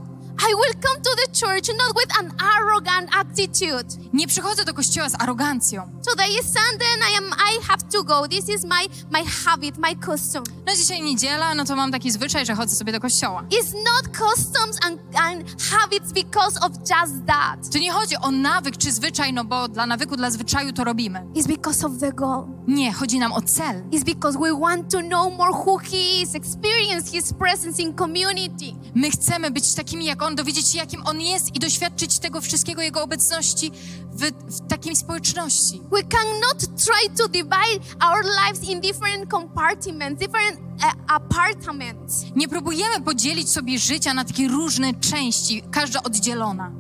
[0.51, 3.85] I will come to the church not with an arrogant attitude.
[4.13, 5.91] Nie przychodzę do kościoła z arogancją.
[6.11, 8.29] Today is Sunday and I am I have to go.
[8.29, 10.45] This is my my habit, my custom.
[10.67, 13.43] No dzisiaj niedziela, no to mam taki zwyczaj, że chodzę sobie do kościoła.
[13.43, 17.73] It's not customs and, and habits because of just that.
[17.73, 21.21] Tu nie chodzi o nawyk czy zwyczaj, no bo dla nawyku, dla zwyczaju to robimy.
[21.35, 22.47] It's because of the goal.
[22.67, 23.83] Nie, chodzi nam o cel.
[23.91, 28.75] It's because we want to know more who He is, experience His presence in community.
[28.95, 32.83] My chcemy być takimi jak On, dowiedzieć się, jakim On jest i doświadczyć tego wszystkiego,
[32.83, 33.71] Jego obecności
[34.13, 34.23] w,
[34.57, 35.83] w takiej społeczności.
[35.93, 42.25] We cannot try to divide our lives in different compartments, different uh, apartments.
[42.37, 46.73] Nie próbujemy podzielić sobie życia na takie różne części, każda oddzielona.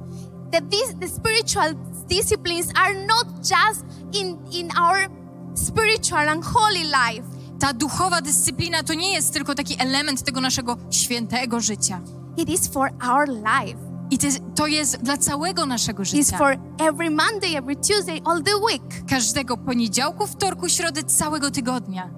[0.70, 1.74] These the spiritual
[2.08, 5.10] disciplines are not just in in our
[5.54, 7.28] spiritual and holy life.
[7.60, 12.00] Ta duchowa dyscyplina to nie jest tylko taki element tego naszego świętego życia.
[12.36, 13.78] It is for our life.
[14.10, 16.38] I to jest, to jest dla całego naszego It's życia.
[16.38, 19.06] for every Monday, every Tuesday, all the week.
[19.08, 22.10] Każdego poniedziałku, wtorku, środy, całego tygodnia.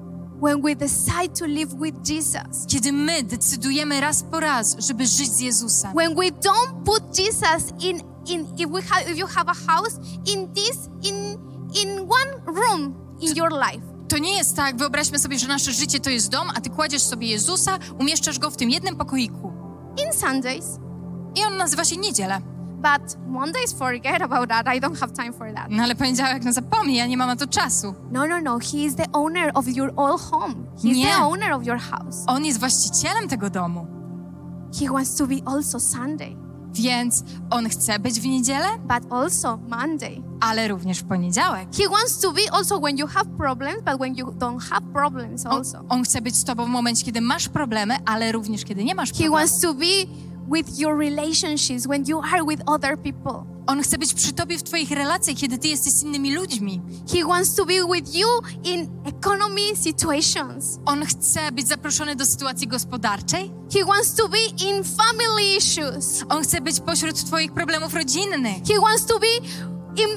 [0.42, 2.66] When we decide to live with Jesus.
[2.68, 5.92] Kiedy my decydujemy raz po raz, żeby żyć z Jezusem.
[5.92, 9.94] When we don't put Jesus in in if we have if you have a house
[10.26, 11.14] in this in
[11.82, 13.86] in one room in your life.
[14.08, 17.02] To nie jest tak, wyobraźmy sobie, że nasze życie to jest dom, a ty kładziesz
[17.02, 19.52] sobie Jezusa, umieszczasz go w tym jednym pokoiku.
[20.04, 20.78] In Sundays,
[21.34, 22.40] I on nazywa się niedzielę.
[22.76, 24.66] but Mondays forget about that.
[24.76, 25.66] I don't have time for that.
[25.70, 27.94] No ale poniedziałek, no zapomnij, ja nie mam na to czasu.
[28.10, 28.58] No, no, no.
[28.58, 30.54] He is the owner of your all home.
[30.82, 31.06] He's Nie.
[31.06, 32.24] the owner of your house.
[32.26, 33.86] On jest właścicielem tego domu.
[34.80, 36.36] He wants to be also Sunday,
[36.76, 40.22] Więc on chce być w niedzielę, but also Monday.
[40.40, 41.68] ale również w poniedziałek.
[41.76, 45.46] He wants to be also when you have problems, but when you don't have problems
[45.46, 45.78] On, also.
[45.88, 49.08] on chce być z tobą w momencie, kiedy masz problemy, ale również kiedy nie masz
[49.08, 49.38] He problemów.
[49.38, 49.86] wants to be
[50.48, 53.46] with your relationships when you are with other people.
[53.66, 56.80] On chce być przy tobie w twoich relacjach, kiedy ty jesteś z innymi ludźmi.
[57.12, 58.28] He wants to be with you
[58.64, 60.78] in economy situations.
[60.84, 63.52] On chce być zaproszony do sytuacji gospodarczej.
[63.72, 66.24] He wants to be in family issues.
[66.28, 68.56] On chce być pośród twoich problemów rodzinnych.
[68.68, 69.36] He wants to be
[69.96, 70.08] in,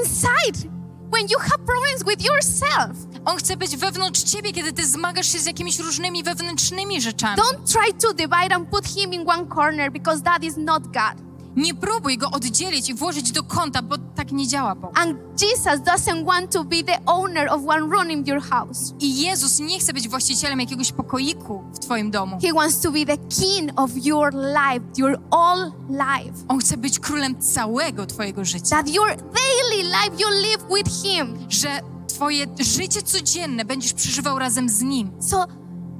[0.00, 0.73] inside
[1.14, 2.96] when you have problems with yourself.
[3.24, 7.36] On chce być wewnątrz ciebie, kiedy ty zmagasz się z jakimiś różnymi wewnętrznymi rzeczami.
[7.36, 11.33] Don't try to divide and put him in one corner because that is not God.
[11.56, 14.98] Nie próbuj go oddzielić i włożyć do konta, bo tak nie działa Bóg.
[14.98, 18.94] And Jesus doesn't want to be the owner of one room in your house.
[19.00, 22.38] I Jezus nie chce być właścicielem jakiegoś pokoiku w twoim domu.
[22.42, 26.44] He wants to be the king of your life, your all life.
[26.48, 28.76] On chce być królem całego twojego życia.
[28.76, 31.38] That your daily life you live with him.
[31.48, 35.10] Że twoje życie codzienne będziesz przeżywał razem z Nim.
[35.20, 35.46] So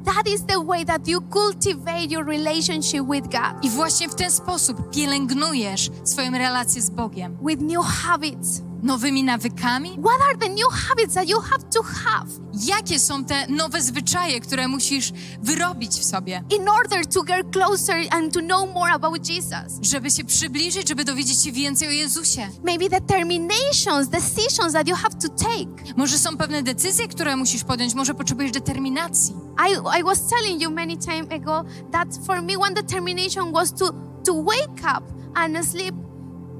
[0.05, 3.65] that is the way that you cultivate your relationship with God.
[3.65, 7.37] I właśnie w ten sposób pielęgnujesz swoją relację z Bogiem.
[7.43, 8.63] With new habits.
[8.85, 9.91] Nowymi nawykami?
[9.91, 12.27] What are the new habits that you have to have
[12.67, 15.13] Jakie są te nowe zwyczaje, które musisz
[15.43, 19.79] wyrobić w sobie, in order to get closer and to know more about Jesus?
[19.83, 22.49] żeby się przybliżyć, żeby dowiedzieć się więcej o Jezusie?
[22.65, 25.95] Maybe determinations, decisions that you have to take.
[25.97, 29.35] Może są pewne decyzje, które musisz podjąć, może potrzebujesz determinacji.
[29.69, 33.95] I, I was telling you many times ago that for me one determination was to
[34.25, 35.05] to wake up
[35.35, 35.95] and sleep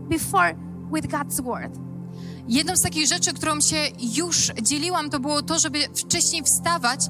[0.09, 0.55] before
[0.93, 1.94] with God's word.
[2.49, 7.01] Jedną z takich rzeczy, którą się już dzieliłam, to było to, żeby wcześniej wstawać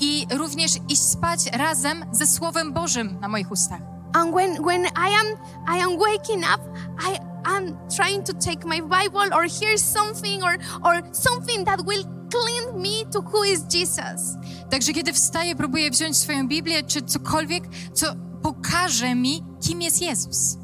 [0.00, 3.80] i również iść spać razem ze Słowem Bożym na moich ustach.
[4.12, 5.26] And when when I am
[5.78, 6.62] I am waking up,
[7.12, 12.04] I am trying to take my Bible or hear something or or something that will
[12.30, 14.36] clean me to who is Jesus.
[14.70, 17.64] Także kiedy wstaję, próbuję wziąć swoją Biblię czy cokolwiek,
[17.94, 18.06] co
[18.42, 20.63] pokaże mi, kim jest Jezus.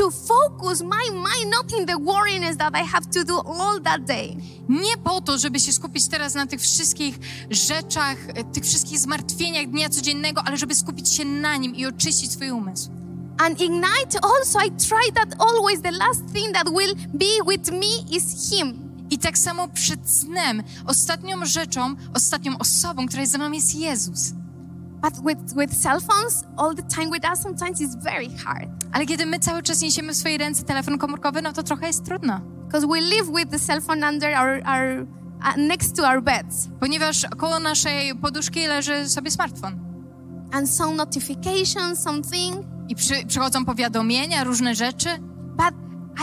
[0.00, 4.04] To focus my mind not in the worriness that I have to do all that
[4.06, 4.36] day.
[4.68, 7.18] Nie po to, żeby się skupić teraz na tych wszystkich
[7.50, 12.32] rzeczach, e, tych wszystkich zmartwieniach dnia codziennego, ale żeby skupić się na nim i oczyścić
[12.32, 12.90] swój umysł.
[13.38, 18.16] And ignite also I try that always the last thing that will be with me
[18.16, 18.90] is him.
[19.10, 24.32] I tak samo przed snem, ostatnią rzeczą, ostatnią osobą, która jest ze mną, jest Jezus.
[25.02, 29.06] But with, with cell phones all the time with us, sometimes it's very hard Ale
[29.06, 32.40] kiedy my cały czas niesiemy w swojej ręce telefon komórkowy, no to trochę jest trudno.
[32.66, 35.06] because we live with the cell phone under our, our
[35.42, 39.90] uh, next to our beds, Ponieważ koło naszej poduszki leży sobie smartfon.
[40.52, 42.56] and some notifications, something.
[42.88, 45.08] I przy, przychodzą powiadomienia, różne rzeczy.
[45.56, 45.74] But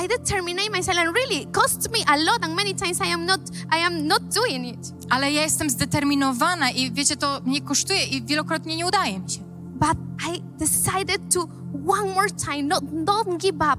[0.04, 3.40] I determine myself, and really costs me a lot, and many times I am not,
[3.72, 4.94] I am not doing it.
[5.10, 9.40] Ale ja jestem zdeterminowana i wiecie, to mnie kosztuje i wielokrotnie nie udaje mi się.
[9.80, 9.98] But
[10.34, 11.48] I decided to
[11.88, 13.78] one more time, not don't give up,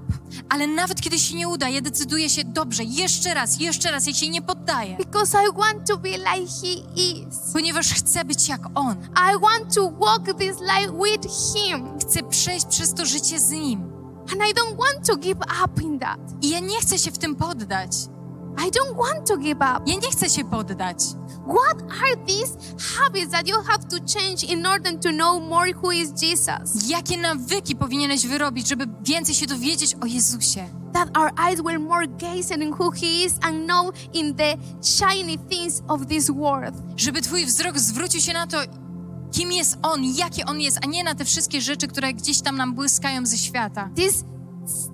[0.49, 4.15] Ale nawet kiedy się nie uda, ja decyduję się, dobrze, jeszcze raz, jeszcze raz, ja
[4.15, 4.97] się nie poddaję.
[4.97, 7.53] because I want to be like He is.
[7.53, 8.97] Ponieważ chcę być jak On.
[9.15, 13.98] I want to walk this life with Him, Chcę przejść przez to życie z Nim.
[14.33, 16.21] And I don't want to give up in that.
[16.43, 17.91] I ja nie chcę się w tym poddać.
[18.67, 19.83] I don't want to give up.
[19.87, 20.99] Ja nie chcę się poddać.
[21.47, 22.57] What are these
[22.97, 26.89] habits that you have to change in order to know more who is Jesus?
[26.89, 30.69] Jakie nawyki powinieneś wyrobić, żeby więcej się dowiedzieć o Jezusie?
[30.93, 35.39] That our eyes will more gaze in who He is and know in the shiny
[35.39, 36.75] things of this world.
[36.97, 38.59] Żeby Twój wzrok zwrócił się na to,
[39.33, 42.57] kim jest On, jakie On jest, a nie na te wszystkie rzeczy, które gdzieś tam
[42.57, 43.91] nam błyskają ze świata.
[43.97, 44.25] These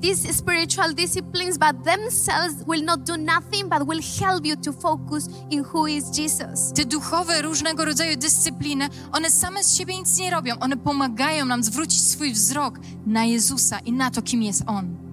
[0.01, 5.28] these spiritual disciplines by themselves will not do nothing but will help you to focus
[5.51, 6.73] in who is Jesus.
[6.73, 10.55] Te duchowe, różnego rodzaju dyscypliny, one same z siebie nic nie robią.
[10.61, 15.04] One pomagają nam zwrócić swój wzrok na Jezusa i na to, kim jest On.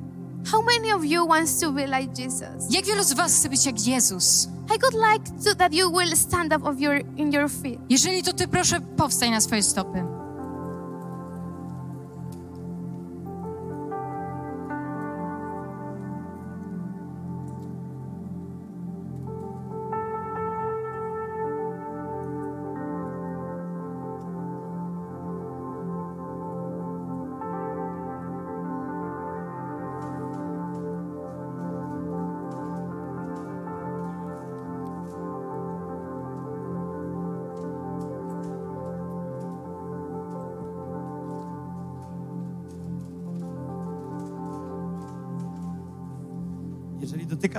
[0.46, 2.70] How many of you wants to be like Jesus?
[2.70, 4.48] Jak wielu z Was chce być jak Jezus?
[4.76, 7.80] I would like to, that you will stand up of your in your feet.
[7.90, 10.21] Jeżeli to Ty, proszę, powstań na swoje stopy.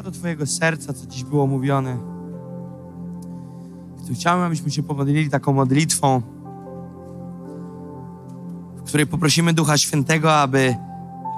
[0.04, 1.96] To Twojego serca, co dziś było mówione,
[4.08, 6.22] to chciałem, abyśmy się pomodlili taką modlitwą,
[8.76, 10.76] w której poprosimy Ducha Świętego, aby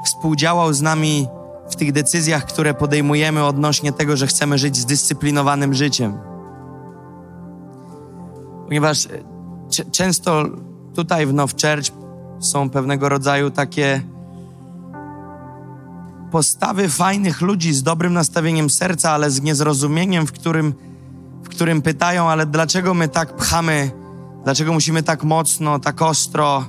[0.05, 1.27] współdziałał z nami
[1.71, 6.19] w tych decyzjach, które podejmujemy odnośnie tego, że chcemy żyć zdyscyplinowanym życiem.
[8.65, 9.11] Ponieważ e,
[9.91, 10.45] często
[10.95, 11.93] tutaj w Now Church
[12.41, 14.03] są pewnego rodzaju takie
[16.35, 20.75] postawy fajnych ludzi z dobrym nastawieniem serca, ale z niezrozumieniem, w którym,
[21.45, 23.91] w którym pytają, ale dlaczego my tak pchamy,
[24.45, 26.65] dlaczego musimy tak mocno, tak ostro,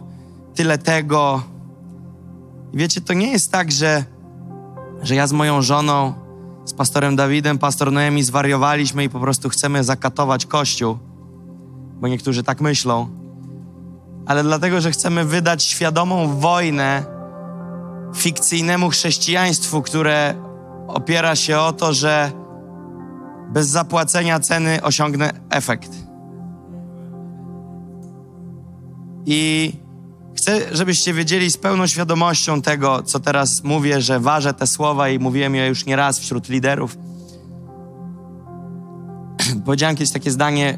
[0.56, 1.44] tyle tego.
[2.74, 4.04] I wiecie, to nie jest tak, że
[5.02, 6.14] że ja z moją żoną,
[6.66, 10.98] z pastorem Dawidem, pastor Noemi zwariowaliśmy i po prostu chcemy zakatować Kościół,
[12.02, 13.10] bo niektórzy tak myślą,
[14.26, 17.15] ale dlatego, że chcemy wydać świadomą wojnę
[18.16, 20.36] fikcyjnemu chrześcijaństwu, które
[20.88, 22.32] opiera się o to, że
[23.54, 25.92] bez zapłacenia ceny osiągnę efekt.
[29.26, 29.72] I
[30.36, 35.20] chcę, żebyście wiedzieli z pełną świadomością tego, co teraz mówię, że ważę te słowa i
[35.20, 36.98] mówiłem je już nie raz wśród liderów.
[39.66, 40.78] Powiedziałem kiedyś takie zdanie: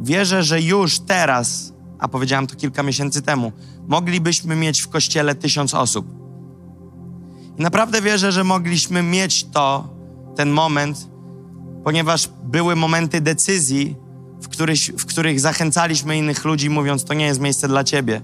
[0.00, 3.52] Wierzę, że już teraz, a powiedziałem to kilka miesięcy temu,
[3.88, 6.21] moglibyśmy mieć w kościele tysiąc osób.
[7.58, 9.88] I naprawdę wierzę, że mogliśmy mieć to,
[10.36, 11.08] ten moment,
[11.84, 13.96] ponieważ były momenty decyzji,
[14.42, 18.20] w których, w których zachęcaliśmy innych ludzi, mówiąc: To nie jest miejsce dla ciebie.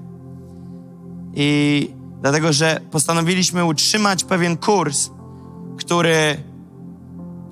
[1.34, 1.90] I
[2.20, 5.10] dlatego, że postanowiliśmy utrzymać pewien kurs,
[5.78, 6.36] który,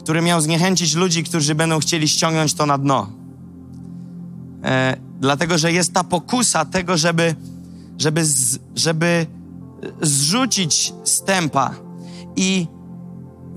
[0.00, 3.10] który miał zniechęcić ludzi, którzy będą chcieli ściągnąć to na dno.
[4.64, 7.34] E, dlatego, że jest ta pokusa tego, żeby,
[7.98, 8.24] żeby,
[8.76, 9.26] żeby
[10.02, 11.74] zrzucić stępa.
[12.36, 12.66] I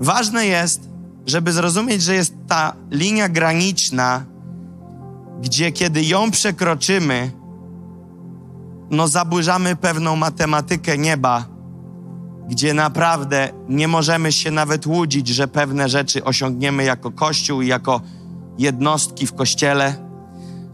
[0.00, 0.88] ważne jest,
[1.26, 4.24] żeby zrozumieć, że jest ta linia graniczna,
[5.40, 7.32] gdzie kiedy ją przekroczymy,
[8.90, 11.44] no zaburzamy pewną matematykę nieba,
[12.48, 18.00] gdzie naprawdę nie możemy się nawet łudzić, że pewne rzeczy osiągniemy jako Kościół i jako
[18.58, 20.09] jednostki w Kościele.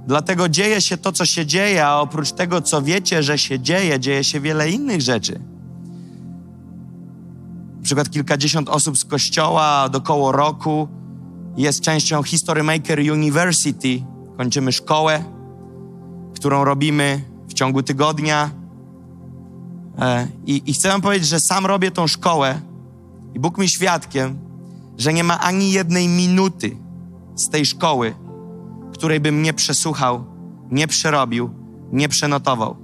[0.06, 4.00] Dlatego dzieje się to, co się dzieje, a oprócz tego, co wiecie, że się dzieje,
[4.00, 5.40] dzieje się wiele innych rzeczy.
[7.76, 10.88] Na przykład kilkadziesiąt osób z kościoła do koło roku
[11.56, 14.02] jest częścią History Maker University.
[14.36, 15.24] Kończymy szkołę,
[16.34, 18.50] którą robimy w ciągu tygodnia.
[19.98, 22.60] E, I, I chcę wam powiedzieć, że sam robię tą szkołę
[23.34, 24.38] i Bóg mi świadkiem,
[24.98, 26.76] że nie ma ani jednej minuty
[27.34, 28.14] z tej szkoły,
[28.96, 30.24] której bym nie przesłuchał,
[30.70, 31.50] nie przerobił,
[31.92, 32.76] nie przenotował.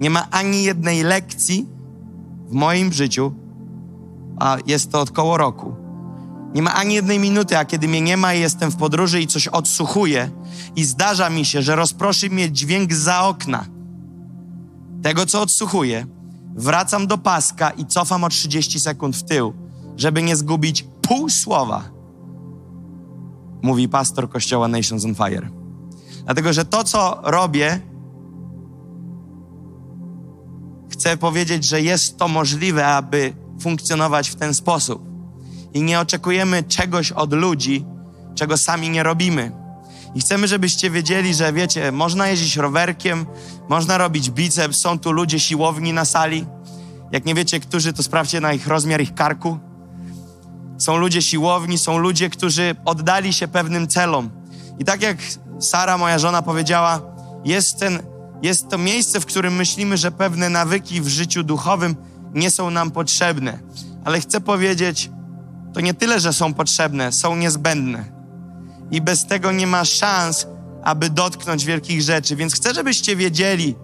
[0.00, 1.66] Nie ma ani jednej lekcji
[2.48, 3.32] w moim życiu,
[4.40, 5.74] a jest to od koło roku.
[6.54, 9.26] Nie ma ani jednej minuty, a kiedy mnie nie ma i jestem w podróży i
[9.26, 10.30] coś odsłuchuję
[10.76, 13.64] i zdarza mi się, że rozproszy mnie dźwięk za okna
[15.02, 16.06] tego, co odsłuchuję,
[16.54, 19.52] wracam do paska i cofam o 30 sekund w tył,
[19.96, 21.97] żeby nie zgubić pół słowa,
[23.62, 25.50] mówi pastor kościoła Nations on Fire.
[26.24, 27.80] Dlatego, że to, co robię,
[30.90, 35.02] chcę powiedzieć, że jest to możliwe, aby funkcjonować w ten sposób.
[35.74, 37.84] I nie oczekujemy czegoś od ludzi,
[38.34, 39.52] czego sami nie robimy.
[40.14, 43.26] I chcemy, żebyście wiedzieli, że wiecie, można jeździć rowerkiem,
[43.68, 46.46] można robić biceps, są tu ludzie siłowni na sali.
[47.12, 49.58] Jak nie wiecie, którzy, to sprawdźcie na ich rozmiar ich karku.
[50.78, 54.30] Są ludzie siłowni, są ludzie, którzy oddali się pewnym celom.
[54.78, 55.16] I tak jak
[55.60, 57.00] Sara, moja żona, powiedziała,
[57.44, 58.02] jest, ten,
[58.42, 61.96] jest to miejsce, w którym myślimy, że pewne nawyki w życiu duchowym
[62.34, 63.58] nie są nam potrzebne.
[64.04, 65.10] Ale chcę powiedzieć,
[65.74, 68.04] to nie tyle, że są potrzebne, są niezbędne.
[68.90, 70.46] I bez tego nie ma szans,
[70.84, 72.36] aby dotknąć wielkich rzeczy.
[72.36, 73.74] Więc chcę, żebyście wiedzieli,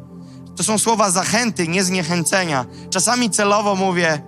[0.56, 2.64] to są słowa zachęty, nie zniechęcenia.
[2.90, 4.22] Czasami celowo mówię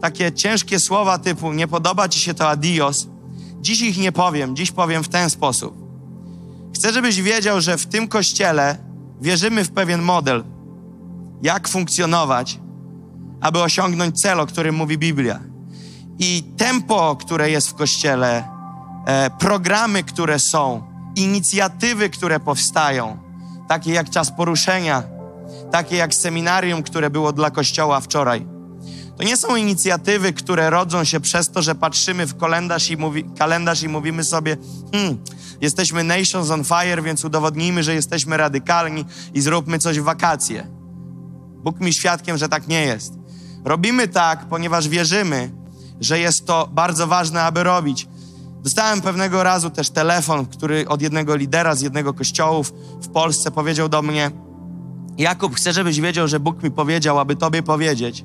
[0.00, 3.06] takie ciężkie słowa typu nie podoba ci się to adios.
[3.60, 5.74] Dziś ich nie powiem, dziś powiem w ten sposób.
[6.74, 8.78] Chcę, żebyś wiedział, że w tym kościele
[9.20, 10.44] wierzymy w pewien model,
[11.42, 12.58] jak funkcjonować,
[13.40, 15.40] aby osiągnąć cel, o którym mówi Biblia.
[16.18, 18.48] I tempo, które jest w kościele,
[19.06, 20.82] e, programy, które są,
[21.16, 23.18] inicjatywy, które powstają,
[23.68, 25.02] takie jak czas poruszenia,
[25.70, 28.57] takie jak seminarium, które było dla kościoła wczoraj.
[29.18, 33.24] To nie są inicjatywy, które rodzą się przez to, że patrzymy w kalendarz i, mówi,
[33.38, 34.56] kalendarz i mówimy sobie,
[34.92, 35.18] hmm,
[35.60, 39.04] jesteśmy Nations on Fire, więc udowodnijmy, że jesteśmy radykalni
[39.34, 40.66] i zróbmy coś w wakacje.
[41.64, 43.12] Bóg mi świadkiem, że tak nie jest.
[43.64, 45.50] Robimy tak, ponieważ wierzymy,
[46.00, 48.08] że jest to bardzo ważne, aby robić.
[48.62, 52.72] Dostałem pewnego razu też telefon, który od jednego lidera z jednego kościołów
[53.02, 54.30] w Polsce powiedział do mnie:
[55.18, 58.24] Jakub, chcę, żebyś wiedział, że Bóg mi powiedział, aby tobie powiedzieć,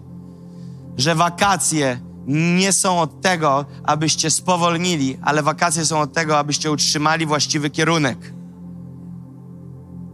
[0.97, 7.25] że wakacje nie są od tego, abyście spowolnili, ale wakacje są od tego, abyście utrzymali
[7.25, 8.33] właściwy kierunek.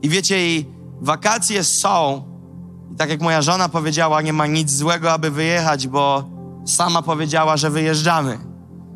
[0.02, 0.66] I wiecie, i
[1.02, 2.24] wakacje są,
[2.94, 6.30] i tak jak moja żona powiedziała, nie ma nic złego, aby wyjechać, bo
[6.66, 8.38] sama powiedziała, że wyjeżdżamy.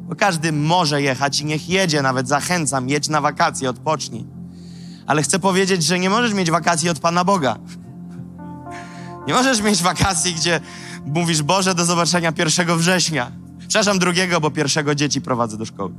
[0.03, 4.25] Bo każdy może jechać i niech jedzie, nawet zachęcam, jedź na wakacje, odpocznij.
[5.07, 7.55] Ale chcę powiedzieć, że nie możesz mieć wakacji od Pana Boga.
[9.27, 10.61] Nie możesz mieć wakacji, gdzie
[11.05, 13.31] mówisz, Boże, do zobaczenia 1 września.
[13.59, 15.93] Przepraszam, drugiego, bo pierwszego dzieci prowadzę do szkoły.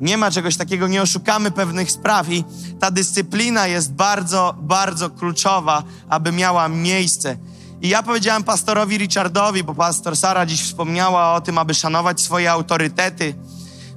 [0.00, 2.44] Nie ma czegoś takiego, nie oszukamy pewnych spraw i
[2.80, 7.36] ta dyscyplina jest bardzo, bardzo kluczowa, aby miała miejsce.
[7.82, 12.52] I ja powiedziałem pastorowi Richardowi, bo pastor Sara dziś wspomniała o tym, aby szanować swoje
[12.52, 13.34] autorytety.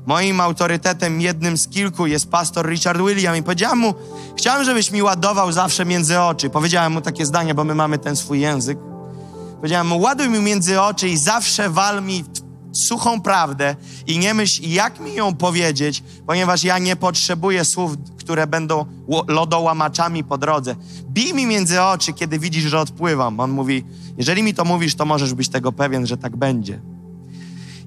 [0.06, 3.94] Moim autorytetem, jednym z kilku, jest pastor Richard William i powiedziałem mu,
[4.38, 6.50] chciałem, żebyś mi ładował zawsze między oczy.
[6.50, 8.78] Powiedziałem mu takie zdanie, bo my mamy ten swój język.
[9.58, 12.24] Powiedziałem ładuj mi między oczy i zawsze wal mi
[12.72, 13.76] suchą prawdę
[14.08, 18.86] i nie myśl, jak mi ją powiedzieć, ponieważ ja nie potrzebuję słów, które będą
[19.28, 20.76] lodołamaczami po drodze.
[21.10, 23.40] Bij mi między oczy, kiedy widzisz, że odpływam.
[23.40, 23.84] On mówi,
[24.18, 26.82] jeżeli mi to mówisz, to możesz być tego pewien, że tak będzie.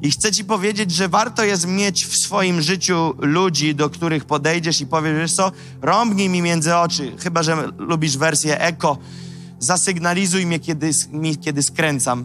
[0.03, 4.81] I chcę ci powiedzieć, że warto jest mieć w swoim życiu ludzi, do których podejdziesz
[4.81, 5.53] i powiesz, wiesz co,
[5.83, 8.99] rąbnij mi między oczy, chyba, że lubisz wersję eko,
[9.61, 12.25] zasygnalizuj mnie, kiedy, mi, kiedy skręcam.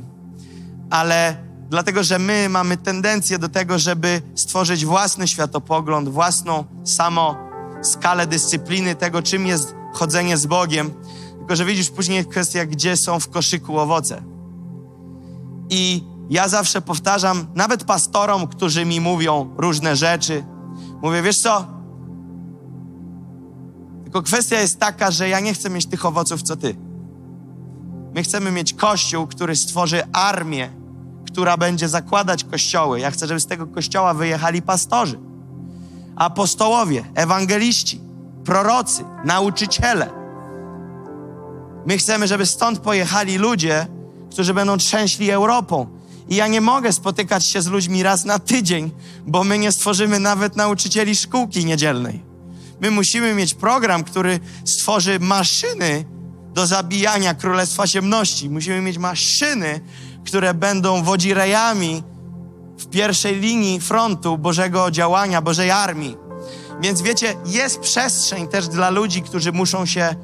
[0.89, 1.37] Ale
[1.69, 7.37] dlatego, że my mamy tendencję do tego, żeby stworzyć własny światopogląd, własną samo
[7.81, 10.91] skalę dyscypliny tego, czym jest chodzenie z Bogiem.
[11.37, 14.23] Tylko, że widzisz później kwestia, gdzie są w koszyku owoce.
[15.69, 20.43] I ja zawsze powtarzam, nawet pastorom, którzy mi mówią różne rzeczy,
[21.01, 21.67] mówię, wiesz co?
[24.03, 26.75] Tylko kwestia jest taka, że ja nie chcę mieć tych owoców, co ty.
[28.15, 30.69] My chcemy mieć kościół, który stworzy armię,
[31.27, 32.99] która będzie zakładać kościoły.
[32.99, 35.19] Ja chcę, żeby z tego kościoła wyjechali pastorzy,
[36.15, 38.01] apostołowie, ewangeliści,
[38.45, 40.09] prorocy, nauczyciele.
[41.85, 43.87] My chcemy, żeby stąd pojechali ludzie,
[44.31, 45.87] którzy będą trzęśli Europą.
[46.29, 48.91] I ja nie mogę spotykać się z ludźmi raz na tydzień,
[49.25, 52.23] bo my nie stworzymy nawet nauczycieli szkółki niedzielnej.
[52.81, 56.14] My musimy mieć program, który stworzy maszyny
[56.55, 58.49] do zabijania królestwa ciemności.
[58.49, 59.81] Musimy mieć maszyny,
[60.25, 62.03] które będą wodzirejami
[62.77, 66.17] w pierwszej linii frontu Bożego działania, Bożej armii.
[66.81, 70.15] Więc wiecie, jest przestrzeń też dla ludzi, którzy muszą się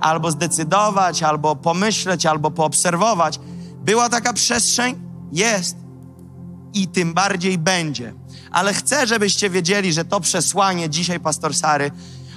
[0.00, 3.40] albo zdecydować, albo pomyśleć, albo poobserwować.
[3.84, 4.94] Była taka przestrzeń?
[5.32, 5.76] Jest.
[6.74, 8.14] I tym bardziej będzie.
[8.50, 11.90] Ale chcę, żebyście wiedzieli, że to przesłanie dzisiaj, pastor Sary,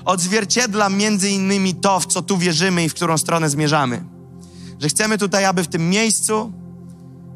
[0.05, 4.03] odzwierciedla między innymi to, w co tu wierzymy i w którą stronę zmierzamy.
[4.79, 6.51] Że chcemy tutaj, aby w tym miejscu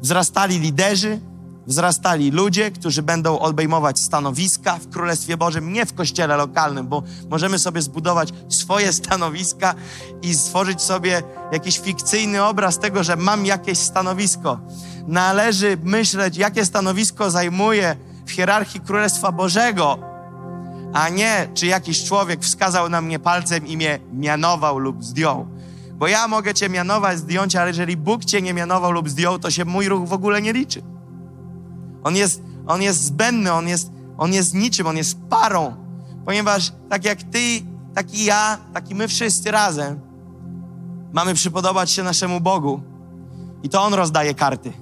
[0.02, 1.20] wzrastali liderzy,
[1.66, 7.58] wzrastali ludzie, którzy będą obejmować stanowiska w Królestwie Bożym, nie w kościele lokalnym, bo możemy
[7.58, 9.74] sobie zbudować swoje stanowiska
[10.22, 11.22] i stworzyć sobie
[11.52, 14.60] jakiś fikcyjny obraz tego, że mam jakieś stanowisko.
[15.06, 19.98] Należy myśleć, jakie stanowisko zajmuję w hierarchii Królestwa Bożego,
[20.96, 25.46] a nie czy jakiś człowiek wskazał na mnie palcem i mnie mianował lub zdjął.
[25.92, 29.50] Bo ja mogę cię mianować, zdjąć, ale jeżeli Bóg cię nie mianował lub zdjął, to
[29.50, 30.82] się mój ruch w ogóle nie liczy.
[32.04, 35.76] On jest, on jest zbędny, on jest, on jest niczym, on jest parą.
[36.24, 37.62] Ponieważ tak jak ty,
[37.94, 40.00] tak i ja, tak i my wszyscy razem
[41.12, 42.80] mamy przypodobać się naszemu Bogu.
[43.62, 44.72] I to On rozdaje karty.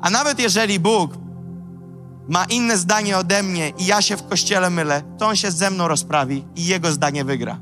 [0.00, 1.25] A nawet jeżeli Bóg
[2.28, 5.70] ma inne zdanie ode mnie i ja się w kościele mylę, to On się ze
[5.70, 7.60] mną rozprawi i Jego zdanie wygra.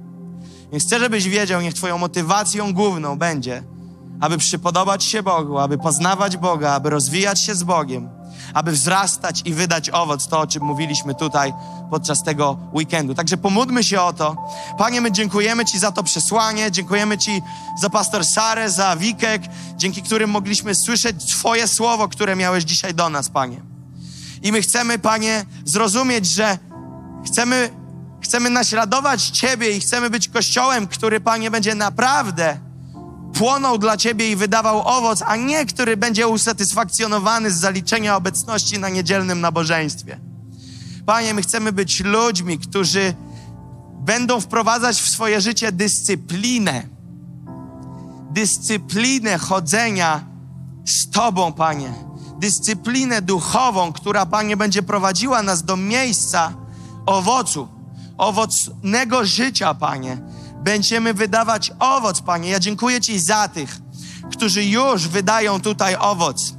[0.72, 3.62] Więc chcę, żebyś wiedział, niech Twoją motywacją główną będzie,
[4.20, 8.08] aby przypodobać się Bogu, aby poznawać Boga, aby rozwijać się z Bogiem,
[8.54, 11.52] aby wzrastać i wydać owoc, to o czym mówiliśmy tutaj
[11.90, 13.14] podczas tego weekendu.
[13.14, 14.36] Także pomódlmy się o to.
[14.78, 17.42] Panie, my dziękujemy Ci za to przesłanie, dziękujemy Ci
[17.80, 19.42] za pastor Sarę, za Wikek,
[19.76, 23.73] dzięki którym mogliśmy słyszeć Twoje słowo, które miałeś dzisiaj do nas, Panie.
[24.44, 26.58] I my chcemy, Panie, zrozumieć, że
[27.26, 27.70] chcemy,
[28.20, 32.58] chcemy naśladować Ciebie i chcemy być kościołem, który, Panie, będzie naprawdę
[33.34, 38.88] płonął dla Ciebie i wydawał owoc, a nie który będzie usatysfakcjonowany z zaliczenia obecności na
[38.88, 40.18] niedzielnym nabożeństwie.
[41.06, 43.14] Panie, my chcemy być ludźmi, którzy
[44.00, 46.82] będą wprowadzać w swoje życie dyscyplinę.
[48.30, 50.24] Dyscyplinę chodzenia
[50.84, 51.92] z Tobą, Panie.
[52.38, 56.52] Dyscyplinę duchową, która, Panie, będzie prowadziła nas do miejsca
[57.06, 57.68] owocu,
[58.18, 60.18] owocnego życia, Panie
[60.64, 62.50] będziemy wydawać owoc, Panie.
[62.50, 63.80] Ja dziękuję Ci za tych,
[64.32, 66.54] którzy już wydają tutaj owoc.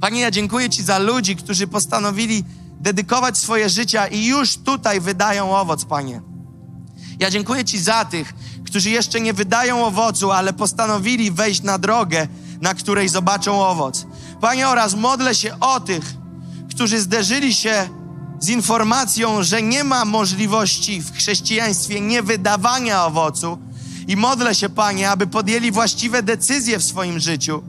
[0.00, 2.44] Panie, ja dziękuję Ci za ludzi, którzy postanowili
[2.80, 6.22] dedykować swoje życia i już tutaj wydają owoc, Panie.
[7.18, 8.34] Ja dziękuję Ci za tych,
[8.64, 12.28] którzy jeszcze nie wydają owocu, ale postanowili wejść na drogę,
[12.60, 14.06] na której zobaczą owoc.
[14.42, 16.14] Panie, oraz modlę się o tych,
[16.70, 17.88] którzy zderzyli się
[18.40, 23.58] z informacją, że nie ma możliwości w chrześcijaństwie niewydawania owocu.
[24.08, 27.62] I modlę się, Panie, aby podjęli właściwe decyzje w swoim życiu,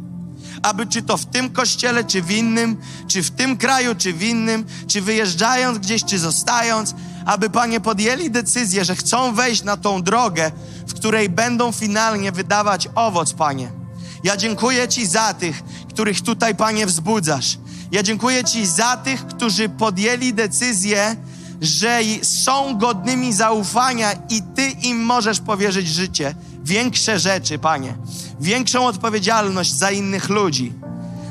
[0.62, 2.78] aby czy to w tym kościele, czy w innym,
[3.08, 6.96] czy w tym kraju, czy w innym, czy wyjeżdżając gdzieś, czy zostając,
[7.26, 10.52] aby Panie podjęli decyzję, że chcą wejść na tą drogę,
[10.88, 13.84] w której będą finalnie wydawać owoc, Panie.
[14.24, 15.64] Ja dziękuję Ci za tych,
[15.94, 17.58] których tutaj, Panie, wzbudzasz.
[17.92, 21.16] Ja dziękuję Ci za tych, którzy podjęli decyzję,
[21.62, 26.36] że są godnymi zaufania i Ty im możesz powierzyć życie.
[26.64, 27.98] Większe rzeczy, Panie.
[28.40, 30.74] Większą odpowiedzialność za innych ludzi.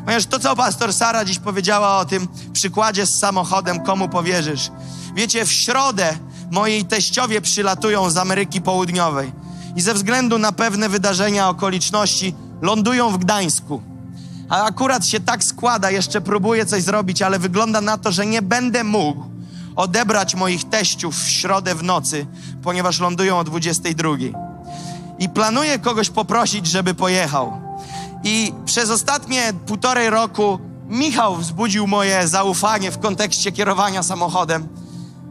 [0.04, 4.70] Ponieważ to, co pastor Sara dziś powiedziała o tym przykładzie z samochodem, komu powierzysz.
[5.14, 6.18] Wiecie, w środę
[6.50, 9.32] mojej teściowie przylatują z Ameryki Południowej
[9.76, 13.91] i ze względu na pewne wydarzenia, okoliczności lądują w Gdańsku.
[14.48, 18.42] A akurat się tak składa, jeszcze próbuję coś zrobić, ale wygląda na to, że nie
[18.42, 19.24] będę mógł
[19.76, 22.26] odebrać moich teściów w środę w nocy,
[22.62, 24.10] ponieważ lądują o 22.
[25.18, 27.60] I planuję kogoś poprosić, żeby pojechał.
[28.24, 30.58] I przez ostatnie półtorej roku
[30.92, 34.68] Michał wzbudził moje zaufanie w kontekście kierowania samochodem.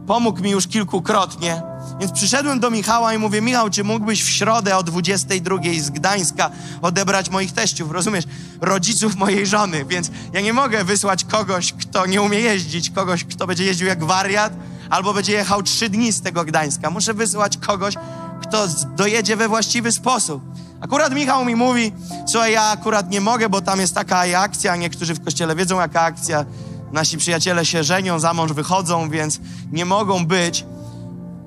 [0.06, 1.62] Pomógł mi już kilkukrotnie.
[2.00, 6.50] Więc przyszedłem do Michała i mówię: Michał, czy mógłbyś w środę o 22 z Gdańska
[6.82, 7.90] odebrać moich teściów?
[7.90, 8.24] Rozumiesz?
[8.60, 9.84] Rodziców mojej żony.
[9.84, 14.04] Więc ja nie mogę wysłać kogoś, kto nie umie jeździć, kogoś, kto będzie jeździł jak
[14.04, 14.52] wariat,
[14.90, 16.90] albo będzie jechał trzy dni z tego Gdańska.
[16.90, 17.94] Muszę wysłać kogoś,
[18.42, 20.42] kto dojedzie we właściwy sposób.
[20.80, 21.92] Akurat Michał mi mówi,
[22.26, 26.00] słuchaj, ja akurat nie mogę, bo tam jest taka akcja, niektórzy w kościele wiedzą, jaka
[26.00, 26.44] akcja.
[26.92, 29.40] Nasi przyjaciele się żenią, za mąż wychodzą, więc
[29.72, 30.64] nie mogą być.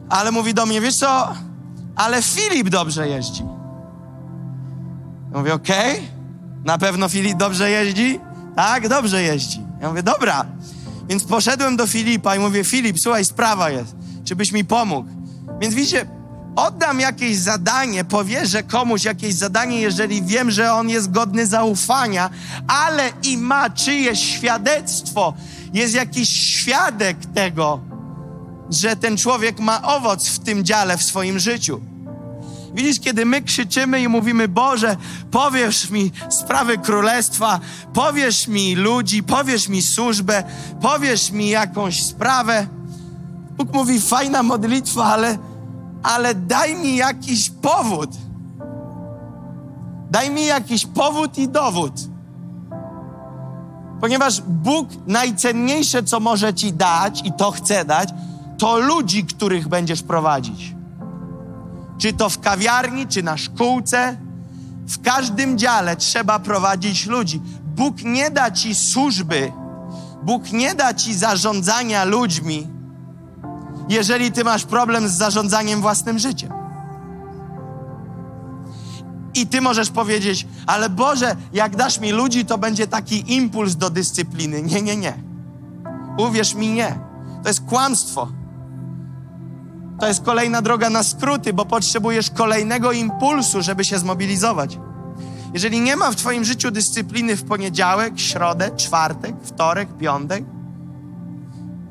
[0.10, 1.34] Ale mówi do mnie, wiesz co,
[1.96, 3.44] ale Filip dobrze jeździ.
[5.32, 6.08] Ja mówię, okej, okay.
[6.66, 8.20] na pewno Filip dobrze jeździ?
[8.56, 9.62] Tak, dobrze jeździ.
[9.82, 10.46] Ja mówię, dobra.
[11.08, 15.10] Więc poszedłem do Filipa i mówię, Filip, słuchaj, sprawa jest, czy byś mi pomógł?
[15.62, 16.06] Więc widzicie,
[16.56, 22.30] oddam jakieś zadanie, powierzę komuś jakieś zadanie, jeżeli wiem, że on jest godny zaufania,
[22.68, 25.34] ale i ma czyjeś świadectwo,
[25.74, 27.80] jest jakiś świadek tego,
[28.70, 31.82] że ten człowiek ma owoc w tym dziale w swoim życiu.
[32.76, 34.98] Widzisz, kiedy my krzyczymy i mówimy, Boże,
[35.32, 37.60] powiesz mi sprawy królestwa,
[37.94, 40.44] powiesz mi ludzi, powiesz mi służbę,
[40.82, 42.68] powiesz mi jakąś sprawę.
[43.58, 45.38] Bóg mówi, fajna modlitwa, ale,
[46.04, 48.10] ale daj mi jakiś powód.
[50.12, 51.94] Daj mi jakiś powód i dowód.
[54.02, 58.10] Ponieważ Bóg najcenniejsze, co może ci dać, i to chce dać,
[58.58, 60.76] to ludzi, których będziesz prowadzić.
[61.98, 64.18] Czy to w kawiarni, czy na szkółce,
[64.88, 67.42] w każdym dziale trzeba prowadzić ludzi.
[67.76, 69.52] Bóg nie da ci służby,
[70.24, 72.68] Bóg nie da ci zarządzania ludźmi,
[73.90, 76.50] jeżeli ty masz problem z zarządzaniem własnym życiem.
[79.34, 83.90] I ty możesz powiedzieć, ale Boże, jak dasz mi ludzi, to będzie taki impuls do
[83.90, 84.62] dyscypliny.
[84.62, 85.14] Nie, nie, nie.
[86.18, 87.00] Uwierz mi, nie.
[87.44, 88.28] To jest kłamstwo.
[90.00, 94.80] To jest kolejna droga na skróty, bo potrzebujesz kolejnego impulsu, żeby się zmobilizować.
[95.54, 100.44] Jeżeli nie ma w Twoim życiu dyscypliny w poniedziałek, środę, czwartek, wtorek, piątek,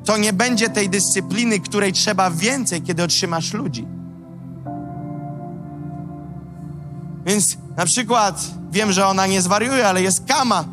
[0.05, 3.87] to nie będzie tej dyscypliny, której trzeba więcej, kiedy otrzymasz ludzi.
[7.25, 8.41] Więc na przykład
[8.71, 10.65] wiem, że ona nie zwariuje, ale jest Kama.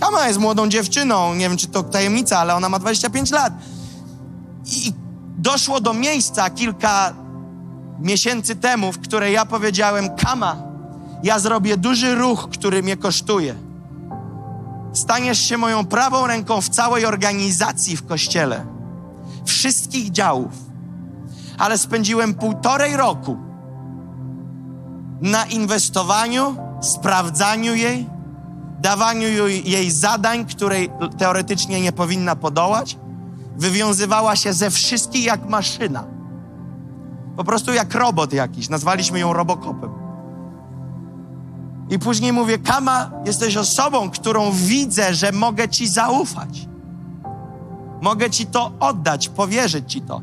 [0.00, 3.52] Kama jest młodą dziewczyną, nie wiem czy to tajemnica, ale ona ma 25 lat.
[4.66, 4.92] I
[5.46, 7.14] doszło do miejsca kilka
[8.00, 10.56] miesięcy temu, w której ja powiedziałem: Kama,
[11.22, 13.54] ja zrobię duży ruch, który mnie kosztuje.
[14.92, 18.66] Staniesz się moją prawą ręką w całej organizacji w kościele,
[19.44, 20.52] wszystkich działów.
[21.58, 23.36] Ale spędziłem półtorej roku
[25.20, 28.06] na inwestowaniu, sprawdzaniu jej,
[28.80, 32.96] dawaniu jej zadań, której teoretycznie nie powinna podołać
[33.56, 36.04] wywiązywała się ze wszystkich jak maszyna.
[37.36, 38.68] Po prostu jak robot jakiś.
[38.68, 39.90] Nazwaliśmy ją robokopem.
[41.90, 46.68] I później mówię, Kama, jesteś osobą, którą widzę, że mogę ci zaufać.
[48.02, 50.20] Mogę ci to oddać, powierzyć ci to.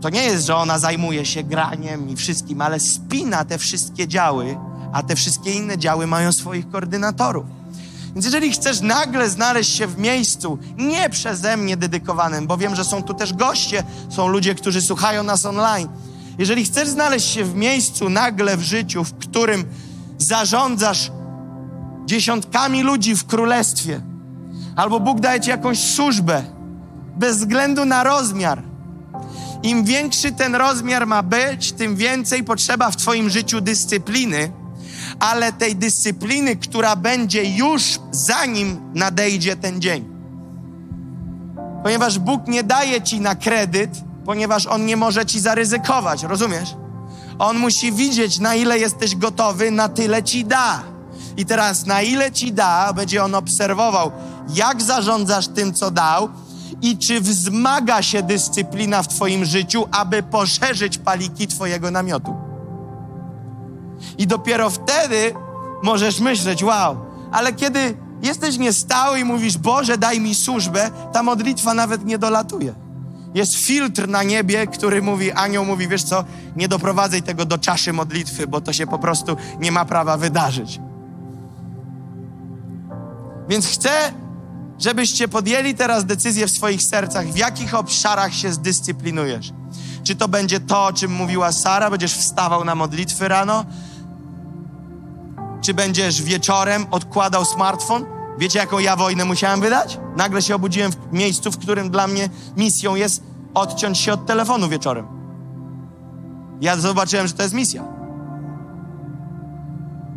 [0.00, 4.58] To nie jest, że ona zajmuje się graniem i wszystkim, ale spina te wszystkie działy,
[4.92, 7.46] a te wszystkie inne działy mają swoich koordynatorów.
[8.14, 12.84] Więc jeżeli chcesz nagle znaleźć się w miejscu nie przeze mnie dedykowanym, bo wiem, że
[12.84, 15.88] są tu też goście, są ludzie, którzy słuchają nas online.
[16.38, 19.64] Jeżeli chcesz znaleźć się w miejscu nagle w życiu, w którym
[20.18, 21.10] zarządzasz
[22.06, 24.00] dziesiątkami ludzi w królestwie,
[24.76, 26.42] albo Bóg daje ci jakąś służbę,
[27.16, 28.62] bez względu na rozmiar,
[29.62, 34.52] im większy ten rozmiar ma być, tym więcej potrzeba w Twoim życiu dyscypliny,
[35.20, 40.04] ale tej dyscypliny, która będzie już zanim nadejdzie ten dzień.
[41.82, 43.90] Ponieważ Bóg nie daje ci na kredyt,
[44.24, 46.74] ponieważ On nie może ci zaryzykować, rozumiesz?
[47.38, 50.82] On musi widzieć, na ile jesteś gotowy, na tyle ci da.
[51.36, 54.12] I teraz, na ile ci da, będzie On obserwował,
[54.54, 56.28] jak zarządzasz tym, co dał
[56.82, 62.47] i czy wzmaga się dyscyplina w Twoim życiu, aby poszerzyć paliki Twojego namiotu.
[64.18, 65.34] I dopiero wtedy
[65.82, 66.96] możesz myśleć, wow,
[67.32, 72.74] ale kiedy jesteś niestały i mówisz, Boże, daj mi służbę, ta modlitwa nawet nie dolatuje.
[73.34, 76.24] Jest filtr na niebie, który mówi, anioł mówi, wiesz co,
[76.56, 80.80] nie doprowadzaj tego do czaszy modlitwy, bo to się po prostu nie ma prawa wydarzyć.
[83.48, 83.90] Więc chcę,
[84.78, 89.52] żebyście podjęli teraz decyzję w swoich sercach, w jakich obszarach się zdyscyplinujesz.
[90.08, 93.64] Czy to będzie to, o czym mówiła Sara, będziesz wstawał na modlitwy rano?
[95.60, 98.04] Czy będziesz wieczorem odkładał smartfon?
[98.38, 99.98] Wiecie, jaką ja wojnę musiałem wydać?
[100.16, 103.22] Nagle się obudziłem w miejscu, w którym dla mnie misją jest
[103.54, 105.06] odciąć się od telefonu wieczorem.
[106.60, 107.84] Ja zobaczyłem, że to jest misja.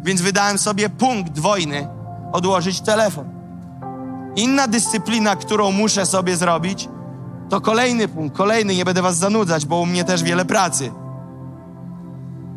[0.04, 1.88] Więc wydałem sobie punkt wojny
[2.34, 3.26] odłożyć telefon.
[4.36, 6.90] Inna dyscyplina, którą muszę sobie zrobić,
[7.52, 10.92] to kolejny punkt, kolejny, nie będę was zanudzać, bo u mnie też wiele pracy.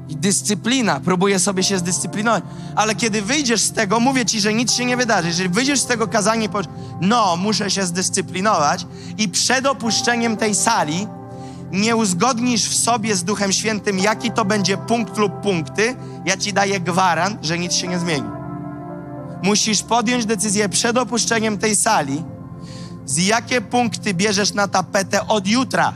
[0.09, 2.45] I dyscyplina, próbuję sobie się zdyscyplinować.
[2.77, 5.29] Ale kiedy wyjdziesz z tego, mówię ci, że nic się nie wydarzy.
[5.29, 6.49] Jeżeli wyjdziesz z tego kazania
[7.01, 8.87] no, muszę się zdyscyplinować
[9.19, 11.07] i przed opuszczeniem tej sali
[11.73, 16.53] nie uzgodnisz w sobie z Duchem Świętym, jaki to będzie punkt lub punkty, ja ci
[16.53, 18.29] daję gwarant, że nic się nie zmieni.
[19.43, 22.25] Musisz podjąć decyzję przed opuszczeniem tej sali,
[23.07, 25.93] z jakie punkty bierzesz na tapetę od jutra.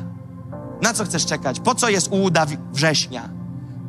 [0.82, 1.60] Na co chcesz czekać?
[1.60, 3.28] Po co jest ułuda września?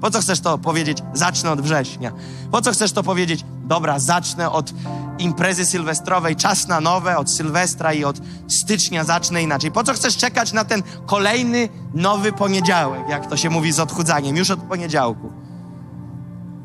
[0.01, 0.97] Po co chcesz to powiedzieć?
[1.13, 2.11] Zacznę od września.
[2.51, 3.45] Po co chcesz to powiedzieć?
[3.63, 4.73] Dobra, zacznę od
[5.19, 8.17] imprezy sylwestrowej, czas na nowe, od Sylwestra i od
[8.47, 9.71] stycznia zacznę inaczej.
[9.71, 14.37] Po co chcesz czekać na ten kolejny nowy poniedziałek, jak to się mówi z odchudzaniem,
[14.37, 15.33] już od poniedziałku?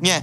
[0.01, 0.21] Nie.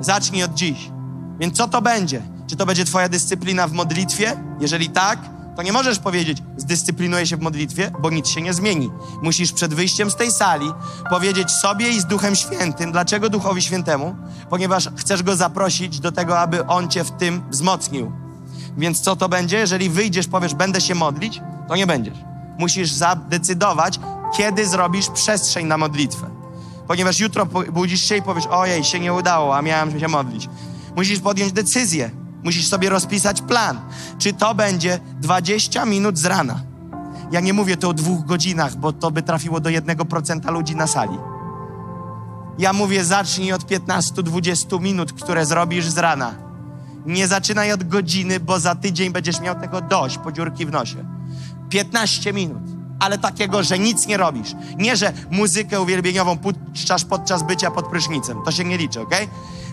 [0.00, 0.90] Zacznij od dziś.
[1.38, 2.22] Więc co to będzie?
[2.46, 4.36] Czy to będzie Twoja dyscyplina w modlitwie?
[4.60, 5.18] Jeżeli tak,
[5.56, 8.90] to nie możesz powiedzieć, zdyscyplinuję się w modlitwie, bo nic się nie zmieni.
[9.22, 10.72] Musisz przed wyjściem z tej sali
[11.10, 12.92] powiedzieć sobie i z Duchem Świętym.
[12.92, 14.16] Dlaczego Duchowi Świętemu?
[14.50, 18.12] Ponieważ chcesz go zaprosić do tego, aby on cię w tym wzmocnił.
[18.76, 19.58] Więc co to będzie?
[19.58, 22.18] Jeżeli wyjdziesz, powiesz, będę się modlić, to nie będziesz.
[22.58, 24.00] Musisz zadecydować,
[24.36, 26.30] kiedy zrobisz przestrzeń na modlitwę.
[26.88, 30.48] Ponieważ jutro budzisz się i powiesz, ojej, się nie udało, a miałem się modlić.
[30.96, 32.10] Musisz podjąć decyzję
[32.42, 33.80] Musisz sobie rozpisać plan.
[34.18, 36.60] Czy to będzie 20 minut z rana?
[37.32, 40.86] Ja nie mówię tu o dwóch godzinach, bo to by trafiło do 1% ludzi na
[40.86, 41.18] sali.
[42.58, 46.34] Ja mówię, zacznij od 15-20 minut, które zrobisz z rana.
[47.06, 51.04] Nie zaczynaj od godziny, bo za tydzień będziesz miał tego dość, podziurki w nosie.
[51.68, 52.62] 15 minut,
[53.00, 54.54] ale takiego, że nic nie robisz.
[54.78, 58.38] Nie, że muzykę uwielbieniową puszczasz podczas bycia pod prysznicem.
[58.44, 59.14] To się nie liczy, ok?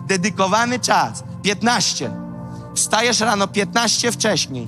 [0.07, 1.23] Dedykowany czas.
[1.43, 2.28] 15
[2.79, 4.67] Wstajesz rano 15 wcześniej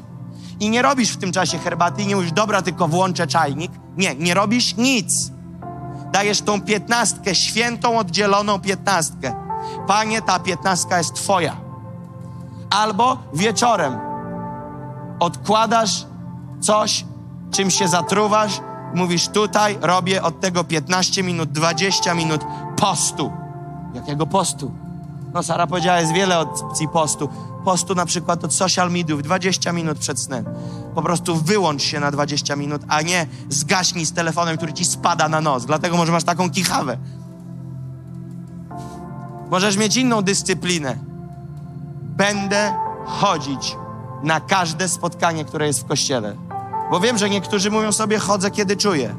[0.59, 3.71] i nie robisz w tym czasie herbaty i nie mówisz, dobra, tylko włączę czajnik.
[3.97, 5.31] Nie, nie robisz nic.
[6.11, 9.33] Dajesz tą piętnastkę, świętą, oddzieloną piętnastkę.
[9.88, 11.55] Panie, ta piętnastka jest Twoja.
[12.69, 13.99] Albo wieczorem
[15.19, 16.05] odkładasz
[16.61, 17.05] coś,
[17.51, 18.61] czym się zatruwasz,
[18.93, 22.41] mówisz tutaj robię od tego 15 minut, 20 minut
[22.77, 23.31] postu.
[23.93, 24.71] Jakiego postu?
[25.33, 27.29] No Sara powiedziała, jest wiele opcji postu
[27.65, 30.45] postu na przykład od social mediów 20 minut przed snem.
[30.95, 35.29] Po prostu wyłącz się na 20 minut, a nie zgaśnij z telefonem, który ci spada
[35.29, 35.65] na nos.
[35.65, 36.97] Dlatego może masz taką kichawę.
[39.49, 40.97] Możesz mieć inną dyscyplinę.
[42.01, 42.73] Będę
[43.05, 43.75] chodzić
[44.23, 46.35] na każde spotkanie, które jest w kościele.
[46.91, 49.15] Bo wiem, że niektórzy mówią sobie, chodzę kiedy czuję.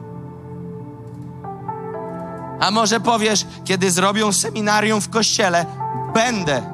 [2.60, 5.66] A może powiesz, kiedy zrobią seminarium w kościele,
[6.14, 6.71] będę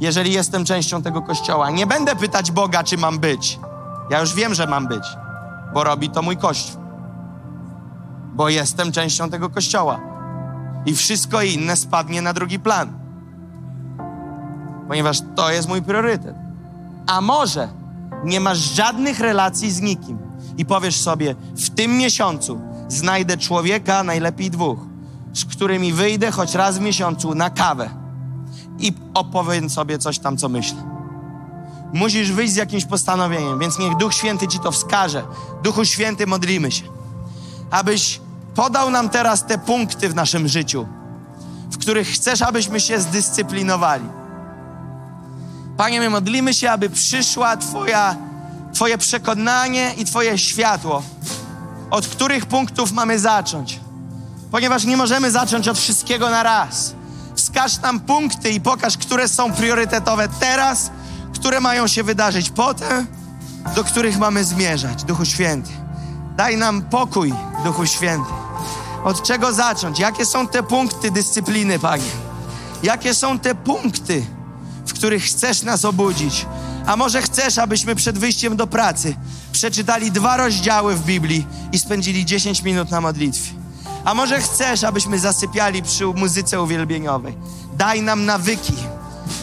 [0.00, 1.70] jeżeli jestem częścią tego kościoła.
[1.70, 3.58] Nie będę pytać Boga, czy mam być.
[4.10, 5.04] Ja już wiem, że mam być,
[5.74, 6.80] bo robi to mój kościół.
[8.34, 10.00] Bo jestem częścią tego kościoła.
[10.86, 12.98] I wszystko inne spadnie na drugi plan.
[14.88, 16.34] Ponieważ to jest mój priorytet.
[17.06, 17.68] A może
[18.24, 20.18] nie masz żadnych relacji z nikim
[20.56, 24.78] i powiesz sobie, w tym miesiącu znajdę człowieka, najlepiej dwóch,
[25.32, 27.90] z którymi wyjdę choć raz w miesiącu na kawę
[28.78, 30.98] i opowiem sobie coś tam, co myślę.
[31.92, 35.24] Musisz wyjść z jakimś postanowieniem, więc niech Duch Święty ci to wskaże.
[35.62, 36.84] Duchu Święty, modlimy się,
[37.70, 38.20] abyś
[38.54, 40.86] podał nam teraz te punkty w naszym życiu,
[41.70, 44.04] w których chcesz, abyśmy się zdyscyplinowali.
[45.76, 48.16] Panie, my modlimy się, aby przyszła Twoja,
[48.74, 51.02] Twoje przekonanie i Twoje światło,
[51.90, 53.80] od których punktów mamy zacząć.
[54.50, 56.94] Ponieważ nie możemy zacząć od wszystkiego na raz.
[57.38, 60.90] Wskaż nam punkty i pokaż, które są priorytetowe teraz,
[61.34, 63.06] które mają się wydarzyć potem,
[63.76, 65.04] do których mamy zmierzać.
[65.04, 65.70] Duchu Święty,
[66.36, 67.34] daj nam pokój,
[67.64, 68.30] Duchu Święty.
[69.04, 69.98] Od czego zacząć?
[69.98, 72.10] Jakie są te punkty dyscypliny, Panie?
[72.82, 74.26] Jakie są te punkty,
[74.86, 76.46] w których chcesz nas obudzić?
[76.86, 79.16] A może chcesz, abyśmy przed wyjściem do pracy
[79.52, 83.50] przeczytali dwa rozdziały w Biblii i spędzili 10 minut na modlitwie?
[84.04, 87.34] A może chcesz, abyśmy zasypiali przy muzyce uwielbieniowej?
[87.76, 88.74] Daj nam nawyki,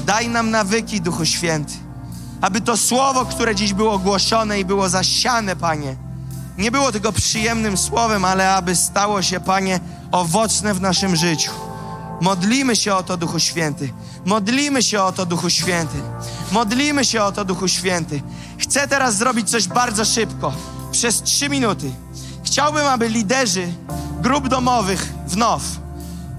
[0.06, 1.74] daj nam nawyki, Duchu Święty,
[2.42, 5.96] aby to słowo, które dziś było głoszone i było zasiane, Panie,
[6.58, 9.80] nie było tylko przyjemnym słowem, ale aby stało się, Panie,
[10.12, 11.52] owocne w naszym życiu.
[12.22, 13.94] Modlimy się o to, Duchu Święty.
[14.26, 15.98] Modlimy się o to, Duchu Święty.
[16.52, 18.22] Modlimy się o to, Duchu Święty.
[18.58, 20.54] Chcę teraz zrobić coś bardzo szybko,
[20.92, 21.92] przez trzy minuty.
[22.46, 23.68] Chciałbym, aby liderzy
[24.22, 25.62] grup domowych w NOW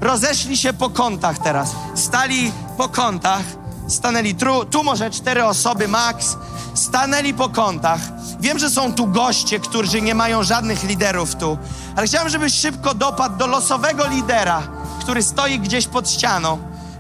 [0.01, 1.74] rozeszli się po kątach teraz.
[1.95, 3.43] Stali po kątach,
[3.89, 6.37] stanęli tu, tu może cztery osoby max,
[6.74, 8.01] stanęli po kątach.
[8.41, 11.59] Wiem, że są tu goście, którzy nie mają żadnych liderów tu,
[11.97, 14.62] ale chciałem, żebyś szybko dopadł do losowego lidera,
[15.01, 16.59] który stoi gdzieś pod ścianą,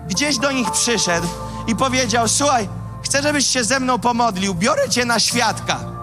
[0.08, 1.26] gdzieś do nich przyszedł
[1.66, 2.68] i powiedział: Słuchaj,
[3.02, 5.95] chcę, żebyś się ze mną pomodlił, biorę cię na świadka.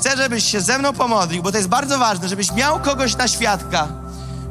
[0.00, 3.28] Chcę, żebyś się ze mną pomodlił, bo to jest bardzo ważne, żebyś miał kogoś na
[3.28, 3.88] świadka.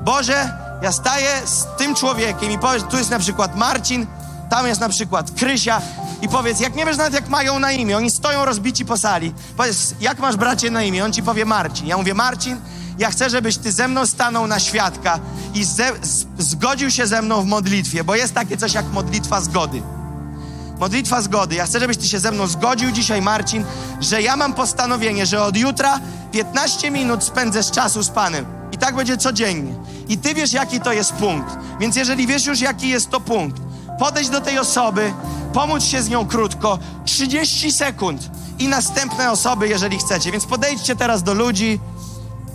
[0.03, 4.07] Boże, ja staję z tym człowiekiem i powiedz, tu jest na przykład Marcin,
[4.49, 5.81] tam jest na przykład Krysia
[6.21, 9.33] i powiedz, jak nie wiesz nawet jak mają na imię, oni stoją rozbici po sali.
[9.57, 11.05] Powiedz, jak masz bracie na imię?
[11.05, 11.87] On ci powie Marcin.
[11.87, 12.61] Ja mówię, Marcin,
[12.99, 15.19] ja chcę, żebyś ty ze mną stanął na świadka
[15.53, 19.41] i ze, z, zgodził się ze mną w modlitwie, bo jest takie coś jak modlitwa
[19.41, 19.81] zgody.
[20.79, 21.55] Modlitwa zgody.
[21.55, 23.65] Ja chcę, żebyś ty się ze mną zgodził dzisiaj, Marcin,
[24.01, 25.99] że ja mam postanowienie, że od jutra
[26.31, 28.45] 15 minut spędzę z czasu z Panem.
[28.71, 29.75] I tak będzie codziennie.
[30.07, 31.57] I ty wiesz, jaki to jest punkt.
[31.79, 33.61] Więc jeżeli wiesz już, jaki jest to punkt,
[33.99, 35.13] podejść do tej osoby,
[35.53, 38.29] pomóc się z nią krótko, 30 sekund
[38.59, 40.31] i następne osoby, jeżeli chcecie.
[40.31, 41.79] Więc podejdźcie teraz do ludzi,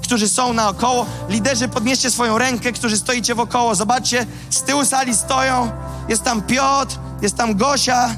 [0.03, 1.07] którzy są naokoło.
[1.29, 3.75] Liderzy, podnieście swoją rękę, którzy stoicie wokoło.
[3.75, 5.71] Zobaczcie, z tyłu sali stoją.
[6.09, 8.15] Jest tam Piotr, jest tam Gosia,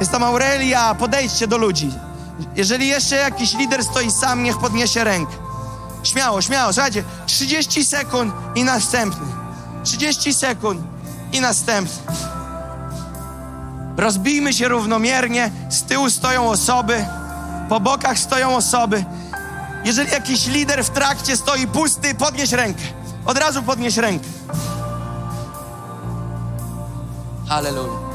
[0.00, 0.94] jest tam Aurelia.
[0.94, 1.90] Podejdźcie do ludzi.
[2.56, 5.32] Jeżeli jeszcze jakiś lider stoi sam, niech podniesie rękę.
[6.02, 6.72] Śmiało, śmiało.
[6.72, 9.26] Słuchajcie, 30 sekund i następny.
[9.84, 10.80] 30 sekund
[11.32, 12.14] i następny.
[13.96, 15.50] Rozbijmy się równomiernie.
[15.68, 17.04] Z tyłu stoją osoby,
[17.68, 19.04] po bokach stoją osoby.
[19.84, 22.82] Jeżeli jakiś lider w trakcie stoi pusty, podnieś rękę.
[23.26, 24.26] Od razu podnieś rękę.
[27.50, 28.09] Hallelujah.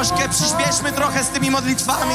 [0.00, 2.14] Troszkę, przyspieszmy trochę z tymi modlitwami.